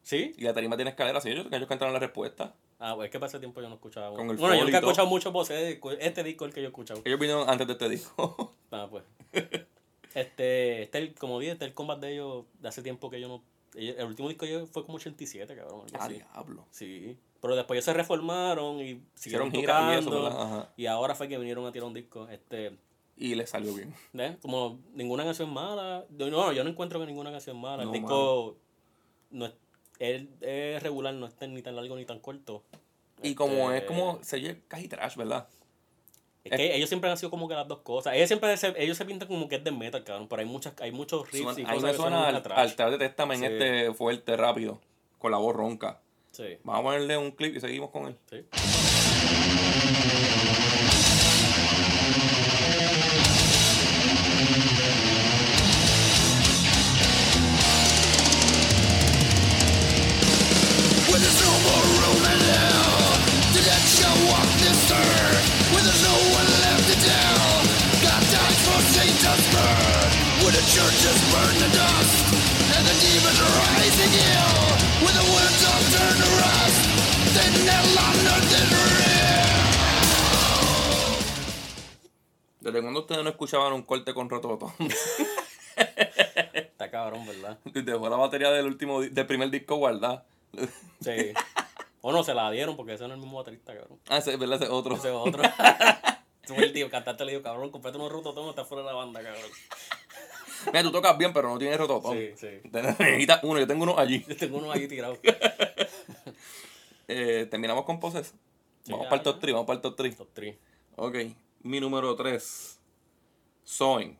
¿Sí? 0.04 0.34
Y 0.38 0.43
la 0.43 0.54
tarima 0.54 0.76
tiene 0.76 0.91
escaleras. 0.91 1.24
Sí, 1.24 1.30
ellos, 1.30 1.48
ellos 1.52 1.67
cantaron 1.67 1.93
la 1.93 2.00
respuesta. 2.00 2.54
Ah, 2.78 2.93
pues 2.96 3.06
es 3.08 3.12
que 3.12 3.19
para 3.19 3.30
ese 3.30 3.39
tiempo 3.39 3.62
yo 3.62 3.69
no 3.69 3.76
escuchaba. 3.76 4.15
Con 4.15 4.30
el 4.30 4.36
bueno, 4.38 4.56
yo 4.56 4.65
nunca 4.65 4.78
he 4.78 4.80
escuchado 4.82 5.08
mucho 5.08 5.32
Possessed. 5.32 5.80
Este 6.00 6.24
disco 6.24 6.46
es 6.46 6.50
el 6.50 6.54
que 6.54 6.62
yo 6.62 6.67
he 6.67 6.69
escuchado. 6.69 7.02
Ellos 7.06 7.19
vinieron 7.19 7.50
antes 7.50 7.65
de 7.65 7.74
este 7.74 7.89
disco. 7.89 8.54
Ah, 8.72 8.88
pues. 8.91 9.04
Este, 10.13 10.84
este 10.84 10.97
el- 10.99 11.15
como 11.15 11.39
dije, 11.39 11.54
este 11.54 11.65
es 11.65 11.69
el 11.69 11.76
combat 11.76 11.99
de 11.99 12.13
ellos 12.13 12.45
de 12.60 12.67
hace 12.67 12.82
tiempo 12.82 13.10
que 13.10 13.19
yo 13.21 13.28
no. 13.28 13.43
ellos- 13.76 13.95
El 13.97 14.06
último 14.06 14.30
disco 14.30 14.45
de 14.45 14.52
ellos 14.56 14.69
fue 14.71 14.86
como 14.86 14.97
87, 14.97 15.56
cabrón. 15.56 15.86
ah, 15.93 16.06
así. 16.06 16.13
diablo. 16.15 16.65
Sí. 16.71 17.17
Pero 17.41 17.56
después 17.56 17.78
ellos 17.78 17.86
se 17.86 17.93
reformaron 17.93 18.80
y 18.82 19.02
siguieron 19.15 19.47
y 19.54 19.60
eso, 19.60 20.10
tocando. 20.10 20.28
Ajá. 20.28 20.73
y 20.78 20.86
ahora 20.86 21.15
fue 21.15 21.28
que 21.28 21.38
vinieron 21.38 21.65
a 21.65 21.71
tirar 21.71 21.88
un 21.88 21.93
disco. 21.93 22.28
Este, 22.30 22.78
Y 23.17 23.36
les 23.36 23.49
salió 23.49 23.73
bien. 23.73 23.93
¿ves? 24.13 24.38
Como 24.41 24.80
ninguna 24.93 25.23
canción 25.23 25.52
mala. 25.52 26.06
yo- 26.17 26.30
No, 26.30 26.52
yo 26.54 26.63
no 26.63 26.69
encuentro 26.69 26.99
que 26.99 27.06
ninguna 27.06 27.32
canción 27.32 27.60
mala. 27.60 27.84
No, 27.84 27.91
el 27.93 27.99
disco 27.99 28.58
no 29.32 29.45
es, 29.47 29.54
es, 29.99 30.23
es 30.41 30.82
regular, 30.84 31.13
no 31.15 31.26
es 31.28 31.34
ni 31.49 31.62
tan 31.62 31.76
largo 31.76 31.95
ni 31.95 32.06
tan 32.06 32.19
corto. 32.19 32.63
Y 33.21 33.36
como 33.36 33.71
Este, 33.71 33.78
es 33.78 33.84
como, 33.91 34.23
se 34.23 34.36
oye 34.38 34.62
casi 34.67 34.88
trash, 34.88 35.15
¿verdad? 35.15 35.47
Es 36.43 36.58
que 36.58 36.75
ellos 36.75 36.89
siempre 36.89 37.10
han 37.10 37.17
sido 37.17 37.29
como 37.29 37.47
que 37.47 37.56
las 37.56 37.67
dos 37.67 37.79
cosas. 37.79 38.15
Ellos 38.15 38.27
siempre 38.27 38.56
se, 38.58 38.73
ellos 38.77 38.97
se 38.97 39.06
pintan 39.06 39.27
como 39.27 39.47
que 39.47 39.56
es 39.56 39.63
de 39.63 39.71
metal, 39.71 40.03
cabrón. 40.03 40.27
Pero 40.27 40.41
hay 40.41 40.45
muchas, 40.47 40.73
hay 40.82 40.91
muchos 40.91 41.32
riffs 41.32 41.58
y 41.58 41.63
cosas 41.63 41.91
que 41.91 41.97
suena 41.97 42.27
al, 42.27 42.43
al 42.51 42.91
de 42.91 42.97
Testament 42.97 43.39
Sí. 43.39 43.45
este 43.45 43.93
fuerte, 43.93 44.36
rápido, 44.36 44.82
con 45.19 45.32
la 45.32 45.38
voz 45.38 45.56
ronca. 45.56 45.99
Sí, 46.32 46.58
Vamos 46.63 46.79
a 46.82 46.84
ponerle 46.84 47.17
un 47.17 47.32
clip 47.32 47.56
y 47.56 47.60
seguimos 47.60 47.91
con 47.91 48.08
él. 48.08 48.17
sí. 48.29 48.43
¿Desde 82.59 82.81
cuándo 82.81 83.01
ustedes 83.01 83.23
no 83.23 83.29
escuchaban 83.29 83.73
un 83.73 83.83
corte 83.83 84.13
con 84.13 84.29
Rototón? 84.29 84.71
Está 86.53 86.89
cabrón, 86.89 87.25
¿verdad? 87.25 87.59
Dejó 87.65 88.09
la 88.09 88.15
batería 88.15 88.51
del 88.51 88.67
último 88.67 89.01
del 89.01 89.27
primer 89.27 89.49
disco 89.49 89.75
guardada. 89.75 90.25
Sí. 91.01 91.33
O 92.01 92.12
no, 92.12 92.23
se 92.23 92.33
la 92.33 92.49
dieron 92.51 92.75
porque 92.75 92.93
ese 92.93 93.03
no 93.03 93.09
es 93.09 93.15
el 93.15 93.21
mismo 93.21 93.38
baterista, 93.38 93.75
cabrón. 93.75 93.99
Ah, 94.09 94.17
ese, 94.17 94.38
¿verdad? 94.38 94.62
Ese 94.62 94.71
otro. 94.71 94.95
Ese 94.95 95.09
es 95.09 95.13
otro. 95.13 95.43
Fue 96.45 96.63
el 96.63 96.73
tío, 96.73 96.89
cantante 96.89 97.23
le 97.25 97.31
dijo, 97.31 97.43
cabrón, 97.43 97.69
comprate 97.69 97.97
unos 97.97 98.12
rototón, 98.12 98.49
está 98.49 98.65
fuera 98.65 98.83
de 98.83 98.89
la 98.89 98.95
banda, 98.95 99.23
cabrón. 99.23 99.49
Mira, 100.67 100.83
tú 100.83 100.91
tocas 100.91 101.17
bien, 101.17 101.33
pero 101.33 101.49
no 101.49 101.57
tienes 101.57 101.77
Rototón. 101.77 102.17
Sí, 102.17 102.31
sí. 102.38 102.69
Necesitas 102.71 103.43
uno, 103.43 103.59
yo 103.59 103.67
tengo 103.67 103.83
uno 103.83 103.97
allí. 103.97 104.23
Yo 104.27 104.38
tengo 104.38 104.57
uno 104.59 104.71
ahí 104.71 104.88
tirado. 104.88 105.17
Eh, 107.07 107.47
terminamos 107.49 107.85
con 107.85 107.99
Poses. 107.99 108.33
Vamos 108.87 109.05
para 109.07 109.17
el 109.17 109.23
top 109.23 109.35
ya. 109.35 109.41
3, 109.41 109.53
vamos 109.53 109.67
para 109.67 109.75
el 109.77 109.81
top 109.81 109.95
3. 109.95 110.17
Top 110.17 110.29
3. 110.33 110.57
Ok, 110.97 111.15
mi 111.61 111.79
número 111.79 112.15
3. 112.15 112.79
Soin. 113.63 114.17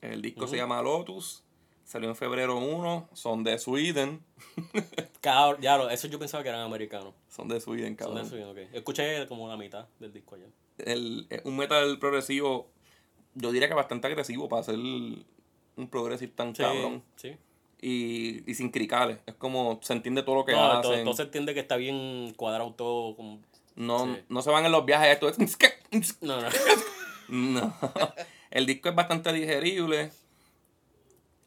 El 0.00 0.20
disco 0.22 0.46
se 0.46 0.56
llama 0.56 0.80
Lotus. 0.82 1.44
Salió 1.84 2.08
en 2.08 2.16
febrero 2.16 2.58
1. 2.58 3.08
Son 3.12 3.44
de 3.44 3.58
Sweden. 3.58 4.24
Cabrón, 5.20 5.60
ya, 5.60 5.76
lo- 5.76 5.90
eso 5.90 6.08
yo 6.08 6.18
pensaba 6.18 6.42
que 6.42 6.48
eran 6.48 6.62
americanos. 6.62 7.14
Son 7.28 7.46
de 7.48 7.60
Sweden, 7.60 7.88
Son 7.88 7.96
cabrón. 7.96 8.22
de 8.24 8.28
Sweden, 8.28 8.48
ok. 8.48 8.74
Escuché 8.74 9.26
como 9.26 9.48
la 9.48 9.56
mitad 9.56 9.86
del 10.00 10.12
disco 10.12 10.34
ayer. 10.36 10.48
El, 10.78 11.26
es 11.28 11.44
un 11.44 11.56
metal 11.56 11.98
progresivo, 11.98 12.70
yo 13.34 13.52
diría 13.52 13.68
que 13.68 13.74
bastante 13.74 14.06
agresivo 14.06 14.48
para 14.48 14.60
hacer 14.62 14.76
un 14.76 15.24
progressive 15.90 16.32
tan 16.34 16.54
Sí, 16.56 16.62
cabrón. 16.62 17.02
sí. 17.16 17.36
Y, 17.84 18.48
y 18.48 18.54
sin 18.54 18.70
cricales. 18.70 19.18
Es 19.26 19.34
como 19.34 19.80
se 19.82 19.92
entiende 19.92 20.22
todo 20.22 20.36
lo 20.36 20.44
que 20.44 20.52
No, 20.52 20.62
hacen. 20.70 20.82
todo, 20.82 21.02
todo 21.04 21.14
se 21.14 21.22
entiende 21.24 21.52
que 21.52 21.60
está 21.60 21.76
bien 21.76 22.32
cuadrado 22.36 22.72
todo. 22.74 23.16
Como... 23.16 23.40
no, 23.74 24.04
sí. 24.06 24.20
no 24.28 24.40
se 24.40 24.50
van 24.50 24.64
en 24.64 24.70
los 24.72 24.86
viajes 24.86 25.08
esto 25.20 25.28
es 25.28 25.36
No, 26.22 26.40
no. 26.40 26.48
No. 27.28 27.74
El 28.50 28.66
disco 28.66 28.88
es 28.88 28.94
bastante 28.94 29.32
digerible. 29.32 30.10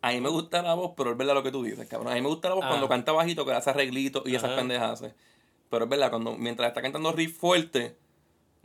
A 0.02 0.12
mí 0.12 0.20
me 0.22 0.30
gusta 0.30 0.62
la 0.62 0.74
voz, 0.74 0.92
pero 0.98 1.12
es 1.12 1.18
verdad 1.18 1.34
lo 1.36 1.44
que 1.44 1.52
tú 1.52 1.64
dices, 1.64 1.88
cabrón. 1.88 2.12
A 2.12 2.16
mí 2.16 2.22
me 2.22 2.28
gusta 2.28 2.50
la 2.50 2.56
voz 2.56 2.66
Ah. 2.66 2.70
cuando 2.70 2.88
canta 2.90 3.12
bajito, 3.12 3.46
que 3.46 3.52
le 3.52 3.58
hace 3.58 3.70
arreglitos 3.72 4.24
y 4.28 4.36
esas 4.36 4.52
pendejas. 4.52 5.04
Pero 5.70 5.86
es 5.86 5.90
verdad, 5.90 6.10
cuando 6.10 6.36
mientras 6.38 6.68
está 6.68 6.82
cantando 6.82 7.12
riff 7.12 7.38
fuerte, 7.40 7.96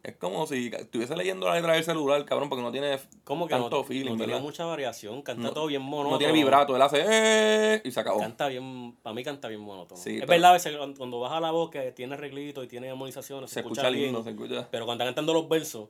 es 0.02 0.16
como 0.16 0.46
si 0.46 0.68
estuviese 0.68 1.14
leyendo 1.16 1.46
la 1.46 1.54
letra 1.56 1.74
del 1.74 1.84
celular, 1.84 2.24
cabrón, 2.24 2.48
porque 2.48 2.62
no 2.62 2.72
tiene 2.72 2.98
Como 3.24 3.46
que 3.46 3.54
no, 3.54 3.68
feeling, 3.84 4.10
no 4.12 4.16
tiene 4.16 4.32
¿verdad? 4.32 4.42
mucha 4.42 4.64
variación. 4.64 5.22
Canta 5.22 5.42
No- 5.42 5.52
todo 5.52 5.66
bien 5.66 5.82
monótono. 5.82 6.12
No 6.12 6.18
tiene 6.18 6.32
vibrato, 6.32 6.74
él 6.74 6.82
hace 6.82 7.04
¡eh! 7.06 7.82
y 7.84 7.90
se 7.90 8.00
acabó. 8.00 8.18
Canta 8.20 8.48
bien, 8.48 8.96
para 9.02 9.12
mí 9.14 9.22
canta 9.22 9.48
bien 9.48 9.60
monótono. 9.60 10.00
Sí, 10.00 10.18
es 10.20 10.26
verdad, 10.26 10.50
a 10.50 10.52
veces 10.54 10.76
cuando- 10.96 11.20
baja 11.20 11.38
la 11.40 11.50
voz 11.50 11.70
que 11.70 11.92
tiene 11.92 12.14
arreglitos 12.14 12.64
y 12.64 12.68
tiene 12.68 12.88
armonizaciones, 12.90 13.50
se, 13.50 13.54
Se 13.54 13.60
escucha, 13.60 13.82
escucha 13.82 13.90
bien. 13.90 14.04
lindo, 14.06 14.22
se 14.22 14.30
escucha. 14.30 14.68
Pero 14.70 14.86
cuando 14.86 15.04
está 15.04 15.08
cantando 15.14 15.34
los 15.34 15.48
versos, 15.48 15.88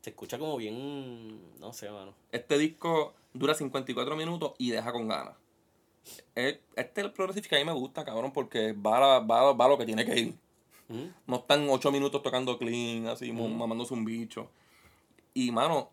se 0.00 0.10
escucha 0.10 0.38
como 0.38 0.56
bien, 0.56 1.58
no 1.60 1.72
sé, 1.72 1.90
mano. 1.90 2.14
Este 2.32 2.58
disco 2.58 3.14
dura 3.32 3.54
54 3.54 4.16
minutos 4.16 4.52
y 4.58 4.70
deja 4.70 4.90
con 4.92 5.06
ganas. 5.08 5.34
Es- 6.34 6.58
Este 6.76 7.00
es 7.02 7.06
el 7.06 7.12
progressive 7.12 7.46
que 7.48 7.56
a 7.56 7.58
mí 7.58 7.64
me 7.64 7.72
gusta, 7.72 8.04
cabrón, 8.04 8.32
porque 8.32 8.72
va 8.72 9.16
a, 9.16 9.20
va, 9.20 9.40
a- 9.50 9.52
va 9.52 9.64
a 9.64 9.68
lo 9.68 9.78
que 9.78 9.84
tiene 9.84 10.04
que 10.04 10.18
ir. 10.18 10.34
¿Mm? 10.88 11.04
No 11.26 11.36
están 11.36 11.68
8 11.68 11.92
minutos 11.92 12.22
tocando 12.22 12.58
clean, 12.58 13.06
así, 13.06 13.30
mamándose 13.32 13.94
un 13.94 14.04
bicho. 14.04 14.50
Y, 15.34 15.50
mano, 15.52 15.90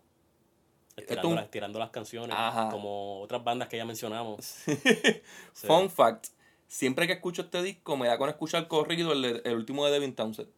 Estirando, 0.96 1.30
un- 1.30 1.36
las, 1.36 1.44
estirando 1.46 1.78
las 1.80 1.90
canciones, 1.90 2.36
Ajá. 2.40 2.70
como 2.70 3.20
otras 3.22 3.44
bandas 3.44 3.68
que 3.68 3.76
ya 3.78 3.86
mencionamos. 3.86 4.46
Sí. 4.46 4.72
fun 5.54 5.90
fact, 5.90 6.28
siempre 6.68 7.06
que 7.08 7.14
escucho 7.14 7.42
este 7.44 7.62
disco 7.62 7.98
me 7.98 8.08
da 8.08 8.18
con 8.18 8.30
escuchar 8.30 8.68
corrido 8.70 9.12
el, 9.12 9.42
el 9.44 9.56
último 9.56 9.86
de 9.86 9.92
Devin 9.92 10.16
Townsend. 10.16 10.50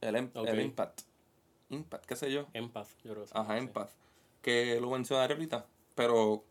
El, 0.00 0.16
Em- 0.16 0.30
Ok. 0.34 0.48
el 0.48 0.60
Impact. 0.60 1.02
Impact, 1.70 2.04
qué 2.06 2.16
sé 2.16 2.32
yo. 2.32 2.46
Empath, 2.52 2.88
yo 3.04 3.12
creo 3.12 3.22
que 3.24 3.28
sí. 3.28 3.34
Ajá. 3.36 3.56
Empath. 3.58 3.90
Que 4.42 4.78
lo 4.80 4.90
mencionaré 4.90 5.34
ahorita. 5.34 5.66
Pero 5.94 6.44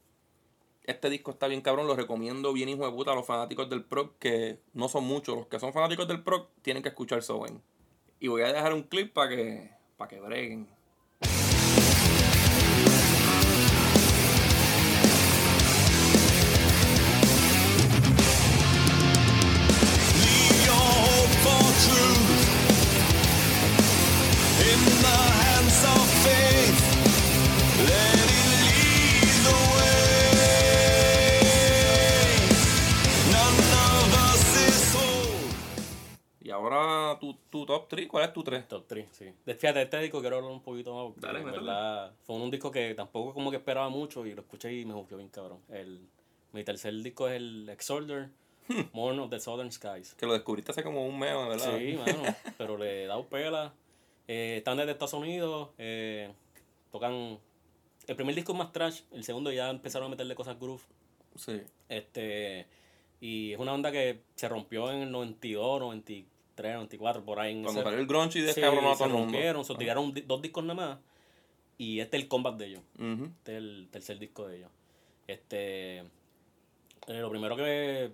este 0.87 1.09
disco 1.09 1.31
está 1.31 1.47
bien 1.47 1.61
cabrón, 1.61 1.87
lo 1.87 1.95
recomiendo 1.95 2.53
bien 2.53 2.69
hijo 2.69 2.85
de 2.85 2.91
puta 2.91 3.11
a 3.11 3.15
los 3.15 3.25
fanáticos 3.25 3.69
del 3.69 3.83
prog, 3.83 4.17
que 4.19 4.59
no 4.73 4.89
son 4.89 5.05
muchos. 5.05 5.35
Los 5.35 5.47
que 5.47 5.59
son 5.59 5.73
fanáticos 5.73 6.07
del 6.07 6.23
prog 6.23 6.47
tienen 6.61 6.83
que 6.83 6.89
escuchar 6.89 7.23
Sowen. 7.23 7.61
Y 8.19 8.27
voy 8.27 8.43
a 8.43 8.53
dejar 8.53 8.73
un 8.73 8.83
clip 8.83 9.13
para 9.13 9.29
que, 9.29 9.71
para 9.97 10.09
que 10.09 10.19
breguen. 10.19 10.74
Y 36.45 36.51
ahora 36.51 37.17
tu, 37.19 37.33
tu 37.49 37.65
top 37.65 37.87
3, 37.87 38.07
¿cuál 38.07 38.25
es 38.25 38.31
tu 38.33 38.43
3? 38.43 38.67
Top 38.67 38.85
3, 38.87 39.07
sí. 39.11 39.25
De- 39.45 39.55
Fíjate, 39.55 39.81
este 39.81 39.99
disco 39.99 40.21
quiero 40.21 40.35
hablar 40.37 40.51
un 40.51 40.61
poquito 40.61 40.93
más. 40.93 41.05
porque, 41.13 41.21
Dale, 41.25 41.39
en 41.39 41.45
verdad, 41.45 42.13
fue 42.21 42.35
un 42.35 42.51
disco 42.51 42.69
que 42.69 42.93
tampoco 42.93 43.33
como 43.33 43.49
que 43.49 43.57
esperaba 43.57 43.89
mucho 43.89 44.23
y 44.27 44.35
lo 44.35 44.41
escuché 44.41 44.71
y 44.71 44.85
me 44.85 44.93
gustó 44.93 45.17
bien 45.17 45.29
cabrón. 45.29 45.57
El, 45.69 46.07
mi 46.53 46.63
tercer 46.63 46.93
disco 47.01 47.27
es 47.27 47.37
el 47.37 47.67
Exorder, 47.69 48.29
Hmm. 48.67 48.81
Morn 48.93 49.19
of 49.19 49.29
the 49.29 49.39
Southern 49.39 49.71
Skies. 49.71 50.15
Que 50.15 50.25
lo 50.25 50.33
descubriste 50.33 50.71
hace 50.71 50.81
como 50.83 51.05
un 51.07 51.19
mes, 51.19 51.33
¿verdad? 51.35 51.77
Sí, 51.77 51.93
mano, 51.97 52.35
pero 52.57 52.77
le 52.79 53.03
he 53.03 53.07
dado 53.07 53.25
pela. 53.27 53.73
Eh, 54.27 54.55
están 54.57 54.77
desde 54.77 54.91
Estados 54.91 55.13
Unidos, 55.13 55.69
eh, 55.77 56.31
tocan... 56.91 57.37
El 58.07 58.15
primer 58.15 58.33
disco 58.35 58.51
es 58.53 58.57
más 58.57 58.71
trash, 58.71 59.01
el 59.11 59.23
segundo 59.23 59.51
ya 59.51 59.69
empezaron 59.69 60.07
a 60.07 60.09
meterle 60.09 60.33
cosas 60.35 60.59
groove. 60.59 60.81
Sí. 61.35 61.61
Este, 61.89 62.65
y 63.21 63.53
es 63.53 63.59
una 63.59 63.71
banda 63.71 63.91
que 63.91 64.21
se 64.35 64.47
rompió 64.49 64.91
en 64.91 65.01
el 65.03 65.11
92, 65.11 65.79
93, 66.55 66.75
94, 66.75 67.25
por 67.25 67.39
ahí. 67.39 67.53
En 67.53 67.63
Cuando 67.63 67.81
ese- 67.81 67.89
salió 67.89 67.99
el 68.01 68.07
grunge 68.07 68.39
y 68.39 68.41
Sí, 68.41 68.47
descabronó 68.47 68.91
a 68.91 68.95
se 68.95 69.07
rompieron, 69.07 69.65
se 69.65 69.75
tiraron 69.75 70.13
dos 70.25 70.41
discos 70.41 70.63
nada 70.63 70.73
más. 70.87 70.99
Y 71.77 71.99
este 71.99 72.17
es 72.17 72.23
el 72.23 72.29
comeback 72.29 72.55
de 72.57 72.65
ellos. 72.67 72.81
Este 72.97 73.51
es 73.53 73.57
el 73.57 73.87
tercer 73.91 74.17
disco 74.19 74.47
de 74.47 74.57
ellos. 74.57 74.71
Este. 75.27 75.97
eh, 75.99 76.03
lo 77.07 77.29
primero 77.29 77.55
que. 77.55 78.11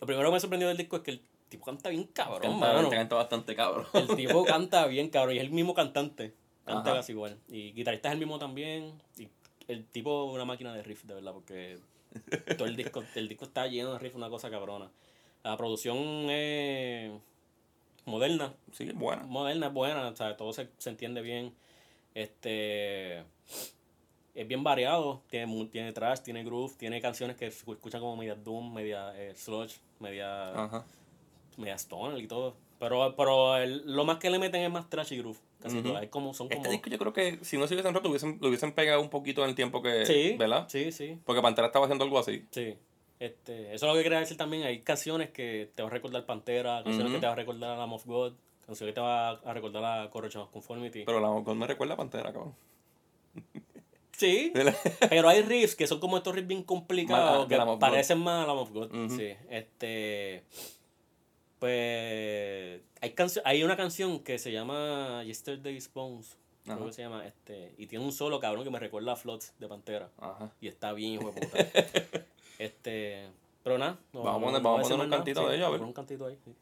Lo 0.00 0.06
primero 0.06 0.28
que 0.28 0.34
me 0.34 0.40
sorprendió 0.40 0.68
del 0.68 0.76
disco 0.76 0.96
es 0.96 1.02
que 1.02 1.10
el 1.12 1.20
tipo 1.48 1.64
canta 1.64 1.88
bien 1.88 2.04
cabrón, 2.04 2.40
Canta, 2.60 2.72
mano. 2.74 2.90
canta 2.90 3.16
bastante 3.16 3.54
cabrón. 3.56 3.86
El 3.94 4.08
tipo 4.16 4.44
canta 4.44 4.86
bien 4.86 5.08
cabrón. 5.10 5.34
Y 5.34 5.38
es 5.38 5.44
el 5.44 5.50
mismo 5.50 5.74
cantante. 5.74 6.34
Canta 6.64 6.90
Ajá. 6.90 7.00
casi 7.00 7.12
igual. 7.12 7.38
Y 7.48 7.72
guitarrista 7.72 8.08
es 8.08 8.12
el 8.14 8.18
mismo 8.18 8.38
también. 8.38 8.92
Y 9.18 9.28
el 9.68 9.84
tipo 9.86 10.28
es 10.28 10.34
una 10.34 10.44
máquina 10.44 10.72
de 10.74 10.82
riff, 10.82 11.04
de 11.04 11.14
verdad, 11.14 11.32
porque 11.32 11.78
todo 12.56 12.66
el 12.68 12.76
disco, 12.76 13.02
el 13.14 13.28
disco 13.28 13.44
está 13.46 13.66
lleno 13.66 13.92
de 13.92 13.98
riff, 13.98 14.14
una 14.14 14.28
cosa 14.30 14.50
cabrona. 14.50 14.90
La 15.42 15.56
producción 15.56 15.98
es 16.30 17.12
moderna, 18.06 18.54
Sí, 18.72 18.84
es 18.88 18.94
buena. 18.94 19.22
moderna, 19.24 19.66
es 19.68 19.72
buena, 19.72 20.08
o 20.08 20.16
sea, 20.16 20.36
todo 20.36 20.52
se, 20.52 20.68
se 20.78 20.90
entiende 20.90 21.20
bien. 21.22 21.54
Este 22.14 23.18
es 24.34 24.48
bien 24.48 24.64
variado, 24.64 25.22
tiene, 25.30 25.66
tiene 25.66 25.92
trash, 25.92 26.20
tiene 26.20 26.44
groove, 26.44 26.74
tiene 26.76 27.00
canciones 27.00 27.36
que 27.36 27.50
se 27.50 27.70
escuchan 27.70 28.00
como 28.00 28.16
media 28.16 28.34
doom, 28.34 28.72
media 28.72 29.12
eh, 29.16 29.34
sludge, 29.34 29.76
media, 30.00 30.50
Ajá. 30.64 30.84
media 31.56 31.74
stoner 31.74 32.18
y 32.22 32.26
todo. 32.26 32.56
Pero, 32.80 33.14
pero 33.16 33.56
el- 33.56 33.82
lo 33.86 34.04
más 34.04 34.18
que 34.18 34.30
le 34.30 34.38
meten 34.38 34.62
es 34.62 34.70
más 34.70 34.88
trash 34.90 35.12
y 35.12 35.18
groove. 35.18 35.38
Casi 35.60 35.78
Ujú. 35.78 35.88
todas. 35.88 36.02
Es 36.02 36.10
como, 36.10 36.34
son 36.34 36.48
como. 36.48 36.60
Este 36.62 36.68
disco 36.70 36.90
yo 36.90 36.98
creo 36.98 37.12
que 37.12 37.38
si 37.42 37.56
no 37.56 37.66
se 37.66 37.74
hubiesen 37.74 37.94
roto, 37.94 38.08
hubiesen, 38.10 38.38
lo 38.40 38.48
hubiesen 38.48 38.72
pegado 38.72 39.00
un 39.00 39.08
poquito 39.08 39.42
en 39.44 39.50
el 39.50 39.54
tiempo 39.54 39.80
que. 39.82 40.04
sí, 40.04 40.36
¿Verdad? 40.36 40.68
sí, 40.68 40.92
sí, 40.92 41.18
Porque 41.24 41.40
Pantera 41.40 41.68
estaba 41.68 41.86
haciendo 41.86 42.04
algo 42.04 42.18
así. 42.18 42.44
sí. 42.50 42.76
Este, 43.20 43.74
eso 43.74 43.86
es 43.86 43.92
lo 43.92 43.94
que 43.94 44.02
quería 44.02 44.18
decir 44.20 44.36
también. 44.36 44.64
Hay 44.64 44.80
canciones 44.80 45.30
que 45.30 45.70
te 45.74 45.82
va 45.82 45.88
a 45.88 45.92
recordar 45.92 46.26
Pantera, 46.26 46.82
canciones 46.82 47.12
que 47.12 47.18
te 47.20 47.26
va 47.26 47.32
a 47.32 47.36
recordar 47.36 47.70
a 47.70 47.76
Lamb 47.76 47.92
of 47.94 48.04
God, 48.06 48.32
canciones 48.66 48.92
que 48.92 48.94
te 48.94 49.00
va 49.00 49.30
a 49.30 49.54
recordar 49.54 49.84
a 50.00 50.10
Correction 50.10 50.42
of 50.42 50.50
Conformity. 50.50 51.04
Pero 51.04 51.20
la 51.20 51.28
voz 51.28 51.56
me 51.56 51.66
recuerda 51.66 51.94
a 51.94 51.96
Pantera, 51.96 52.32
cabrón. 52.32 52.54
Sí, 54.16 54.52
pero 55.10 55.28
hay 55.28 55.42
riffs 55.42 55.74
que 55.74 55.88
son 55.88 55.98
como 55.98 56.16
estos 56.16 56.36
riffs 56.36 56.46
bien 56.46 56.62
complicados 56.62 57.48
de 57.48 57.54
que 57.54 57.58
Lamb 57.58 57.70
of 57.70 57.74
God. 57.74 57.80
parecen 57.80 58.18
más 58.18 58.44
a 58.44 58.46
Lamb 58.46 58.58
of 58.60 58.70
God. 58.70 59.10
Sí, 59.10 59.34
este. 59.50 60.44
Pues. 61.58 62.80
Hay, 63.00 63.14
hay 63.44 63.64
una 63.64 63.76
canción 63.76 64.20
que 64.20 64.38
se 64.38 64.52
llama 64.52 65.24
Yesterday's 65.24 65.92
Bones. 65.92 66.36
Creo 66.62 66.76
Ajá. 66.76 66.86
que 66.86 66.92
se 66.92 67.02
llama. 67.02 67.26
este 67.26 67.74
Y 67.76 67.86
tiene 67.88 68.04
un 68.04 68.12
solo 68.12 68.38
cabrón 68.38 68.64
que 68.64 68.70
me 68.70 68.78
recuerda 68.78 69.12
a 69.12 69.16
Flots 69.16 69.52
de 69.58 69.66
Pantera. 69.68 70.10
Ajá. 70.18 70.52
Y 70.60 70.68
está 70.68 70.92
bien, 70.92 71.14
hijo 71.14 71.32
de 71.32 71.40
puta. 71.40 71.58
este. 72.58 73.28
Pero 73.62 73.78
nada. 73.78 73.96
Vamos 74.12 74.26
a 74.28 74.32
no- 74.32 74.40
poner- 74.46 74.62
no 74.62 74.70
vamos 74.70 74.86
a 74.86 74.88
poner 74.90 75.04
un 75.04 75.10
nada. 75.10 75.16
cantito 75.22 75.40
Sí, 75.42 75.48
de 75.48 75.56
ella, 75.56 75.66
a 75.66 75.70
ver. 75.70 75.80
un 75.82 75.92
cantito 75.92 76.26
ahí. 76.26 76.38
sí. 76.44 76.52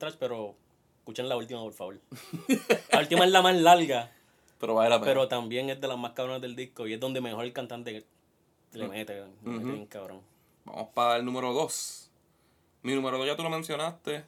Trash, 0.00 0.16
pero 0.18 0.56
escuchen 0.98 1.28
la 1.28 1.36
última, 1.36 1.60
por 1.62 1.72
favor. 1.72 2.00
La 2.92 2.98
última 3.00 3.24
es 3.24 3.30
la 3.30 3.40
más 3.42 3.54
larga, 3.56 4.10
Pero 4.58 4.74
vale 4.74 4.90
la 4.90 4.96
pena. 4.98 5.06
pero 5.12 5.28
también 5.28 5.70
es 5.70 5.80
de 5.80 5.86
las 5.86 5.96
más 5.98 6.12
cabronas 6.12 6.42
del 6.42 6.56
disco 6.56 6.86
y 6.88 6.94
es 6.94 7.00
donde 7.00 7.20
mejor 7.20 7.44
el 7.44 7.52
cantante 7.52 8.04
le 8.72 8.88
mete, 8.88 9.14
le 9.14 9.28
mete 9.44 9.64
bien 9.72 9.86
cabrón. 9.86 10.20
Vamos 10.64 10.88
para 10.94 11.16
el 11.16 11.24
número 11.24 11.52
2. 11.52 12.10
Mi 12.82 12.94
número 12.94 13.18
2 13.18 13.26
ya 13.28 13.36
tú 13.36 13.42
lo 13.44 13.50
mencionaste. 13.50 14.24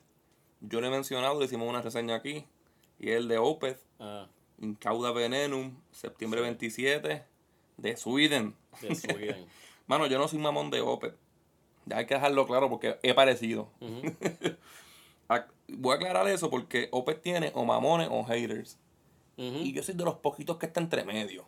Yo 0.61 0.81
lo 0.81 0.87
he 0.87 0.91
mencionado, 0.91 1.39
le 1.41 1.47
hicimos 1.47 1.69
una 1.69 1.83
reseña 1.83 2.15
aquí. 2.15 2.45
Y 3.01 3.11
es 3.11 3.17
el 3.17 3.27
de 3.29 3.39
Opeth, 3.39 3.81
Ah, 3.99 4.27
Incauda 4.61 5.11
Venenum, 5.13 5.77
septiembre 5.91 6.41
27, 6.41 7.25
de 7.79 7.97
Sweden. 7.97 8.55
de 8.81 8.95
Sweden. 8.95 9.47
Mano, 9.89 10.07
yo 10.07 10.19
no 10.19 10.29
soy 10.29 10.39
mamón 10.39 10.71
de 10.71 10.81
Opeth. 10.81 11.17
Ya 11.87 11.97
hay 11.99 12.07
que 12.07 12.15
dejarlo 12.15 12.47
claro 12.47 12.71
porque 12.71 12.97
he 13.03 13.13
parecido. 13.15 13.69
Voy 15.77 15.93
a 15.93 15.97
aclarar 15.97 16.29
eso 16.29 16.51
porque 16.51 16.89
Opeth 16.93 17.23
tiene 17.23 17.53
o 17.55 17.65
mamones 17.65 18.09
o 18.11 18.25
haters. 18.25 18.79
Ujú. 19.37 19.57
Y 19.59 19.73
yo 19.73 19.83
soy 19.83 19.95
de 19.95 20.05
los 20.05 20.17
poquitos 20.17 20.57
que 20.59 20.67
está 20.67 20.81
entre 20.81 21.05
medio. 21.05 21.45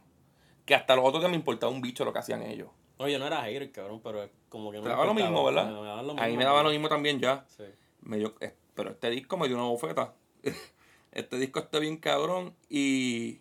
Que 0.64 0.74
hasta 0.74 0.96
los 0.96 1.04
otros 1.04 1.22
que 1.22 1.28
me 1.28 1.36
importaba 1.36 1.70
un 1.72 1.80
bicho 1.82 2.04
lo 2.04 2.12
que 2.12 2.18
hacían 2.20 2.42
ellos. 2.42 2.68
No, 2.98 3.08
yo 3.08 3.18
no 3.18 3.26
era 3.26 3.42
hater, 3.42 3.70
cabrón, 3.72 4.00
pero 4.02 4.22
es 4.22 4.30
como 4.48 4.70
que 4.70 4.78
no 4.78 4.84
Te 4.84 4.88
me 4.88 4.94
daba 4.94 5.04
lo 5.06 5.14
mismo, 5.14 5.44
¿verdad? 5.44 5.66
Me, 5.66 5.72
me 5.80 5.86
daba 5.86 6.02
lo 6.02 6.12
A 6.12 6.14
mí 6.14 6.20
mismo, 6.22 6.38
me 6.38 6.44
daba 6.44 6.62
lo 6.62 6.70
mismo 6.70 6.88
también 6.88 7.20
ya. 7.20 7.44
Sí. 7.48 7.64
Me 8.02 8.18
dio- 8.18 8.34
eh, 8.40 8.54
pero 8.74 8.90
este 8.90 9.10
disco 9.10 9.36
me 9.36 9.48
dio 9.48 9.56
una 9.56 9.66
bofeta. 9.66 10.14
este 11.12 11.38
disco 11.38 11.58
está 11.60 11.78
bien 11.78 11.96
cabrón 11.98 12.54
y. 12.68 13.40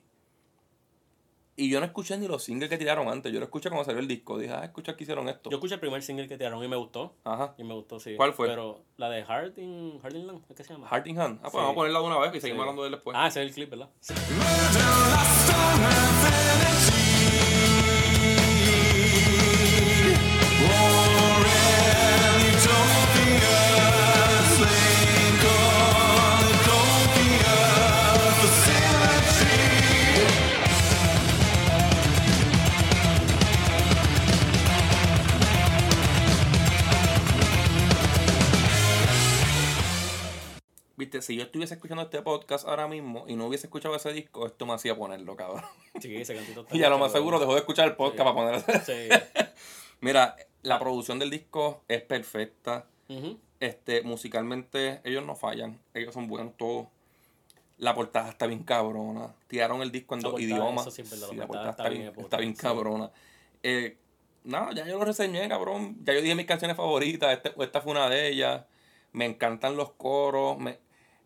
Y 1.55 1.69
yo 1.69 1.79
no 1.79 1.85
escuché 1.85 2.17
ni 2.17 2.27
los 2.27 2.43
singles 2.43 2.67
que 2.67 2.79
tiraron 2.79 3.07
antes. 3.07 3.31
Yo 3.31 3.39
lo 3.39 3.45
escuché 3.45 3.69
cuando 3.69 3.85
salió 3.85 3.99
el 3.99 4.07
disco. 4.07 4.39
Dije, 4.39 4.53
ah, 4.53 4.63
escucha 4.65 4.95
que 4.95 5.03
hicieron 5.03 5.29
esto. 5.29 5.51
Yo 5.51 5.57
escuché 5.57 5.75
el 5.75 5.79
primer 5.79 6.01
single 6.01 6.27
que 6.27 6.35
tiraron 6.35 6.63
y 6.63 6.67
me 6.67 6.75
gustó. 6.75 7.13
Ajá. 7.23 7.53
Y 7.59 7.63
me 7.63 7.75
gustó, 7.75 7.99
sí. 7.99 8.15
¿Cuál 8.15 8.33
fue? 8.33 8.47
Pero 8.47 8.81
la 8.97 9.09
de 9.09 9.23
Heart 9.23 9.59
in, 9.59 9.99
Heart 10.01 10.15
in 10.15 10.25
Land, 10.27 10.41
¿es 10.49 10.55
que 10.55 10.63
se 10.63 10.73
llama? 10.73 10.87
Heart 10.89 11.05
in 11.07 11.19
Hand. 11.19 11.37
Ah, 11.39 11.41
pues 11.43 11.51
Sí. 11.51 11.57
vamos 11.57 11.71
a 11.73 11.75
ponerla 11.75 11.99
de 11.99 12.05
una 12.05 12.17
vez 12.19 12.35
y 12.35 12.41
seguimos 12.41 12.57
Sí. 12.57 12.61
hablando 12.61 12.81
de 12.81 12.87
él 12.87 12.93
después. 12.95 13.15
Ah, 13.19 13.27
ese 13.27 13.41
es 13.43 13.47
el 13.49 13.53
clip, 13.53 13.69
¿verdad? 13.69 13.89
Si 41.21 41.35
yo 41.35 41.43
estuviese 41.43 41.75
escuchando 41.75 42.03
este 42.03 42.21
podcast 42.21 42.67
ahora 42.67 42.87
mismo 42.87 43.25
y 43.27 43.35
no 43.35 43.47
hubiese 43.47 43.67
escuchado 43.67 43.95
ese 43.95 44.11
disco, 44.13 44.45
esto 44.47 44.65
me 44.65 44.73
hacía 44.73 44.95
ponerlo, 44.95 45.35
cabrón. 45.35 45.63
Sí, 46.01 46.15
ese 46.15 46.35
cantito 46.35 46.61
está 46.63 46.75
Y 46.75 46.83
a 46.83 46.89
lo 46.89 46.97
más 46.97 47.11
seguro 47.11 47.39
dejó 47.39 47.53
de 47.53 47.59
escuchar 47.59 47.87
el 47.87 47.95
podcast 47.95 48.17
Sí. 48.17 48.23
para 48.23 48.35
poner 48.35 48.55
ese. 48.55 49.09
Sí. 49.09 49.15
Mira, 50.01 50.35
la 50.63 50.79
producción 50.79 51.19
del 51.19 51.29
disco 51.29 51.83
es 51.87 52.01
perfecta. 52.01 52.85
Este, 53.59 54.01
musicalmente, 54.01 54.99
ellos 55.03 55.23
no 55.25 55.35
fallan. 55.35 55.79
Ellos 55.93 56.13
son 56.13 56.27
buenos 56.27 56.57
todos. 56.57 56.87
La 57.77 57.93
portada 57.95 58.29
está 58.29 58.47
bien 58.47 58.63
cabrona. 58.63 59.33
Tiraron 59.47 59.81
el 59.81 59.91
disco 59.91 60.15
en 60.15 60.21
La 60.21 60.29
dos 60.29 60.39
portada, 60.39 60.53
idiomas. 60.55 60.87
eso 60.87 60.91
sí 60.91 61.35
la 61.37 61.47
portada 61.47 61.69
está 61.71 61.89
bien 61.89 62.11
está 62.17 62.37
bien 62.37 62.53
cabrona. 62.53 63.11
Eh, 63.61 63.97
nada, 64.43 64.73
ya 64.73 64.85
yo 64.85 64.97
lo 64.99 65.05
reseñé, 65.05 65.47
cabrón. 65.47 65.97
Ya 66.03 66.13
yo 66.13 66.21
dije 66.21 66.35
mis 66.35 66.45
canciones 66.45 66.75
favoritas. 66.77 67.33
Este- 67.33 67.53
esta 67.63 67.81
fue 67.81 67.91
una 67.93 68.09
de 68.09 68.29
ellas. 68.29 68.63
Me 69.11 69.25
encantan 69.25 69.77
los 69.77 69.91
coros. 69.91 70.57
Me, 70.57 70.79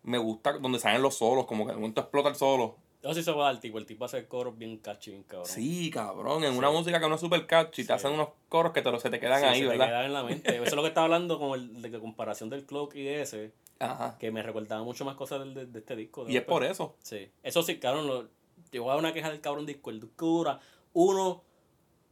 me 0.08 0.18
gusta 0.18 0.52
donde 0.58 0.78
salen 0.78 1.02
los 1.02 1.16
solos. 1.16 1.46
Como 1.46 1.64
que 1.66 1.72
de 1.72 1.78
momento 1.78 2.00
explota 2.00 2.28
el 2.30 2.34
solo. 2.36 2.76
Eso 3.00 3.14
sí 3.14 3.22
se 3.22 3.30
va 3.30 3.48
al 3.48 3.60
tipo. 3.60 3.78
El 3.78 3.86
tipo 3.86 4.04
hace 4.04 4.26
coros 4.26 4.58
bien 4.58 4.78
catchy, 4.78 5.12
bien 5.12 5.22
cabrón. 5.22 5.46
Sí, 5.46 5.88
cabrón. 5.90 6.42
En 6.44 6.54
una 6.56 6.70
música 6.70 6.98
que 6.98 7.08
no 7.08 7.14
es 7.14 7.20
super 7.20 7.46
catchy, 7.46 7.82
te 7.82 7.86
Sí. 7.86 7.92
hacen 7.92 8.10
unos 8.12 8.30
coros 8.48 8.72
que 8.72 8.82
te, 8.82 8.90
lo- 8.90 8.98
se 8.98 9.08
te 9.08 9.20
quedan 9.20 9.38
Sí, 9.40 9.46
ahí, 9.46 9.54
se 9.60 9.62
te 9.64 9.68
¿verdad? 9.68 9.86
queda 9.86 10.04
en 10.06 10.12
la 10.12 10.24
mente. 10.24 10.48
Eso 10.56 10.64
es 10.64 10.72
lo 10.74 10.82
que 10.82 10.88
estaba 10.88 11.04
hablando 11.04 11.38
con 11.38 11.52
el 11.58 11.80
de 11.80 12.00
comparación 12.00 12.50
del 12.50 12.66
Cloak 12.66 12.96
y 12.96 13.06
ese, 13.06 13.52
Ajá. 13.78 14.16
que 14.18 14.32
me 14.32 14.42
recordaba 14.42 14.82
mucho 14.82 15.04
más 15.04 15.14
cosas 15.14 15.38
del, 15.40 15.54
de, 15.54 15.66
de 15.66 15.78
este 15.78 15.94
disco. 15.94 16.24
de 16.24 16.32
Y 16.32 16.36
es 16.38 16.42
por 16.42 16.64
eso. 16.64 16.96
Sí. 17.02 17.30
Eso 17.44 17.62
sí, 17.62 17.78
cabrón, 17.78 18.08
lo, 18.08 18.28
te 18.70 18.80
voy 18.80 18.88
a 18.88 18.92
dar 18.94 18.98
una 18.98 19.12
queja 19.12 19.30
del 19.30 19.40
cabrón 19.40 19.64
disco. 19.64 19.90
El 19.90 20.00
disco 20.00 20.26
dura 20.26 20.58
uno, 20.92 21.44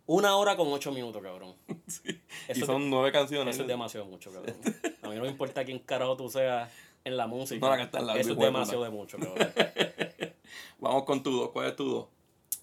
una 0.07 0.37
hora 0.37 0.57
con 0.57 0.69
ocho 0.69 0.93
minutos, 0.93 1.21
cabrón. 1.21 1.55
y 2.07 2.53
Eso, 2.53 2.65
son 2.65 2.89
nueve 2.91 3.11
canciones. 3.11 3.57
eso 3.57 3.63
es 3.63 3.69
demasiado 3.69 4.07
mucho, 4.07 4.31
cabrón. 4.33 4.55
A 5.03 5.09
mí 5.09 5.17
no 5.17 5.23
me 5.23 5.29
importa 5.29 5.65
quién 5.65 5.81
carajo 5.81 6.17
tú 6.17 6.29
seas 6.29 6.71
en 7.07 7.17
la 7.17 7.27
música. 7.29 7.65
No 7.65 7.71
la 7.71 7.77
cantas 7.79 8.03
largo, 8.03 8.21
Eso 8.21 8.33
es 8.33 8.39
demasiado 8.39 8.83
de 8.83 8.91
mucho. 8.91 9.17
Vamos 10.81 11.05
con 11.05 11.23
tu 11.23 11.31
dos. 11.31 11.51
¿Cuál 11.51 11.69
es 11.69 11.77
tu 11.77 11.89
dos? 11.89 12.07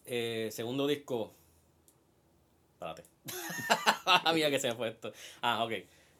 Eh, 0.06 0.50
segundo 0.52 0.86
disco. 0.86 1.32
Espérate. 2.74 3.06
Mira 4.34 4.50
que 4.50 4.60
se 4.60 4.68
me 4.68 4.76
fue 4.76 4.90
esto. 4.90 5.14
Ah, 5.42 5.64
ok. 5.64 5.72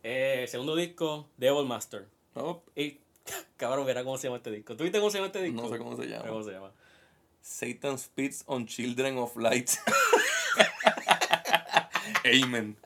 Eh, 0.04 0.46
segundo 0.48 0.74
disco, 0.78 1.28
Devil 1.36 1.66
Master. 1.66 2.08
Y, 2.76 3.02
cabrón, 3.58 3.86
verá 3.86 4.06
cómo 4.06 4.18
se 4.18 4.28
llama 4.28 4.38
este 4.38 4.52
disco. 4.52 4.78
¿Tú 4.78 4.84
viste 4.84 5.00
cómo 5.00 5.12
se 5.12 5.18
llama 5.18 5.28
este 5.28 5.42
disco? 5.42 5.62
no 5.62 5.70
sé 5.70 5.78
cómo 5.78 5.98
se 5.98 6.06
llama. 6.08 6.30
¿Cómo 6.30 6.44
se 6.44 6.52
llama? 6.52 6.72
Satan 7.42 8.00
spits 8.00 8.44
on 8.48 8.66
children 8.66 9.18
of 9.18 9.36
light. 9.36 9.70
Amen. 12.24 12.78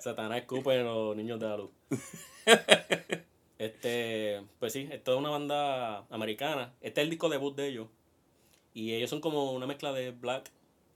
Satanás 0.00 0.40
escupe 0.40 0.74
en 0.74 0.84
los 0.84 1.16
niños 1.16 1.40
de 1.40 1.48
la 1.48 1.56
luz. 1.56 1.70
Este, 3.58 4.42
pues 4.60 4.72
sí, 4.72 4.88
esto 4.90 5.12
es 5.12 5.18
una 5.18 5.30
banda 5.30 6.06
americana. 6.10 6.72
Este 6.80 7.00
es 7.00 7.04
el 7.04 7.10
disco 7.10 7.28
debut 7.28 7.56
de 7.56 7.68
ellos. 7.68 7.88
Y 8.74 8.92
ellos 8.94 9.10
son 9.10 9.20
como 9.20 9.52
una 9.52 9.66
mezcla 9.66 9.92
de 9.92 10.12
black 10.12 10.50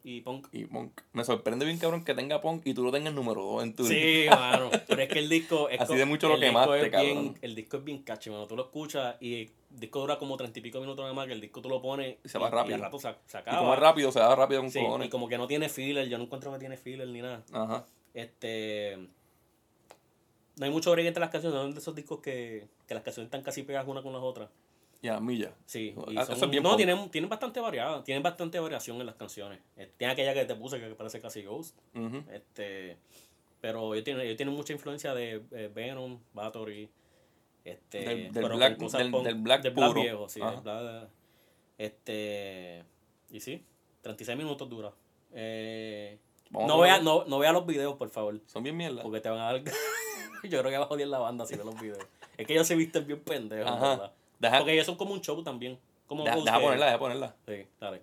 y 0.04 0.20
punk. 0.20 0.46
Y 0.52 0.64
punk. 0.66 1.00
Me 1.12 1.24
sorprende 1.24 1.64
bien, 1.64 1.78
cabrón, 1.78 2.04
que 2.04 2.14
tenga 2.14 2.40
punk 2.40 2.62
y 2.66 2.74
tú 2.74 2.84
lo 2.84 2.92
tengas 2.92 3.12
número 3.14 3.42
dos 3.42 3.62
en 3.64 3.74
tu 3.74 3.84
Sí, 3.84 4.26
mano. 4.30 4.70
Pero 4.86 5.02
es 5.02 5.08
que 5.08 5.18
el 5.18 5.28
disco. 5.28 5.68
Es 5.70 5.80
Así 5.80 5.96
de 5.96 6.04
mucho 6.04 6.28
lo 6.28 6.38
quemaste, 6.38 6.90
cabrón. 6.90 7.12
bien- 7.22 7.38
El 7.42 7.54
disco 7.56 7.78
es 7.78 7.84
bien 7.84 8.02
catchy, 8.02 8.30
mano. 8.30 8.46
Tú 8.46 8.54
lo 8.56 8.62
escuchas 8.64 9.16
y 9.20 9.42
el 9.42 9.50
disco 9.70 10.00
dura 10.00 10.18
como 10.18 10.36
treinta 10.36 10.58
y 10.58 10.62
pico 10.62 10.78
minutos 10.80 11.02
nada 11.02 11.14
más. 11.14 11.26
Que 11.26 11.32
el 11.32 11.40
disco 11.40 11.60
tú 11.62 11.68
lo 11.68 11.82
pones. 11.82 12.16
Y 12.24 12.28
se 12.28 12.38
va 12.38 12.48
rápido. 12.50 12.72
Y 12.72 12.74
al 12.74 12.80
rato 12.82 12.98
se, 13.00 13.08
se 13.26 13.36
Y 13.38 13.40
acaba. 13.40 13.58
como 13.58 13.74
es 13.74 13.80
rápido, 13.80 14.12
se 14.12 14.20
da 14.20 14.34
rápido 14.36 14.60
con 14.60 14.70
Sí, 14.70 14.78
cojones. 14.80 15.08
y 15.08 15.10
como 15.10 15.28
que 15.28 15.38
no 15.38 15.46
tiene 15.48 15.68
filler. 15.68 16.08
Yo 16.08 16.18
no 16.18 16.24
encuentro 16.24 16.52
que 16.52 16.58
tiene 16.60 16.76
filler 16.76 17.08
ni 17.08 17.20
nada. 17.22 17.42
Ajá. 17.52 17.86
Este. 18.14 18.98
No 20.62 20.66
hay 20.66 20.70
mucho 20.72 20.92
break 20.92 21.08
entre 21.08 21.20
las 21.20 21.30
canciones, 21.30 21.58
son 21.58 21.72
de 21.74 21.80
esos 21.80 21.92
discos 21.92 22.20
que, 22.20 22.68
que 22.86 22.94
las 22.94 23.02
canciones 23.02 23.26
están 23.26 23.42
casi 23.42 23.64
pegadas 23.64 23.88
una 23.88 24.00
con 24.00 24.12
las 24.12 24.22
otras. 24.22 24.48
Y 25.02 25.08
a 25.08 25.14
la 25.14 25.20
milla. 25.20 25.52
Sí, 25.66 25.92
y 26.06 26.16
Ah, 26.16 26.24
son- 26.24 26.36
es 26.36 26.50
bien 26.50 26.62
no, 26.62 26.76
tienen, 26.76 27.10
tienen 27.10 27.28
bastante 27.28 27.58
variada, 27.58 28.04
tienen 28.04 28.22
bastante 28.22 28.60
variación 28.60 29.00
en 29.00 29.06
las 29.06 29.16
canciones. 29.16 29.58
Eh, 29.76 29.90
Tiene 29.96 30.12
aquella 30.12 30.32
que 30.34 30.44
te 30.44 30.54
puse 30.54 30.78
que 30.78 30.86
parece 30.94 31.20
casi 31.20 31.42
Ghost. 31.42 31.76
Este, 32.32 32.96
pero 33.60 33.92
ellos 33.94 34.04
tienen, 34.04 34.24
ellos 34.24 34.36
tienen 34.36 34.54
mucha 34.54 34.72
influencia 34.72 35.12
de 35.14 35.42
eh, 35.50 35.68
Venom, 35.74 36.20
Bathory, 36.32 36.88
este, 37.64 37.98
Del- 37.98 38.32
del 38.32 38.44
black- 38.52 38.78
del- 38.78 39.10
punk- 39.10 39.24
del 39.24 39.34
black 39.34 39.74
puro. 39.74 39.94
viejo, 39.94 40.28
sí, 40.28 40.38
del 40.40 40.60
black, 40.60 41.08
este, 41.78 42.84
y 43.30 43.40
sí, 43.40 43.64
36 44.02 44.38
minutos 44.38 44.68
dura. 44.68 44.92
Eh, 45.32 46.18
no, 46.50 46.78
vea, 46.78 47.00
no, 47.00 47.24
no 47.24 47.38
vea 47.40 47.50
los 47.52 47.66
videos, 47.66 47.96
por 47.96 48.10
favor. 48.10 48.38
Son 48.46 48.62
bien 48.62 48.76
mierda. 48.76 49.02
Porque 49.02 49.20
te 49.20 49.28
van 49.28 49.40
a 49.40 49.44
dar. 49.52 49.62
yo 50.48 50.60
creo 50.60 50.70
que 50.70 50.78
va 50.78 50.84
a 50.84 50.88
odiar 50.88 51.08
la 51.08 51.18
banda 51.18 51.46
si 51.46 51.56
ves 51.56 51.64
los 51.64 51.80
videos. 51.80 52.04
Es 52.36 52.46
que 52.46 52.52
ellos 52.52 52.66
se 52.66 52.74
visten 52.74 53.06
bien 53.06 53.20
pendejos, 53.20 53.70
Ajá. 53.70 54.12
Deja, 54.38 54.58
Porque 54.58 54.72
ellos 54.72 54.86
son 54.86 54.96
como 54.96 55.14
un 55.14 55.20
show 55.20 55.42
también. 55.42 55.78
Como 56.06 56.24
deja, 56.24 56.36
deja 56.36 56.60
ponerla, 56.60 56.86
deja 56.86 56.98
ponerla. 56.98 57.34
Sí, 57.46 57.66
dale. 57.80 58.02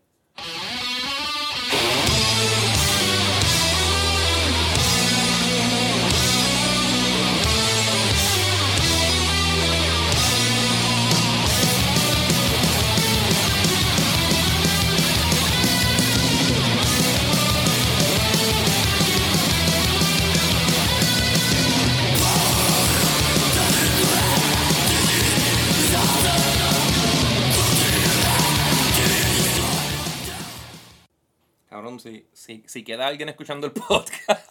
Cabrón, 31.90 32.00
si, 32.00 32.26
si, 32.34 32.64
si 32.68 32.84
queda 32.84 33.08
alguien 33.08 33.30
escuchando 33.30 33.66
el 33.68 33.74
podcast, 33.88 34.50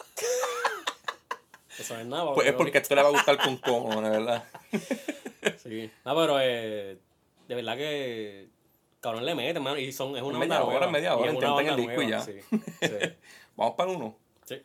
Eso 1.77 1.93
no 1.95 1.99
es 2.01 2.05
nada. 2.07 2.33
pues 2.33 2.47
es 2.47 2.53
porque 2.53 2.77
esto 2.79 2.95
le 2.95 3.01
va 3.03 3.07
a 3.09 3.11
gustar 3.11 3.37
con 3.37 3.57
cojones, 3.57 4.11
¿verdad? 4.11 4.43
Sí. 5.63 5.89
No, 6.03 6.15
pero 6.15 6.37
eh, 6.41 6.97
de 7.47 7.55
verdad 7.55 7.77
que. 7.77 8.49
Cabrón 8.99 9.25
le 9.25 9.35
mete. 9.35 9.81
Y 9.81 9.93
son, 9.93 10.17
es 10.17 10.21
una 10.21 10.37
Media 10.37 10.61
hora, 10.61 10.79
nueva. 10.79 10.91
media 10.91 11.15
hora, 11.15 11.31
el 11.31 11.75
disco 11.77 12.01
y 12.01 12.09
ya. 12.09 12.19
Sí. 12.21 12.33
sí. 12.81 12.89
Vamos 13.55 13.75
para 13.75 13.89
uno. 13.89 14.17
Sí. 14.43 14.61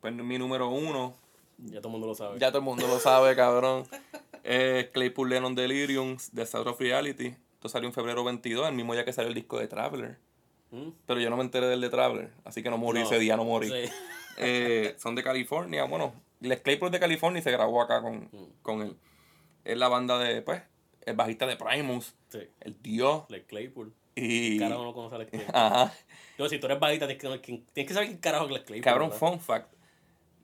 Pues 0.00 0.14
mi 0.14 0.38
número 0.38 0.68
uno, 0.70 1.14
Ya 1.58 1.80
todo 1.80 1.88
el 1.88 1.92
mundo 1.92 2.06
lo 2.06 2.14
sabe. 2.14 2.38
ya 2.38 2.48
todo 2.48 2.58
el 2.60 2.64
mundo 2.64 2.86
lo 2.86 2.98
sabe, 2.98 3.36
cabrón. 3.36 3.86
Eh, 4.44 4.90
Claypool 4.94 5.28
Lennon 5.28 5.54
Delirium, 5.54 6.16
The 6.34 6.46
Sound 6.46 6.68
of 6.68 6.80
Reality. 6.80 7.34
Esto 7.54 7.68
salió 7.68 7.86
en 7.88 7.92
febrero 7.92 8.24
22, 8.24 8.66
el 8.68 8.74
mismo 8.74 8.94
día 8.94 9.04
que 9.04 9.12
salió 9.12 9.28
el 9.28 9.34
disco 9.34 9.58
de 9.58 9.68
Traveler. 9.68 10.18
¿Mm? 10.74 10.92
Pero 11.06 11.20
yo 11.20 11.30
no 11.30 11.36
me 11.36 11.42
enteré 11.42 11.66
del 11.66 11.80
de 11.80 11.88
Traveler, 11.90 12.30
así 12.44 12.62
que 12.62 12.70
no 12.70 12.78
morí 12.78 13.00
No. 13.00 13.06
ese 13.06 13.18
día, 13.18 13.36
no 13.36 13.44
morí. 13.44 13.68
Sí. 13.68 13.90
Eh, 14.36 14.96
son 14.98 15.14
de 15.14 15.22
California. 15.22 15.84
Bueno, 15.84 16.12
Les 16.40 16.60
Claypool 16.60 16.90
de 16.90 16.98
California 16.98 17.38
y 17.38 17.42
se 17.42 17.52
grabó 17.52 17.80
acá 17.80 18.02
con, 18.02 18.28
Mm. 18.32 18.46
con 18.62 18.82
él. 18.82 18.96
Es 19.64 19.78
la 19.78 19.86
banda 19.86 20.18
de, 20.18 20.42
pues, 20.42 20.60
el 21.06 21.14
bajista 21.14 21.46
de 21.46 21.56
Primus, 21.56 22.16
Sí. 22.30 22.40
el 22.60 22.82
Dios. 22.82 23.22
Les 23.28 23.44
Claypool. 23.44 23.94
Y. 24.16 24.58
Carajo 24.58 24.82
no 24.82 24.92
conoce 24.92 25.14
a 25.14 25.18
Les 25.18 25.28
Claypool. 25.28 25.54
Ajá. 25.54 25.94
Si 26.48 26.58
tú 26.58 26.66
eres 26.66 26.80
bajita, 26.80 27.06
tienes 27.06 27.40
que, 27.40 27.62
tienes 27.72 27.88
que 27.88 27.94
saber 27.94 28.08
quién 28.08 28.18
carajo 28.18 28.46
es 28.46 28.50
Les 28.50 28.62
Claypool. 28.62 28.82
Cabrón, 28.84 29.10
¿verdad? 29.10 29.18
fun 29.30 29.38
fact. 29.40 29.72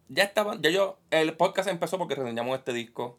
Ya 0.08 0.22
estaban, 0.22 0.62
ya 0.62 0.70
yo, 0.70 0.98
el 1.10 1.36
podcast 1.36 1.68
empezó 1.68 1.98
porque 1.98 2.14
reseñamos 2.14 2.56
este 2.58 2.72
disco. 2.72 3.18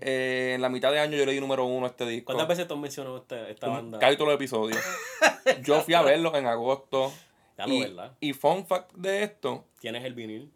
Eh, 0.00 0.52
en 0.54 0.62
la 0.62 0.68
mitad 0.68 0.90
de 0.90 1.00
año 1.00 1.16
yo 1.16 1.26
le 1.26 1.32
di 1.32 1.40
número 1.40 1.64
uno 1.64 1.86
a 1.86 1.90
este 1.90 2.06
disco. 2.06 2.26
¿Cuántas 2.26 2.48
veces 2.48 2.66
tú 2.66 2.74
has 2.74 2.80
mencionado 2.80 3.18
esta, 3.18 3.48
esta 3.48 3.68
banda? 3.68 3.98
Casi 3.98 4.16
todos 4.16 4.28
los 4.28 4.36
episodios. 4.36 4.78
yo 5.62 5.80
fui 5.82 5.94
a 5.94 6.02
verlos 6.02 6.34
en 6.34 6.46
agosto. 6.46 7.12
Ya 7.58 7.66
lo 7.66 7.74
y, 7.74 7.80
verdad. 7.80 8.12
y 8.20 8.32
fun 8.32 8.66
fact 8.66 8.92
de 8.94 9.22
esto, 9.22 9.64
Tienes 9.80 10.04
el 10.04 10.14
vinil. 10.14 10.50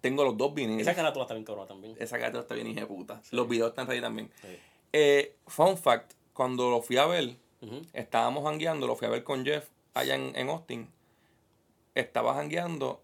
tengo 0.00 0.24
los 0.24 0.36
dos 0.36 0.52
viniles. 0.54 0.82
Esa 0.82 0.94
carátula 0.94 1.24
está 1.24 1.34
bien 1.34 1.44
cabrona 1.44 1.68
también. 1.68 1.94
Esa 1.98 2.18
carta 2.18 2.40
está 2.40 2.54
bien 2.54 2.66
hija 2.66 2.80
de 2.80 2.86
puta. 2.86 3.20
Los 3.30 3.48
videos 3.48 3.70
están 3.70 3.88
ahí 3.90 4.00
también. 4.00 4.30
Sí. 4.40 4.48
Eh, 4.92 5.36
fun 5.46 5.76
fact, 5.76 6.14
cuando 6.32 6.70
lo 6.70 6.82
fui 6.82 6.96
a 6.96 7.06
ver, 7.06 7.36
estábamos 7.92 8.44
jangueando, 8.44 8.86
lo 8.86 8.96
fui 8.96 9.06
a 9.06 9.10
ver 9.10 9.22
con 9.22 9.44
Jeff 9.44 9.68
allá 9.94 10.14
en, 10.14 10.32
en 10.34 10.48
Austin. 10.48 10.88
Estaba 11.94 12.34
jangueando. 12.34 13.00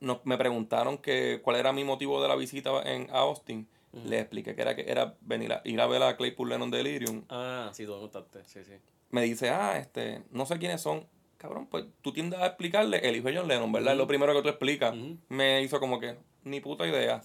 Nos, 0.00 0.24
me 0.24 0.38
preguntaron 0.38 0.98
que 0.98 1.40
cuál 1.42 1.56
era 1.56 1.72
mi 1.72 1.84
motivo 1.84 2.22
de 2.22 2.28
la 2.28 2.36
visita 2.36 2.80
en, 2.82 3.10
a 3.10 3.18
Austin. 3.20 3.68
Le 4.04 4.20
expliqué 4.20 4.54
que 4.54 4.62
era 4.62 4.74
que 4.76 4.90
era 4.90 5.14
venir 5.20 5.52
a, 5.52 5.62
ir 5.64 5.80
a 5.80 5.86
ver 5.86 6.02
a 6.02 6.16
Claypool 6.16 6.48
Lennon 6.48 6.70
Delirium. 6.70 7.24
Ah, 7.28 7.70
sí, 7.72 7.84
tú 7.86 7.94
me 7.94 8.00
contaste. 8.00 8.44
Sí, 8.44 8.64
sí. 8.64 8.72
Me 9.10 9.22
dice, 9.22 9.50
ah, 9.50 9.78
este, 9.78 10.22
no 10.30 10.44
sé 10.46 10.58
quiénes 10.58 10.80
son. 10.80 11.06
Cabrón, 11.38 11.66
pues 11.68 11.84
tú 12.02 12.12
tiendes 12.12 12.40
a 12.40 12.46
explicarle 12.46 12.98
el 13.08 13.16
hijo 13.16 13.28
de 13.28 13.36
John 13.36 13.48
Lennon, 13.48 13.70
¿verdad? 13.72 13.92
Es 13.92 13.98
lo 13.98 14.06
primero 14.08 14.34
que 14.34 14.42
tú 14.42 14.48
explicas. 14.48 14.94
Me 15.28 15.62
hizo 15.62 15.78
como 15.80 16.00
que, 16.00 16.16
ni 16.44 16.60
puta 16.60 16.86
idea. 16.86 17.22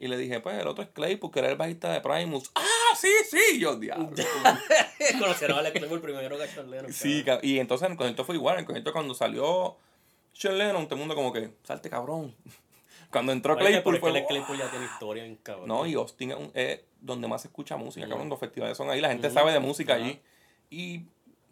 Y 0.00 0.06
le 0.06 0.16
dije, 0.16 0.38
pues 0.38 0.56
el 0.60 0.68
otro 0.68 0.84
es 0.84 0.90
Claypool, 0.90 1.32
que 1.32 1.40
era 1.40 1.48
el 1.50 1.56
bajista 1.56 1.92
de 1.92 2.00
Primus. 2.00 2.52
¡Ah, 2.54 2.94
sí, 2.96 3.10
sí! 3.28 3.58
Yo, 3.58 3.74
diablo. 3.76 4.10
Conocieron 5.18 5.64
a 5.66 5.70
Claypool 5.72 6.00
primero 6.00 6.36
que 6.38 6.44
a 6.44 6.48
John 6.54 6.70
Lennon. 6.70 6.92
Sí, 6.92 7.24
cabrón. 7.24 7.40
ca- 7.40 7.46
y 7.46 7.58
entonces 7.58 7.86
en 7.86 7.92
el 7.92 7.98
concierto 7.98 8.24
fue 8.24 8.36
igual. 8.36 8.54
En 8.54 8.60
el 8.60 8.66
concierto 8.66 8.92
cuando 8.92 9.14
salió 9.14 9.76
Sean 10.32 10.56
Lennon, 10.56 10.84
todo 10.86 10.94
el 10.94 11.00
mundo 11.00 11.14
como 11.16 11.32
que, 11.32 11.50
salte 11.64 11.90
cabrón. 11.90 12.34
Cuando 13.10 13.32
entró 13.32 13.54
Oye, 13.54 13.64
Claypool 13.82 13.98
fue... 13.98 14.26
Claypool 14.26 14.58
ya 14.58 14.70
tiene 14.70 14.84
historia 14.86 15.24
en 15.24 15.36
cabrón. 15.36 15.68
No, 15.68 15.86
y 15.86 15.94
Austin 15.94 16.30
es, 16.32 16.36
un- 16.36 16.50
es 16.54 16.80
donde 17.00 17.26
más 17.28 17.42
se 17.42 17.48
escucha 17.48 17.76
música, 17.76 18.06
Mm. 18.06 18.10
cabrón. 18.10 18.28
Los 18.28 18.38
festivales 18.38 18.76
son 18.76 18.90
ahí, 18.90 19.00
la 19.00 19.08
gente 19.08 19.30
sabe 19.30 19.52
de 19.52 19.60
música 19.60 19.94
Ajá. 19.94 20.04
allí. 20.04 20.20
Y 20.70 21.04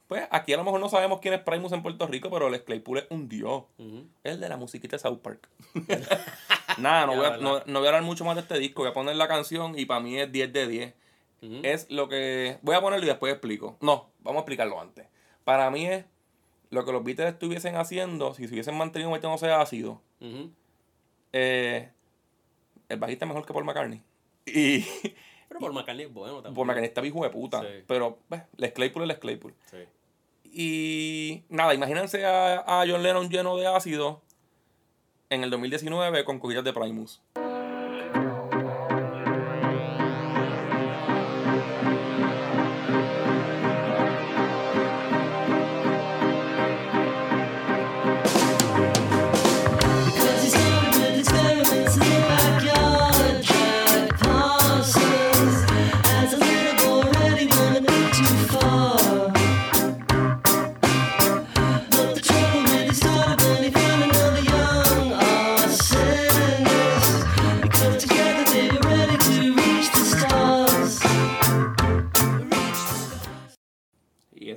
pues 0.09 0.25
aquí 0.31 0.53
a 0.53 0.57
lo 0.59 0.65
mejor 0.65 0.79
no 0.81 0.89
sabemos 0.89 1.21
quién 1.21 1.35
es 1.35 1.41
Primus 1.41 1.73
en 1.73 1.83
Puerto 1.83 2.07
Rico, 2.07 2.31
pero 2.31 2.51
Les 2.51 2.61
Claypool 2.63 2.99
es 2.99 3.07
un 3.11 3.29
dios. 3.29 3.65
Ujú. 3.79 4.07
Es 4.23 4.39
de 4.39 4.49
la 4.49 4.57
musiquita 4.57 4.97
de 4.97 5.01
South 5.01 5.19
Park. 5.21 5.49
Nada, 6.79 7.07
no 7.07 7.17
voy, 7.17 7.27
a, 7.27 7.37
no, 7.39 7.63
no 7.65 7.79
voy 7.79 7.87
a 7.87 7.91
hablar 7.91 8.03
mucho 8.03 8.25
más 8.25 8.35
de 8.37 8.43
este 8.43 8.59
disco. 8.59 8.83
Voy 8.83 8.91
a 8.91 8.95
poner 8.95 9.17
la 9.17 9.29
canción 9.29 9.79
y 9.79 9.87
para 9.87 10.01
mí 10.01 10.19
es 10.19 10.31
10 10.31 10.53
de 10.53 10.67
10. 10.69 10.95
Ujú. 11.43 11.61
Es 11.63 11.91
lo 11.91 12.09
que. 12.09 12.59
Voy 12.63 12.75
a 12.75 12.81
ponerlo 12.81 13.05
y 13.05 13.09
después 13.09 13.33
explico. 13.33 13.77
No, 13.81 14.11
vamos 14.21 14.41
a 14.41 14.43
explicarlo 14.43 14.81
antes. 14.81 15.07
Para 15.45 15.71
mí 15.71 15.87
es 15.87 16.05
lo 16.71 16.85
que 16.85 16.93
los 16.93 17.03
Beatles 17.05 17.33
estuviesen 17.33 17.77
haciendo, 17.77 18.35
si 18.35 18.47
se 18.49 18.53
hubiesen 18.55 18.77
mantenido 18.77 19.11
metiéndose 19.11 19.51
ácido. 19.53 20.03
Ujú. 20.21 20.51
Eh, 21.39 21.91
el 22.89 22.99
bajista 22.99 23.27
es 23.27 23.29
mejor 23.29 23.45
que 23.45 23.53
Paul 23.53 23.65
McCartney. 23.67 24.03
Y 24.47 24.81
Pero 25.49 25.61
por 25.61 25.73
McCartney 25.75 26.07
es 26.07 26.13
bueno 26.13 26.37
también. 26.37 26.55
Paul 26.55 26.67
McCartney 26.67 26.89
está 26.89 27.05
hijo 27.05 27.23
de 27.23 27.31
puta. 27.31 27.61
Sí. 27.61 27.85
Pero, 27.87 28.19
pues, 28.29 28.43
Les 28.57 28.73
Claypool 28.73 29.03
es 29.03 29.09
Les 29.09 29.19
Claypool. 29.19 29.55
Sí. 29.71 29.79
Y 30.45 31.45
nada, 31.51 31.75
imagínense 31.75 32.25
a, 32.25 32.81
a 32.81 32.87
John 32.89 33.03
Lennon 33.03 33.29
lleno 33.29 33.57
de 33.59 33.67
ácido 33.67 34.23
en 35.29 35.45
el 35.45 35.51
2019 35.51 36.25
con 36.25 36.39
cogidas 36.39 36.65
de 36.65 36.73
Primus. 36.73 37.21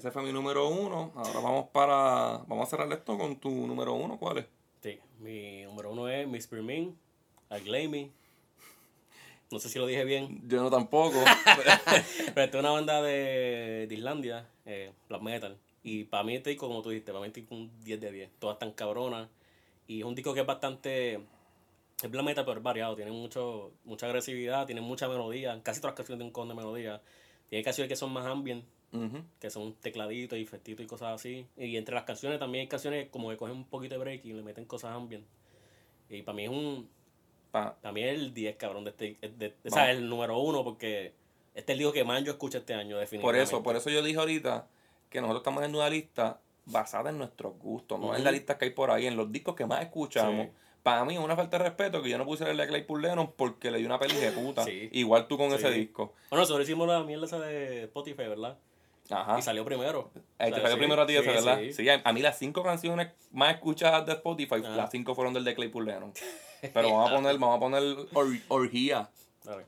Ese 0.09 0.13
fue 0.13 0.23
mi 0.23 0.33
número 0.33 0.67
uno. 0.67 1.11
Ahora 1.15 1.39
vamos 1.39 1.69
para. 1.71 2.39
Vamos 2.47 2.67
a 2.67 2.69
cerrar 2.69 2.91
esto 2.91 3.17
con 3.17 3.35
tu 3.35 3.49
número 3.49 3.93
uno. 3.93 4.17
¿Cuál 4.17 4.39
es? 4.39 4.45
Sí, 4.81 4.99
mi 5.19 5.63
número 5.63 5.91
uno 5.91 6.09
es 6.09 6.27
Miss 6.27 6.47
Permin, 6.47 6.97
Aglamey. 7.49 8.11
No 9.51 9.59
sé 9.59 9.69
si 9.69 9.79
lo 9.79 9.87
dije 9.87 10.05
bien, 10.05 10.41
Yo 10.47 10.61
no 10.61 10.69
tampoco. 10.69 11.17
pero 12.33 12.43
esta 12.43 12.43
es 12.43 12.55
una 12.55 12.71
banda 12.71 13.01
de, 13.01 13.85
de 13.87 13.95
Islandia, 13.95 14.47
eh, 14.65 14.91
black 15.07 15.21
metal. 15.21 15.57
Y 15.83 16.03
para 16.05 16.23
mí 16.23 16.35
este 16.35 16.51
disco, 16.51 16.67
como 16.67 16.81
tú 16.81 16.89
dijiste, 16.89 17.11
para 17.11 17.21
mí 17.21 17.27
este 17.27 17.41
disco 17.41 17.55
es 17.55 17.61
un 17.61 17.83
10 17.83 17.99
de 17.99 18.11
10. 18.11 18.31
Todas 18.39 18.55
están 18.55 18.71
cabronas. 18.71 19.27
Y 19.87 19.99
es 19.99 20.05
un 20.05 20.15
disco 20.15 20.33
que 20.33 20.41
es 20.41 20.45
bastante... 20.45 21.19
Es 22.01 22.11
black 22.11 22.25
metal, 22.25 22.45
pero 22.45 22.57
es 22.57 22.63
variado. 22.63 22.95
Tiene 22.95 23.11
mucho, 23.11 23.71
mucha 23.85 24.05
agresividad, 24.05 24.65
tiene 24.65 24.81
mucha 24.81 25.07
melodía. 25.07 25.59
Casi 25.63 25.81
todas 25.81 25.93
las 25.93 25.97
canciones 25.97 26.19
tienen 26.19 26.27
un 26.27 26.33
con 26.33 26.47
de 26.47 26.53
melodía. 26.53 27.01
Tiene 27.49 27.63
canciones 27.63 27.89
que 27.89 27.95
son 27.95 28.11
más 28.11 28.27
ambient, 28.27 28.63
Que 29.39 29.49
son 29.49 29.73
tecladitos 29.75 30.37
y 30.37 30.41
efectitos 30.41 30.83
y 30.83 30.87
cosas 30.87 31.13
así. 31.13 31.45
Y 31.57 31.77
entre 31.77 31.93
las 31.95 32.03
canciones 32.05 32.39
también 32.39 32.63
hay 32.63 32.67
canciones 32.67 33.07
como 33.09 33.29
que 33.29 33.37
cogen 33.37 33.55
un 33.55 33.65
poquito 33.65 33.95
de 33.95 33.99
break 33.99 34.25
y 34.25 34.33
le 34.33 34.41
meten 34.41 34.65
cosas 34.65 34.91
ambient. 34.95 35.25
Y 36.09 36.21
para 36.23 36.35
mí 36.35 36.43
es 36.45 36.49
un... 36.49 36.89
Pa- 37.51 37.75
También 37.81 38.09
el 38.09 38.33
10, 38.33 38.55
cabrón, 38.57 38.83
de 38.83 38.89
este... 38.91 39.17
De, 39.21 39.29
de- 39.29 39.53
o 39.65 39.69
sea, 39.71 39.91
el 39.91 40.07
número 40.09 40.39
uno, 40.39 40.63
porque 40.63 41.13
este 41.55 41.71
es 41.71 41.75
el 41.75 41.79
disco 41.79 41.93
que 41.93 42.03
más 42.03 42.23
yo 42.23 42.31
escucho 42.31 42.57
este 42.59 42.73
año, 42.73 42.95
Por 42.95 42.99
definitivamente. 43.01 43.43
eso, 43.43 43.63
por 43.63 43.75
eso 43.75 43.89
yo 43.89 44.01
dije 44.03 44.17
ahorita 44.19 44.67
que 45.09 45.21
nosotros 45.21 45.41
estamos 45.41 45.63
en 45.63 45.75
una 45.75 45.89
lista 45.89 46.39
basada 46.65 47.09
en 47.09 47.17
nuestros 47.17 47.57
gustos, 47.59 47.99
no 47.99 48.15
en 48.15 48.23
la 48.23 48.31
lista 48.31 48.57
que 48.57 48.65
hay 48.65 48.71
por 48.71 48.91
ahí, 48.91 49.07
en 49.07 49.15
los 49.17 49.31
discos 49.31 49.55
que 49.55 49.65
más 49.65 49.81
escuchamos. 49.81 50.45
Sí. 50.47 50.51
Para 50.83 51.03
mí 51.05 51.15
es 51.15 51.19
una 51.19 51.35
falta 51.35 51.57
de 51.57 51.63
respeto 51.65 52.01
que 52.01 52.09
yo 52.09 52.17
no 52.17 52.25
puse 52.25 52.49
el 52.49 52.55
de 52.57 52.67
Claypool 52.67 53.01
Lennon 53.01 53.33
porque 53.35 53.69
le 53.71 53.79
di 53.79 53.85
una 53.85 53.99
peli 53.99 54.15
de 54.15 54.31
puta. 54.31 54.63
Sí. 54.63 54.87
Igual 54.93 55.27
tú 55.27 55.37
con 55.37 55.49
Sí. 55.49 55.55
ese 55.55 55.71
disco. 55.71 56.13
Bueno, 56.29 56.41
nosotros 56.43 56.65
hicimos 56.67 56.87
la 56.87 57.03
mierda 57.03 57.25
esa 57.25 57.39
de 57.39 57.83
Spotify, 57.85 58.27
¿verdad? 58.27 58.57
Ajá. 59.09 59.39
Y 59.39 59.41
salió 59.41 59.65
primero. 59.65 60.11
Ahí 60.37 60.51
O 60.51 60.55
te 60.55 60.61
salió 60.61 60.75
sí, 60.75 60.77
primero 60.79 61.01
a 61.01 61.05
ti 61.07 61.17
sí, 61.17 61.25
¿verdad? 61.25 61.59
sí. 61.59 61.73
Sí, 61.73 61.89
a, 61.89 62.13
mí 62.13 62.21
las 62.21 62.37
cinco 62.37 62.63
canciones 62.63 63.11
más 63.31 63.55
escuchadas 63.55 64.05
de 64.05 64.13
Spotify, 64.13 64.61
las 64.75 64.91
cinco 64.91 65.15
fueron 65.15 65.33
del 65.33 65.43
de 65.43 65.55
Claypool 65.55 65.85
Lennon. 65.85 66.13
Pero 66.73 66.91
vamos 66.93 67.09
a 67.11 67.15
poner, 67.15 67.37
vamos 67.37 67.57
a 67.57 67.59
poner 67.59 67.83
or- 68.13 68.39
orgía. 68.49 69.09
A 69.47 69.55
ver. 69.55 69.65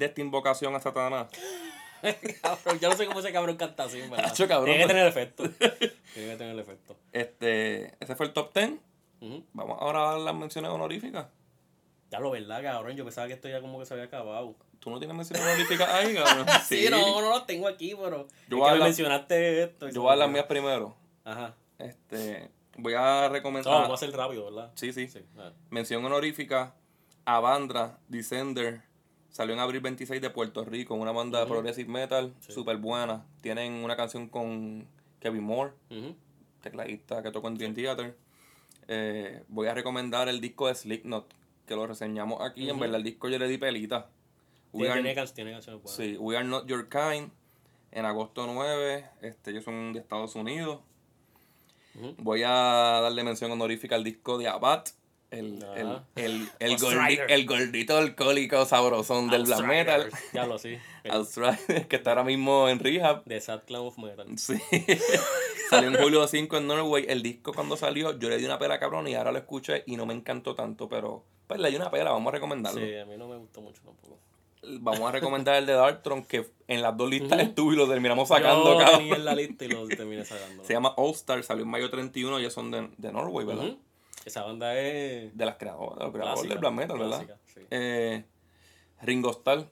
De, 0.00 0.06
esta 0.06 0.20
invocación 0.20 0.74
a 0.74 0.80
Satanás, 0.80 1.28
Cabrón, 2.42 2.80
yo 2.80 2.88
no 2.88 2.96
sé 2.96 3.06
cómo 3.06 3.20
ese 3.20 3.30
cabrón 3.32 3.56
canta 3.56 3.84
así, 3.84 4.00
¿verdad? 4.00 4.24
Hacho, 4.26 4.48
cabrón, 4.48 4.66
Tiene 4.74 4.80
que 4.82 4.88
tener 4.88 5.06
efecto. 5.06 5.42
Tiene 6.14 6.30
que 6.32 6.36
tener 6.36 6.58
efecto. 6.58 6.96
este, 7.12 7.94
ese 8.02 8.16
fue 8.16 8.26
el 8.26 8.32
top 8.32 8.54
10. 8.54 8.72
Ujú. 9.20 9.44
Vamos 9.52 9.76
ahora 9.80 10.02
a 10.08 10.10
dar 10.12 10.20
las 10.20 10.34
menciones 10.34 10.70
honoríficas. 10.70 11.26
Ya 12.10 12.18
lo 12.20 12.30
verdad, 12.30 12.62
cabrón. 12.62 12.96
Yo 12.96 13.04
pensaba 13.04 13.26
que 13.28 13.34
esto 13.34 13.48
ya 13.48 13.60
como 13.60 13.78
que 13.78 13.84
se 13.86 13.92
había 13.94 14.06
acabado. 14.06 14.56
¿Tú 14.78 14.88
no 14.88 14.98
tienes 14.98 15.14
menciones 15.14 15.46
honoríficas 15.46 15.88
ahí, 15.90 16.14
cabrón? 16.14 16.46
Sí, 16.66 16.86
no, 16.90 17.20
no 17.20 17.30
las 17.30 17.46
tengo 17.46 17.68
aquí, 17.68 17.94
pero. 17.94 18.26
Yo 18.48 18.56
es 18.56 18.60
voy 18.60 18.62
a 18.62 18.66
que 18.68 18.72
me 18.72 18.78
la- 18.78 18.84
mencionaste 18.86 19.62
esto. 19.64 19.88
Yo 19.90 20.00
voy 20.02 20.12
a 20.12 20.16
las 20.16 20.30
mías 20.30 20.46
primero. 20.46 20.96
Ajá. 21.24 21.54
Este, 21.78 22.50
voy 22.78 22.94
a 22.94 23.28
No, 23.28 23.28
recomendar. 23.28 23.72
vamos 23.74 23.90
a 23.90 23.94
hacer 23.94 24.10
rápido, 24.16 24.46
¿verdad? 24.46 24.72
Sí, 24.74 24.92
sí. 24.94 25.06
Mención 25.68 26.02
honorífica 26.04 26.74
a 27.26 27.40
Bandra, 27.40 27.98
Descender, 28.08 28.80
Salió 29.30 29.54
en 29.54 29.60
abril 29.60 29.80
26 29.80 30.20
de 30.20 30.30
Puerto 30.30 30.64
Rico, 30.64 30.94
una 30.94 31.12
banda 31.12 31.38
de 31.40 31.44
progressive 31.46 31.88
metal, 31.90 32.34
súper 32.52 32.76
buena. 32.78 33.24
Tienen 33.40 33.72
una 33.84 33.96
canción 33.96 34.28
con 34.28 34.86
Kevin 35.20 35.44
Moore, 35.44 35.72
tecladista 36.62 37.22
que 37.22 37.30
tocó 37.30 37.48
en 37.48 37.54
Dream 37.54 37.74
Theater. 37.74 38.16
Eh, 38.88 39.44
voy 39.48 39.68
a 39.68 39.74
recomendar 39.74 40.28
el 40.28 40.40
disco 40.40 40.66
de 40.66 40.74
Slipknot, 40.74 41.32
que 41.66 41.76
lo 41.76 41.86
reseñamos 41.86 42.40
aquí. 42.40 42.62
En 42.68 42.78
verdad, 42.80 42.96
el 42.96 43.04
disco 43.04 43.28
yo 43.28 43.38
le 43.38 43.46
di 43.46 43.56
pelita. 43.56 44.08
We 44.72 44.88
are- 44.88 45.00
tiene, 45.02 45.14
can- 45.14 45.34
tiene 45.34 45.52
canciones 45.52 45.82
buenas. 45.82 45.96
Sí, 45.96 46.16
We 46.18 46.36
Are 46.36 46.44
Not 46.46 46.66
Your 46.66 46.88
Kind, 46.88 47.30
en 47.92 48.04
agosto 48.04 48.46
9, 48.46 49.06
este, 49.22 49.50
ellos 49.52 49.64
son 49.64 49.92
de 49.92 50.00
Estados 50.00 50.34
Unidos. 50.34 50.80
Voy 52.18 52.42
a 52.44 52.50
darle 53.02 53.24
mención 53.24 53.50
honorífica 53.50 53.94
al 53.96 54.04
disco 54.04 54.38
de 54.38 54.48
Abad, 54.48 54.84
el, 55.30 55.64
el, 55.76 55.98
el, 56.16 56.48
el, 56.58 56.76
gordi- 56.78 57.46
gordito 57.46 57.96
alcohólico 57.96 58.64
sabrosón 58.66 59.28
del 59.30 59.44
black 59.44 59.64
metal. 59.64 60.10
Ya 60.32 60.46
lo 60.46 60.58
sí. 60.58 60.76
Que 61.88 61.96
está 61.96 62.10
ahora 62.10 62.24
mismo 62.24 62.68
en 62.68 62.78
rehab. 62.78 63.24
de 63.24 63.40
Sad 63.40 63.62
Clown 63.66 63.86
of 63.88 63.98
Metal. 63.98 64.26
Sí. 64.38 64.54
salió 65.70 65.88
en 65.90 65.96
julio 66.02 66.26
5 66.26 66.56
en 66.56 66.66
Norway. 66.66 67.04
El 67.08 67.22
disco 67.22 67.52
cuando 67.52 67.76
salió, 67.76 68.18
yo 68.18 68.28
le 68.28 68.38
di 68.38 68.44
una 68.44 68.58
pela 68.58 68.78
cabrón 68.78 69.06
y 69.08 69.14
ahora 69.14 69.32
lo 69.32 69.38
escuché 69.38 69.82
y 69.86 69.96
no 69.96 70.04
me 70.06 70.14
encantó 70.14 70.54
tanto, 70.54 70.88
pero 70.88 71.24
pues 71.46 71.60
le 71.60 71.70
di 71.70 71.76
una 71.76 71.90
pela, 71.90 72.10
vamos 72.12 72.30
a 72.32 72.34
recomendarlo. 72.34 72.80
Sí, 72.80 72.96
a 72.96 73.06
mí 73.06 73.16
no 73.16 73.28
me 73.28 73.36
gustó 73.36 73.60
mucho 73.60 73.80
tampoco. 73.84 74.18
Vamos 74.62 75.00
a 75.08 75.12
recomendar 75.12 75.56
el 75.56 75.64
de 75.64 75.72
Darktron, 75.72 76.22
que 76.22 76.50
en 76.68 76.82
las 76.82 76.94
dos 76.96 77.08
listas 77.08 77.40
estuve 77.40 77.74
y 77.74 77.76
lo 77.78 77.88
terminamos 77.88 78.28
sacando, 78.28 78.78
Yo 78.78 78.84
cabrón. 78.84 79.06
en 79.14 79.24
la 79.24 79.34
lista 79.34 79.64
y 79.64 79.68
lo 79.68 79.88
terminé 79.88 80.24
sacando. 80.26 80.62
Se 80.64 80.74
llama 80.74 80.92
All 80.98 81.12
Star, 81.12 81.42
salió 81.42 81.64
en 81.64 81.70
mayo 81.70 81.88
31 81.88 82.38
y 82.38 82.42
ellos 82.42 82.52
son 82.52 82.70
de, 82.70 82.90
de 82.98 83.10
Norway, 83.12 83.46
¿verdad? 83.46 83.64
Ujú. 83.68 83.78
Esa 84.24 84.42
banda 84.42 84.78
es 84.78 85.36
De 85.36 85.44
las 85.46 85.56
creadoras, 85.56 85.98
de 85.98 86.04
los 86.04 86.12
creadores 86.12 86.48
del 86.48 86.58
black 86.58 86.72
metal, 86.72 86.98
¿verdad? 86.98 87.24
clásica, 87.24 87.38
sí. 87.54 87.60
Eh, 87.70 88.24
Ringo 89.02 89.30
Starr. 89.30 89.66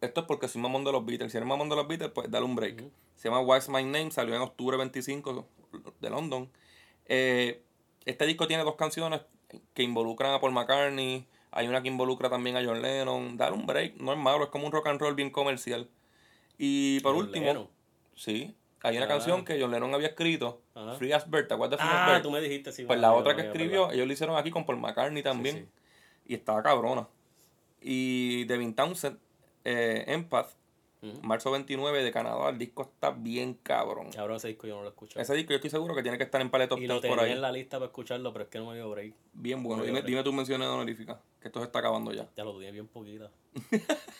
Esto 0.00 0.20
es 0.22 0.26
porque 0.26 0.48
soy 0.48 0.60
mamón 0.60 0.84
de 0.84 0.92
los 0.92 1.04
Beatles. 1.06 1.30
Si 1.32 1.38
eres 1.38 1.48
mamón 1.48 1.68
de 1.68 1.76
los 1.76 1.86
Beatles, 1.86 2.10
pues 2.12 2.30
dale 2.30 2.44
un 2.44 2.56
break. 2.56 2.84
Se 3.16 3.28
llama 3.28 3.40
What's 3.40 3.68
My 3.68 3.84
Name, 3.84 4.10
salió 4.10 4.34
en 4.34 4.42
octubre 4.42 4.76
25 4.76 5.46
de 6.00 6.10
London. 6.10 6.50
Eh, 7.06 7.62
este 8.04 8.26
disco 8.26 8.46
tiene 8.48 8.64
dos 8.64 8.74
canciones 8.74 9.20
que 9.74 9.82
involucran 9.82 10.32
a 10.32 10.40
Paul 10.40 10.52
McCartney. 10.52 11.26
Hay 11.52 11.68
una 11.68 11.82
que 11.82 11.88
involucra 11.88 12.28
también 12.30 12.56
a 12.56 12.64
John 12.64 12.82
Lennon. 12.82 13.36
Dale 13.36 13.54
un 13.54 13.66
break, 13.66 13.96
no 13.96 14.12
es 14.12 14.18
malo, 14.18 14.44
es 14.44 14.50
como 14.50 14.66
un 14.66 14.72
rock 14.72 14.88
and 14.88 15.00
roll 15.00 15.14
bien 15.14 15.30
comercial. 15.30 15.88
Y 16.58 17.00
por 17.00 17.14
John 17.14 17.26
último, 17.26 17.46
Lennon. 17.46 17.68
sí, 18.16 18.56
hay 18.82 18.96
una 18.96 19.06
Ah. 19.06 19.08
canción 19.08 19.44
que 19.44 19.60
John 19.60 19.70
Lennon 19.70 19.94
había 19.94 20.08
escrito, 20.08 20.60
Ajá. 20.74 20.94
Free 20.94 21.12
as 21.12 21.28
Bird, 21.30 21.46
¿te 21.48 21.54
acuerdas 21.54 21.78
de 21.78 21.84
Free 21.86 21.94
as 21.96 22.08
Ah, 22.08 22.12
Bird? 22.12 22.22
tú 22.22 22.30
me 22.30 22.40
dijiste, 22.40 22.72
sí. 22.72 22.84
Pues 22.84 23.00
la 23.00 23.12
otra 23.12 23.34
que 23.36 23.42
escribió, 23.42 23.90
ellos 23.90 24.06
lo 24.06 24.12
hicieron 24.12 24.36
aquí 24.36 24.50
con 24.50 24.64
Paul 24.66 24.78
McCartney 24.78 25.22
también. 25.22 25.56
sí. 25.56 25.68
Y 26.26 26.34
estaba 26.34 26.62
cabrona. 26.62 27.08
Y 27.80 28.44
Devin 28.44 28.74
Townsend, 28.74 29.18
eh, 29.64 30.04
Empath, 30.06 30.50
marzo 31.22 31.50
29 31.50 32.04
de 32.04 32.12
Canadá. 32.12 32.50
El 32.50 32.58
disco 32.58 32.82
está 32.82 33.10
bien 33.10 33.54
cabrón. 33.54 34.10
Cabrón, 34.12 34.36
ese 34.36 34.46
disco 34.48 34.68
yo 34.68 34.76
no 34.76 34.82
lo 34.84 34.88
escuché. 34.90 35.20
Ese 35.20 35.34
disco 35.34 35.50
yo 35.50 35.56
estoy 35.56 35.70
seguro 35.70 35.94
que 35.96 36.02
tiene 36.02 36.16
que 36.16 36.22
estar 36.24 36.40
en 36.40 36.48
Palette 36.48 36.70
of 36.72 36.80
y 36.80 36.86
lo 36.86 36.94
por 36.94 37.02
tenía 37.02 37.22
ahí. 37.24 37.32
en 37.32 37.40
la 37.40 37.50
lista 37.50 37.78
para 37.78 37.86
escucharlo, 37.86 38.32
pero 38.32 38.44
es 38.44 38.50
que 38.50 38.58
no 38.58 38.66
me 38.70 38.76
dio 38.76 38.88
break. 38.88 39.12
Bien 39.32 39.60
bueno. 39.64 39.82
Dime, 39.82 40.02
dime 40.02 40.22
tus 40.22 40.32
menciones 40.32 40.68
honoríficas, 40.68 41.18
que 41.40 41.48
esto 41.48 41.58
se 41.58 41.66
está 41.66 41.80
acabando 41.80 42.12
ya. 42.12 42.28
Ya 42.36 42.44
lo 42.44 42.52
tenía 42.54 42.70
bien 42.70 42.86
poquita. 42.86 43.30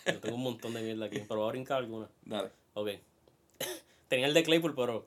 yo 0.06 0.20
tengo 0.20 0.34
un 0.36 0.42
montón 0.42 0.74
de 0.74 0.82
mierda 0.82 1.06
aquí, 1.06 1.20
pero 1.28 1.40
voy 1.40 1.48
a 1.48 1.52
brincar 1.52 1.78
alguna. 1.78 2.08
Dale. 2.24 2.50
Ok. 2.74 2.88
Tenía 4.12 4.26
el 4.26 4.34
de 4.34 4.42
Claypool, 4.42 4.74
pero 4.74 5.06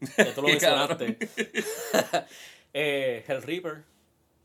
ya 0.16 0.34
tú 0.34 0.40
lo 0.40 0.48
mencionaste. 0.48 1.18
eh, 2.72 3.22
Hell 3.28 3.42
Reaper, 3.42 3.84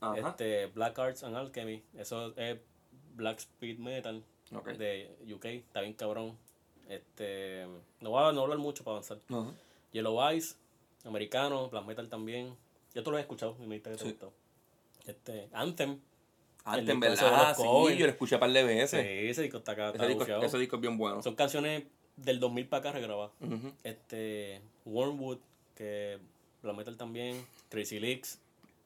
Ajá. 0.01 0.31
este, 0.31 0.65
Black 0.65 0.99
Arts 0.99 1.23
and 1.23 1.33
Alchemy, 1.37 1.81
eso 1.97 2.33
es 2.35 2.59
Black 3.15 3.39
Speed 3.39 3.77
Metal 3.79 4.21
Ok. 4.53 4.71
de 4.71 5.15
UK, 5.33 5.45
está 5.45 5.79
bien 5.79 5.93
cabrón. 5.93 6.37
Este, 6.89 7.65
no 8.01 8.09
voy 8.09 8.21
a 8.27 8.33
no 8.33 8.41
hablar 8.41 8.57
mucho 8.57 8.83
para 8.83 8.95
avanzar. 8.97 9.19
Ajá. 9.29 9.53
Yellow 9.93 10.21
Eyes, 10.29 10.57
americano, 11.05 11.69
Black 11.69 11.85
Metal 11.85 12.09
también. 12.09 12.53
Yo 12.93 13.03
tú 13.03 13.11
lo 13.11 13.17
he 13.17 13.21
escuchado 13.21 13.55
y 13.59 13.65
me 13.65 13.75
dijiste 13.75 13.91
que 13.91 13.95
te 13.95 14.03
Sí. 14.03 14.09
gustó. 14.09 14.33
Este, 15.05 15.47
Anthem. 15.53 16.01
De 16.85 16.93
verdad, 16.95 17.55
los 17.57 17.87
sí, 17.91 17.97
yo 17.97 18.05
lo 18.07 18.11
escuché 18.11 18.35
un 18.35 18.39
par 18.41 18.51
de 18.51 18.59
Sí, 18.59 18.67
veces. 18.67 19.05
ese 19.31 19.41
disco 19.43 19.59
está 19.59 19.71
acá, 19.71 19.87
está 19.91 20.03
ese, 20.05 20.15
disco, 20.15 20.41
ese 20.43 20.57
disco 20.57 20.75
es 20.75 20.81
bien 20.81 20.97
bueno. 20.97 21.23
Son 21.23 21.33
canciones 21.33 21.85
del 22.17 22.39
2000 22.39 22.67
para 22.67 22.79
acá 22.81 22.91
regrabadas. 22.91 23.31
Ujú. 23.41 23.71
Este, 23.83 24.61
Wormwood, 24.85 25.37
que 25.75 26.19
Black 26.61 26.75
Metal 26.75 26.97
también, 26.97 27.45
Tracy 27.69 27.99
Leaks, 27.99 28.39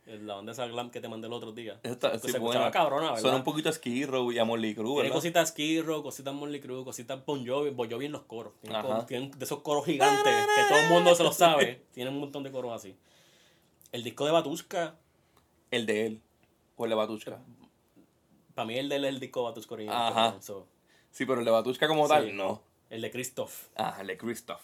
la 0.05 0.36
banda 0.36 0.51
esa 0.51 0.67
glam 0.67 0.91
que 0.91 1.01
te 1.01 1.07
mandé 1.07 1.26
el 1.28 1.34
otro 1.34 1.51
día. 1.51 1.80
Está- 1.82 2.11
Que 2.11 2.19
sí, 2.19 2.28
se 2.32 2.38
buena. 2.39 2.61
escuchaba 2.67 2.71
cabrona, 2.71 3.07
¿verdad? 3.07 3.21
Suena 3.21 3.38
un 3.38 3.43
poquito 3.43 3.69
a 3.69 3.71
Skid 3.73 4.05
Row 4.07 4.32
y 4.32 4.38
a 4.38 4.45
Molly 4.45 4.76
Crew, 4.76 4.86
Tiene 4.86 5.01
¿verdad? 5.03 5.15
cositas 5.15 5.49
Skid 5.49 5.82
Row, 5.84 6.03
cositas 6.03 6.34
Molly 6.34 6.59
Crew, 6.61 6.84
cositas 6.86 7.26
Bon 7.26 7.45
Jovi, 7.45 7.71
Bon 7.71 7.89
Jovi 7.89 8.05
en 8.05 8.11
los 8.11 8.21
coros. 8.21 8.53
Tienen, 9.07 9.32
de 9.32 9.43
esos 9.45 9.61
coros 9.61 9.84
gigantes 9.86 10.23
que 10.23 10.61
todo 10.69 10.78
el 10.80 10.89
mundo 10.89 11.15
se 11.15 11.23
lo 11.23 11.32
sabe. 11.32 11.82
Tienen 11.93 12.13
un 12.13 12.19
montón 12.19 12.43
de 12.43 12.51
coros 12.51 12.71
así. 12.71 12.95
El 13.91 14.03
disco 14.03 14.26
de 14.26 14.32
Batushka, 14.32 14.95
El 15.71 15.86
de 15.88 16.05
él. 16.05 16.21
O 16.78 16.84
el 16.86 16.89
de 16.89 16.95
Batushka. 16.95 17.39
para 18.53 18.65
mí 18.67 18.78
el 18.78 18.88
de 18.89 18.97
él 18.97 19.05
es 19.05 19.09
el 19.09 19.19
disco 19.19 19.39
de 19.41 19.45
Batushka 19.45 19.73
original. 19.73 20.11
Ajá. 20.13 20.41
so, 20.41 20.67
Sí, 21.11 21.26
pero 21.26 21.39
el 21.39 21.45
de 21.45 21.51
Batushka 21.51 21.88
como 21.88 22.03
Sí. 22.05 22.09
tal, 22.13 22.36
no. 22.38 22.61
El 22.90 23.02
de 23.02 23.12
Christoph. 23.12 23.68
Ah, 23.76 23.98
el 24.02 24.08
de 24.08 24.18
Christoph. 24.18 24.62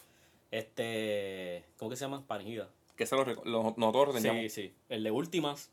Este, 0.52 1.64
¿cómo 1.78 1.90
que 1.90 1.96
se 1.98 2.06
llama? 2.06 2.24
Panigida. 2.28 2.70
Que 2.96 3.06
se 3.06 3.16
lo, 3.16 3.26
reco- 3.26 3.44
lo 3.46 3.74
nosotros 3.78 4.16
teníamos. 4.16 4.42
Sí, 4.42 4.50
sí. 4.50 4.74
El 4.90 5.04
de 5.04 5.12
Últimas. 5.12 5.72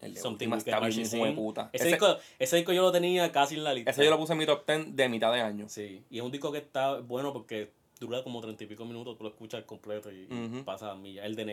El 0.00 0.14
de 0.14 0.20
Something 0.20 0.46
Última 0.46 0.56
We 0.58 0.62
Can 0.90 1.00
está 1.00 1.16
bien 1.16 1.34
puta. 1.34 1.70
Ese, 1.72 1.84
Ese, 1.88 1.96
disco, 1.96 2.16
ese 2.38 2.56
disco 2.56 2.72
yo 2.72 2.82
lo 2.82 2.92
tenía 2.92 3.32
casi 3.32 3.56
en 3.56 3.64
la 3.64 3.74
lista. 3.74 3.90
ese 3.90 4.04
yo 4.04 4.10
lo 4.10 4.18
puse 4.18 4.32
en 4.32 4.38
mi 4.38 4.46
top 4.46 4.64
10 4.66 4.94
de 4.94 5.08
mitad 5.08 5.32
de 5.32 5.40
año. 5.40 5.68
Sí, 5.68 6.04
y 6.08 6.18
es 6.18 6.22
un 6.22 6.30
disco 6.30 6.52
que 6.52 6.58
está 6.58 7.00
bueno 7.00 7.32
porque 7.32 7.72
dura 7.98 8.22
como 8.22 8.40
treinta 8.40 8.62
y 8.62 8.68
pico 8.68 8.84
minutos, 8.84 9.18
tú 9.18 9.24
lo 9.24 9.30
escuchas 9.30 9.64
completo 9.64 10.12
y, 10.12 10.28
y 10.30 10.32
Ujú. 10.32 10.64
pasa 10.64 10.92
a 10.92 10.94
millas. 10.94 11.26
El 11.26 11.34
de 11.34 11.44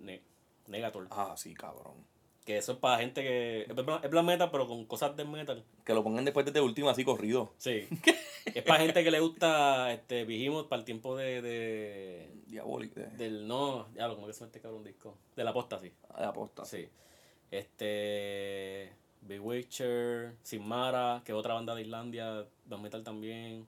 Ne- 0.00 0.22
Negator, 0.68 1.06
Ah, 1.10 1.34
sí, 1.36 1.52
cabrón. 1.54 1.94
Que 2.46 2.56
eso 2.56 2.72
es 2.72 2.78
para 2.78 2.98
gente 2.98 3.22
que 3.22 3.62
es 3.62 3.74
black 3.74 4.24
metal, 4.24 4.48
pero 4.50 4.66
con 4.66 4.86
cosas 4.86 5.14
de 5.16 5.24
metal. 5.24 5.62
Que 5.84 5.92
lo 5.92 6.02
pongan 6.02 6.24
después 6.24 6.46
de 6.46 6.50
este 6.50 6.60
último 6.62 6.88
así 6.88 7.04
corrido. 7.04 7.52
Sí. 7.58 7.86
es 8.46 8.62
para 8.62 8.80
gente 8.84 9.02
que 9.04 9.10
le 9.10 9.20
gusta 9.20 9.92
este 9.92 10.24
Vigimos 10.24 10.64
para 10.66 10.78
el 10.80 10.86
tiempo 10.86 11.16
de, 11.16 11.42
de 11.42 12.30
Diabólico. 12.46 13.00
De, 13.00 13.08
del 13.08 13.46
no, 13.48 13.92
ya 13.94 14.06
lo 14.08 14.14
como 14.14 14.28
que 14.28 14.32
se 14.32 14.44
este 14.44 14.60
cabrón 14.60 14.84
disco. 14.84 15.18
De 15.34 15.44
la 15.44 15.52
posta, 15.52 15.78
sí. 15.80 15.92
de 16.18 16.24
aposta. 16.24 16.64
Sí. 16.64 16.88
Este. 17.50 18.92
Bewitcher, 19.22 20.36
Sinmara, 20.42 21.22
que 21.24 21.32
es 21.32 21.38
otra 21.38 21.54
banda 21.54 21.74
de 21.74 21.82
Islandia, 21.82 22.46
black 22.64 22.80
metal 22.80 23.02
también. 23.02 23.66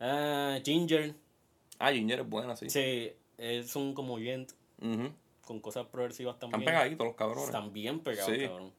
Ah, 0.00 0.58
Ginger, 0.64 1.14
Ah, 1.78 1.92
Ginger 1.92 2.20
es 2.20 2.28
buena, 2.28 2.56
sí. 2.56 2.70
sí, 2.70 3.12
es 3.36 3.76
un 3.76 3.94
como 3.94 4.18
gent 4.18 4.52
Ujú. 4.80 5.10
Con 5.44 5.60
cosas 5.60 5.86
progresivas 5.86 6.34
Están 6.34 6.50
también. 6.50 6.70
pegaditos 6.72 7.06
los 7.06 7.16
cabrones. 7.16 7.44
Están 7.44 7.72
bien 7.72 8.00
pegados, 8.00 8.34
Sí. 8.34 8.46
cabrón. 8.46 8.72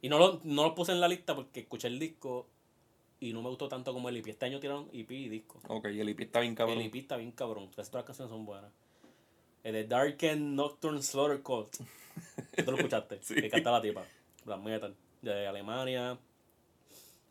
Y 0.00 0.08
no 0.08 0.18
lo, 0.18 0.40
no 0.44 0.64
lo 0.64 0.74
puse 0.74 0.92
en 0.92 1.00
la 1.00 1.08
lista 1.08 1.34
porque 1.34 1.60
escuché 1.60 1.88
el 1.88 1.98
disco 1.98 2.46
y 3.20 3.32
no 3.32 3.40
me 3.42 3.48
gustó 3.48 3.68
tanto 3.68 3.92
como 3.92 4.08
el 4.08 4.16
EP. 4.16 4.28
Este 4.30 4.46
año 4.46 4.58
tiraron 4.60 4.88
EP 4.92 5.10
y 5.12 5.28
disco. 5.28 5.60
Ok, 5.68 5.88
y 5.92 6.00
el 6.00 6.08
IP 6.08 6.22
está 6.22 6.40
bien 6.40 6.54
cabrón. 6.54 6.78
El 6.78 6.86
EP 6.86 6.94
está 6.96 7.16
bien 7.16 7.30
cabrón. 7.32 7.68
Casi 7.68 7.90
todas 7.90 8.02
las 8.02 8.06
canciones 8.06 8.30
son 8.30 8.44
buenas. 8.44 8.70
El 9.62 9.74
de 9.74 9.84
Darken 9.84 10.56
Nocturne 10.56 11.00
Slaughter 11.02 11.40
Cult. 11.42 11.76
¿Tú 12.64 12.70
lo 12.72 12.76
escuchaste? 12.76 13.18
Sí. 13.22 13.36
Que 13.36 13.48
canta 13.48 13.70
la 13.70 13.80
tipa. 13.80 14.04
Black 14.44 14.60
Metal. 14.60 14.94
De 15.22 15.46
Alemania. 15.46 16.18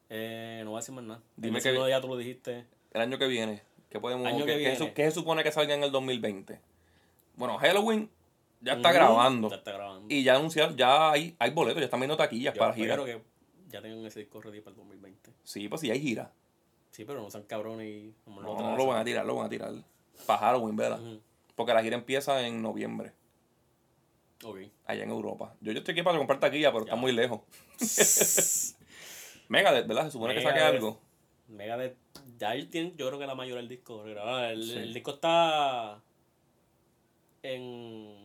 Eh, 0.09 0.61
no 0.63 0.71
voy 0.71 0.77
a 0.77 0.81
decir 0.81 0.95
más 0.95 1.03
nada. 1.03 1.21
Dime 1.35 1.57
el 1.59 1.63
que- 1.63 1.89
ya 1.89 2.01
tú 2.01 2.07
lo 2.07 2.17
dijiste. 2.17 2.65
El 2.93 3.01
año 3.01 3.17
que 3.17 3.27
viene. 3.27 3.61
¿Qué 3.89 3.99
podemos 3.99 4.25
Año 4.27 4.45
que 4.45 4.55
viene. 4.55 4.93
qué 4.93 5.03
se 5.05 5.11
supone 5.11 5.43
que 5.43 5.51
salga 5.51 5.73
en 5.73 5.83
el 5.83 5.91
2020? 5.91 6.59
Bueno, 7.35 7.57
Halloween 7.57 8.09
ya 8.61 8.73
está 8.73 8.91
grabando. 8.91 9.49
Ya 9.49 9.55
está 9.57 9.71
grabando. 9.73 10.07
Y 10.13 10.23
ya 10.23 10.35
anunciaron, 10.35 10.75
ya 10.77 11.11
hay, 11.11 11.35
hay 11.39 11.51
boletos, 11.51 11.79
ya 11.79 11.85
están 11.85 11.99
viendo 11.99 12.15
taquillas 12.17 12.53
Yo 12.53 12.59
para 12.59 12.73
gira. 12.73 12.93
espero 12.95 13.05
que 13.05 13.23
ya 13.69 13.81
tengan 13.81 14.05
ese 14.05 14.19
disco 14.19 14.41
ready 14.41 14.61
para 14.61 14.71
el 14.71 14.77
2020. 14.77 15.31
Sí, 15.43 15.67
pues 15.67 15.81
sí 15.81 15.91
hay 15.91 15.99
gira. 16.01 16.31
Sí, 16.91 17.05
pero 17.05 17.21
no 17.21 17.29
sean 17.31 17.43
cabrones 17.43 17.87
y... 17.87 18.13
No, 18.27 18.41
no 18.59 18.75
lo 18.77 18.85
van 18.87 18.99
a 18.99 19.03
tirar, 19.05 19.25
lo 19.25 19.35
van 19.35 19.45
a 19.45 19.49
tirar. 19.49 19.71
Para 20.25 20.39
Halloween, 20.39 20.75
¿verdad? 20.75 20.99
Porque 21.55 21.73
la 21.73 21.81
gira 21.81 21.95
empieza 21.95 22.45
en 22.45 22.61
noviembre, 22.61 23.13
Ok. 24.43 24.57
allá 24.85 25.03
en 25.03 25.09
Europa. 25.09 25.55
Yo, 25.61 25.71
yo 25.71 25.79
estoy 25.79 25.93
aquí 25.93 26.03
para 26.03 26.17
comprar 26.17 26.39
taquilla, 26.39 26.71
pero 26.71 26.83
está 26.85 26.95
muy 26.95 27.11
lejos. 27.11 27.41
Megadeth, 29.47 29.87
¿verdad? 29.87 30.05
Se 30.05 30.11
supone 30.11 30.33
que 30.33 30.41
saque 30.41 30.59
algo. 30.59 30.99
Megadeth, 31.47 31.97
ya 32.37 32.51
tienen, 32.69 32.95
yo 32.97 33.07
creo 33.07 33.19
que 33.19 33.27
la 33.27 33.35
mayoría 33.35 33.57
del 33.61 33.67
disco. 33.69 34.05
El, 34.05 34.63
Sí. 34.63 34.77
el 34.77 34.93
disco 34.93 35.11
está 35.11 36.01
en. 37.43 38.20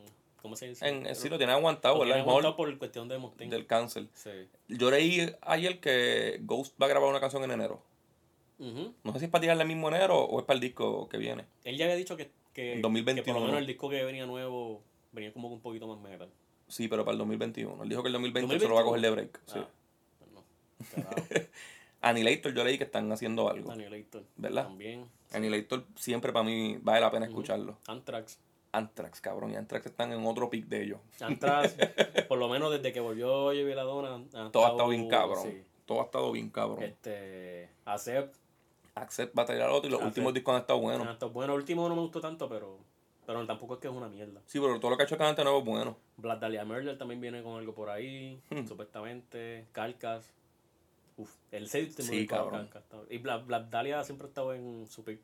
¿Cómo 0.47 0.55
se 0.55 0.69
dice? 0.69 0.87
En, 0.87 1.13
sí, 1.17 1.29
lo 1.29 1.39
tiene 1.39 1.53
aguantado, 1.55 1.99
¿verdad? 1.99 2.15
tienen 2.15 2.29
aguantado 2.29 2.57
por 2.57 2.79
cuestión 2.79 3.09
de 3.09 3.19
Mosting. 3.19 3.51
del 3.51 3.67
cáncer. 3.67 4.07
Sí. 4.13 4.31
Yo 4.69 4.93
leí 4.93 5.29
ayer 5.41 5.81
que 5.81 6.39
Ghost 6.43 6.81
va 6.81 6.87
a 6.87 6.89
grabar 6.89 7.11
una 7.11 7.19
canción 7.19 7.43
en 7.43 7.51
enero. 7.51 7.83
No 8.61 9.13
sé 9.13 9.19
si 9.19 9.25
es 9.25 9.31
para 9.33 9.43
tirarle 9.43 9.65
el 9.65 9.69
mismo 9.69 9.89
enero 9.89 10.21
o 10.21 10.39
es 10.39 10.47
para 10.47 10.55
el 10.55 10.61
disco 10.61 11.09
que 11.09 11.19
viene. 11.19 11.47
Él 11.65 11.77
ya 11.77 11.87
había 11.87 11.97
dicho 11.97 12.17
que, 12.17 12.31
que, 12.53 12.75
En 12.75 12.77
que 12.77 12.83
2021. 12.83 13.25
por 13.25 13.41
lo 13.41 13.47
menos 13.49 13.61
el 13.61 13.67
disco 13.67 13.91
que 13.91 14.05
venía 14.05 14.25
nuevo 14.25 14.85
venía 15.11 15.33
como 15.33 15.49
un 15.49 15.61
poquito 15.61 15.89
más 15.89 15.99
metal. 15.99 16.29
Sí, 16.69 16.87
pero 16.87 17.05
para 17.05 17.15
el 17.15 17.19
2021. 17.19 17.83
Él 17.83 17.89
dijo 17.89 18.03
que 18.03 18.07
el 18.07 18.13
2020 18.13 18.61
se 18.61 18.69
lo 18.69 18.77
va 18.77 18.83
a 18.83 18.85
coger 18.85 19.01
de 19.01 19.11
break. 19.11 19.41
Sí. 19.47 19.59
Ah, 19.59 19.69
pues 20.21 20.31
no. 20.31 20.45
Annihilator 22.03 22.55
yo 22.55 22.63
leí 22.63 22.79
que 22.79 22.85
están 22.85 23.11
haciendo 23.11 23.51
algo. 23.51 23.73
Annihilator. 23.73 24.23
¿Verdad? 24.37 24.63
También. 24.69 25.07
Annihilator 25.33 25.87
siempre 25.97 26.33
para 26.33 26.45
mí 26.45 26.79
vale 26.81 27.01
la 27.01 27.11
pena 27.11 27.27
escucharlo. 27.27 27.79
Anthrax. 27.89 28.39
Anthrax, 28.77 29.21
cabrón. 29.21 29.53
Y 29.53 29.57
Anthrax 29.57 29.87
están 29.87 30.13
en 30.13 30.25
otro 30.27 30.49
pick 30.51 30.67
de 30.67 30.83
ellos. 30.85 31.01
Anthrax, 31.21 31.77
por 32.29 32.39
lo 32.39 32.49
menos 32.49 32.71
desde 32.73 32.93
que 32.93 33.01
volvió 33.01 33.45
J. 33.47 33.55
Belladonna. 33.65 34.15
han 34.35 34.53
Todo 34.53 34.67
ha 34.67 34.71
estado- 34.71 34.89
bien 34.89 35.09
cabrón. 35.09 35.43
sí. 35.43 35.63
Todo 35.87 36.01
ha 36.01 36.05
estado 36.05 36.33
bien 36.33 36.51
cabrón. 36.51 36.83
Este. 36.83 37.71
Acept. 37.85 38.35
Accept 38.95 39.39
va 39.39 39.43
a 39.43 39.47
tirar 39.47 39.69
otro 39.71 39.89
y 39.89 39.93
los 39.93 40.03
últimos 40.03 40.33
discos 40.33 40.55
han 40.55 40.61
estado 40.63 40.79
han 40.79 40.83
buenos. 40.85 41.09
estado- 41.13 41.31
Bueno, 41.33 41.53
el 41.53 41.59
último 41.61 41.89
no 41.89 41.95
me 41.95 42.01
gustó 42.03 42.21
tanto, 42.21 42.49
pero. 42.49 42.79
Pero 43.27 43.45
tampoco 43.47 43.75
es 43.75 43.81
que 43.81 43.89
es 43.89 43.93
una 43.95 44.09
mierda. 44.09 44.41
Sí, 44.47 44.61
pero 44.61 44.79
todo 44.79 44.93
lo 44.93 44.97
que 44.97 45.03
ha 45.03 45.07
hecho 45.07 45.19
Cagante 45.19 45.43
nuevo 45.43 45.59
es 45.59 45.65
bueno. 45.65 45.97
Black 46.17 46.39
Dahlia 46.41 46.65
Murder 46.65 46.97
también 46.97 47.21
viene 47.21 47.43
con 47.43 47.59
algo 47.59 47.75
por 47.75 47.91
ahí, 47.91 48.41
Hmm. 48.51 48.67
supuestamente. 48.67 49.67
Carcas. 49.73 50.33
Uf, 51.19 51.35
el 51.51 51.69
séptimo 51.69 52.09
Sí, 52.09 52.19
disco 52.19 52.35
de 52.37 52.41
cabrón. 52.43 52.71
Y 53.11 53.19
Black, 53.19 53.47
Black 53.47 53.69
Dahlia 53.69 54.05
siempre 54.05 54.27
ha 54.27 54.29
estado 54.29 54.55
en 54.55 54.87
su 54.87 55.03
pick. 55.05 55.21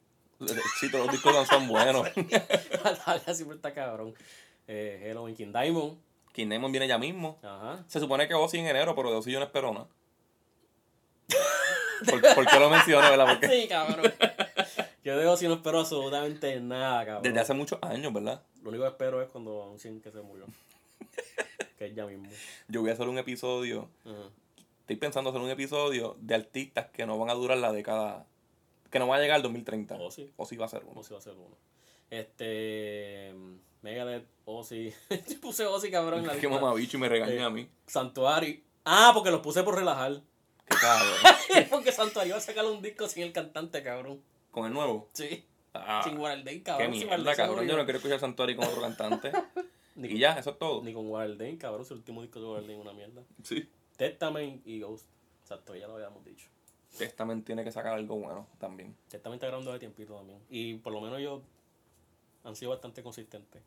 Sí, 0.80 0.90
todos 0.90 1.06
los 1.06 1.12
discos 1.12 1.48
son 1.48 1.68
buenos. 1.68 2.08
Dahlia 3.06 3.34
siempre 3.34 3.56
está 3.56 3.72
cabrón. 3.72 4.14
Eh, 4.66 5.08
Hello 5.10 5.28
in 5.28 5.34
King 5.34 5.52
Diamond. 5.52 5.98
King 6.32 6.48
Diamond 6.48 6.72
viene 6.72 6.88
ya 6.88 6.98
mismo. 6.98 7.38
Ajá. 7.42 7.84
Se 7.86 8.00
supone 8.00 8.26
que 8.26 8.34
Ozzy 8.34 8.58
en 8.58 8.66
enero, 8.66 8.94
pero 8.94 9.10
de 9.10 9.16
Ozzy 9.16 9.32
yo 9.32 9.38
no 9.38 9.46
espero 9.46 9.72
nada. 9.72 9.86
¿Por, 12.10 12.34
por 12.34 12.46
qué 12.46 12.58
lo 12.58 12.70
menciono, 12.70 13.08
verdad? 13.10 13.26
Porque 13.28 13.48
Sí, 13.48 13.68
cabrón. 13.68 14.12
Yo 15.04 15.16
de 15.16 15.36
si 15.36 15.48
no 15.48 15.54
espero 15.54 15.80
absolutamente 15.80 16.60
nada, 16.60 17.04
cabrón. 17.04 17.22
desde 17.24 17.40
hace 17.40 17.54
muchos 17.54 17.78
años, 17.82 18.12
¿verdad? 18.12 18.40
Lo 18.62 18.70
único 18.70 18.84
que 18.84 18.90
espero 18.90 19.20
es 19.20 19.28
cuando 19.28 19.64
anuncien 19.64 20.00
que 20.00 20.12
se 20.12 20.20
murió. 20.20 20.46
que 21.78 21.86
es 21.86 21.94
ya 21.94 22.06
mismo. 22.06 22.28
Yo 22.68 22.80
voy 22.82 22.90
a 22.90 22.92
hacer 22.92 23.08
un 23.08 23.18
episodio. 23.18 23.88
Ajá. 24.04 24.30
Estoy 24.80 24.96
pensando 24.96 25.30
hacer 25.30 25.42
un 25.42 25.50
episodio 25.50 26.16
de 26.20 26.34
artistas 26.34 26.86
que 26.92 27.06
no 27.06 27.18
van 27.18 27.30
a 27.30 27.34
durar 27.34 27.58
la 27.58 27.72
década. 27.72 28.26
Que 28.92 28.98
no 29.00 29.08
van 29.08 29.18
a 29.18 29.22
llegar 29.22 29.36
al 29.36 29.42
2030. 29.42 29.96
Ozzy. 29.96 30.30
Ozzy 30.36 30.56
va 30.56 30.66
a 30.66 30.68
ser 30.68 30.84
uno. 30.84 31.00
Ozzy 31.00 31.12
va 31.14 31.18
a 31.18 31.22
ser 31.22 31.32
uno. 31.32 31.56
Este. 32.10 33.34
Megadeth, 33.82 34.26
Ozzy. 34.44 34.92
Yo 35.28 35.40
puse 35.40 35.66
Ozzy, 35.66 35.90
cabrón, 35.90 36.20
en 36.20 36.26
la 36.28 36.34
Qué 36.34 36.46
lista. 36.46 36.60
mamabicho 36.60 36.96
y 36.96 37.00
me 37.00 37.08
regaña 37.08 37.32
Eh, 37.32 37.42
a 37.42 37.50
mí. 37.50 37.68
Santuario. 37.86 38.60
Ah, 38.84 39.10
porque 39.14 39.30
los 39.30 39.40
puse 39.40 39.62
por 39.64 39.74
relajar. 39.76 40.20
Qué 40.68 40.76
cabrón. 40.80 41.16
porque 41.70 41.90
Santuario 41.90 42.34
va 42.34 42.38
a 42.38 42.42
sacar 42.42 42.64
un 42.66 42.80
disco 42.80 43.08
sin 43.08 43.24
el 43.24 43.32
cantante, 43.32 43.82
cabrón. 43.82 44.22
Con 44.52 44.66
el 44.66 44.72
nuevo. 44.72 45.08
Sí. 45.14 45.44
Ah, 45.74 46.02
sin 46.04 46.18
Warden, 46.18 46.44
qué 46.58 46.62
cabrón. 46.62 46.94
sin 46.94 47.08
mierda, 47.08 47.34
cabrón. 47.34 47.66
Yo 47.66 47.76
no 47.76 47.84
quiero 47.84 47.96
escuchar 47.96 48.20
Santuari 48.20 48.54
con 48.54 48.66
otro 48.66 48.82
cantante. 48.82 49.32
Ni 49.96 50.08
y 50.08 50.10
con- 50.12 50.18
ya, 50.20 50.32
eso 50.38 50.50
es 50.50 50.58
todo. 50.58 50.82
Ni 50.84 50.92
con 50.92 51.08
Warden, 51.08 51.56
cabrón. 51.56 51.86
El 51.88 51.96
último 51.96 52.22
disco 52.22 52.40
de 52.40 52.46
Warden 52.46 52.70
es 52.70 52.78
una 52.78 52.92
mierda. 52.92 53.22
Sí. 53.42 53.68
Testament 53.96 54.66
y 54.66 54.80
Ghost. 54.80 55.06
Exacto, 55.42 55.74
ya 55.74 55.86
lo 55.88 55.94
habíamos 55.94 56.24
dicho. 56.24 56.46
Testament 56.98 57.44
tiene 57.46 57.64
que 57.64 57.72
sacar 57.72 57.94
algo 57.94 58.16
bueno 58.16 58.46
también. 58.58 58.94
Testament 59.08 59.36
está 59.42 59.46
grabando 59.48 59.72
de 59.72 59.78
tiempito 59.78 60.14
también. 60.14 60.40
Y 60.50 60.74
por 60.74 60.92
lo 60.92 61.00
menos 61.00 61.18
ellos 61.18 61.40
han 62.44 62.54
sido 62.56 62.70
bastante 62.70 63.02
consistentes. 63.02 63.62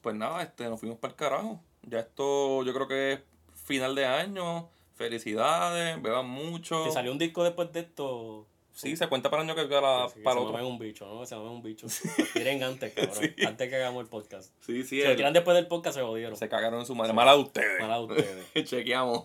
Pues 0.00 0.14
nada, 0.14 0.42
este, 0.42 0.68
nos 0.68 0.78
fuimos 0.80 0.98
para 0.98 1.12
el 1.12 1.16
carajo. 1.16 1.60
Ya 1.82 2.00
esto 2.00 2.62
yo 2.64 2.72
creo 2.72 2.88
que 2.88 3.12
es 3.14 3.20
final 3.54 3.94
de 3.94 4.06
año. 4.06 4.68
Felicidades, 4.94 6.00
beban 6.00 6.26
mucho. 6.28 6.84
Si 6.84 6.90
salió 6.92 7.12
un 7.12 7.18
disco 7.18 7.44
después 7.44 7.70
de 7.72 7.80
esto. 7.80 8.46
Sí, 8.72 8.94
se 8.96 9.08
cuenta 9.08 9.30
para 9.30 9.42
el 9.42 9.48
año 9.50 9.56
que 9.56 9.66
para, 9.68 10.04
que 10.06 10.14
se 10.14 10.20
para 10.20 10.36
mamen 10.40 10.54
otro. 10.54 10.68
un 10.68 10.78
bicho, 10.78 11.06
¿no? 11.06 11.24
Se 11.26 11.34
mamen 11.34 11.50
un 11.52 11.62
bicho. 11.62 11.86
Tiren 12.34 12.62
antes, 12.62 12.92
cabrón. 12.92 13.34
Antes 13.46 13.68
que 13.70 13.76
hagamos 13.76 14.02
el 14.02 14.08
podcast. 14.08 14.52
Sí, 14.60 14.82
sí, 14.84 15.02
lo 15.02 15.10
el- 15.10 15.16
tiran 15.16 15.32
después 15.32 15.54
del 15.54 15.66
podcast, 15.66 15.96
se 15.96 16.02
jodieron. 16.02 16.36
se 16.36 16.48
cagaron 16.48 16.80
en 16.80 16.86
su 16.86 16.94
madre. 16.94 17.12
Mala 17.12 17.32
de 17.34 17.38
ustedes. 17.42 17.80
Mala 17.80 17.96
de 17.98 18.02
ustedes. 18.04 18.64
Chequeamos. 18.70 19.24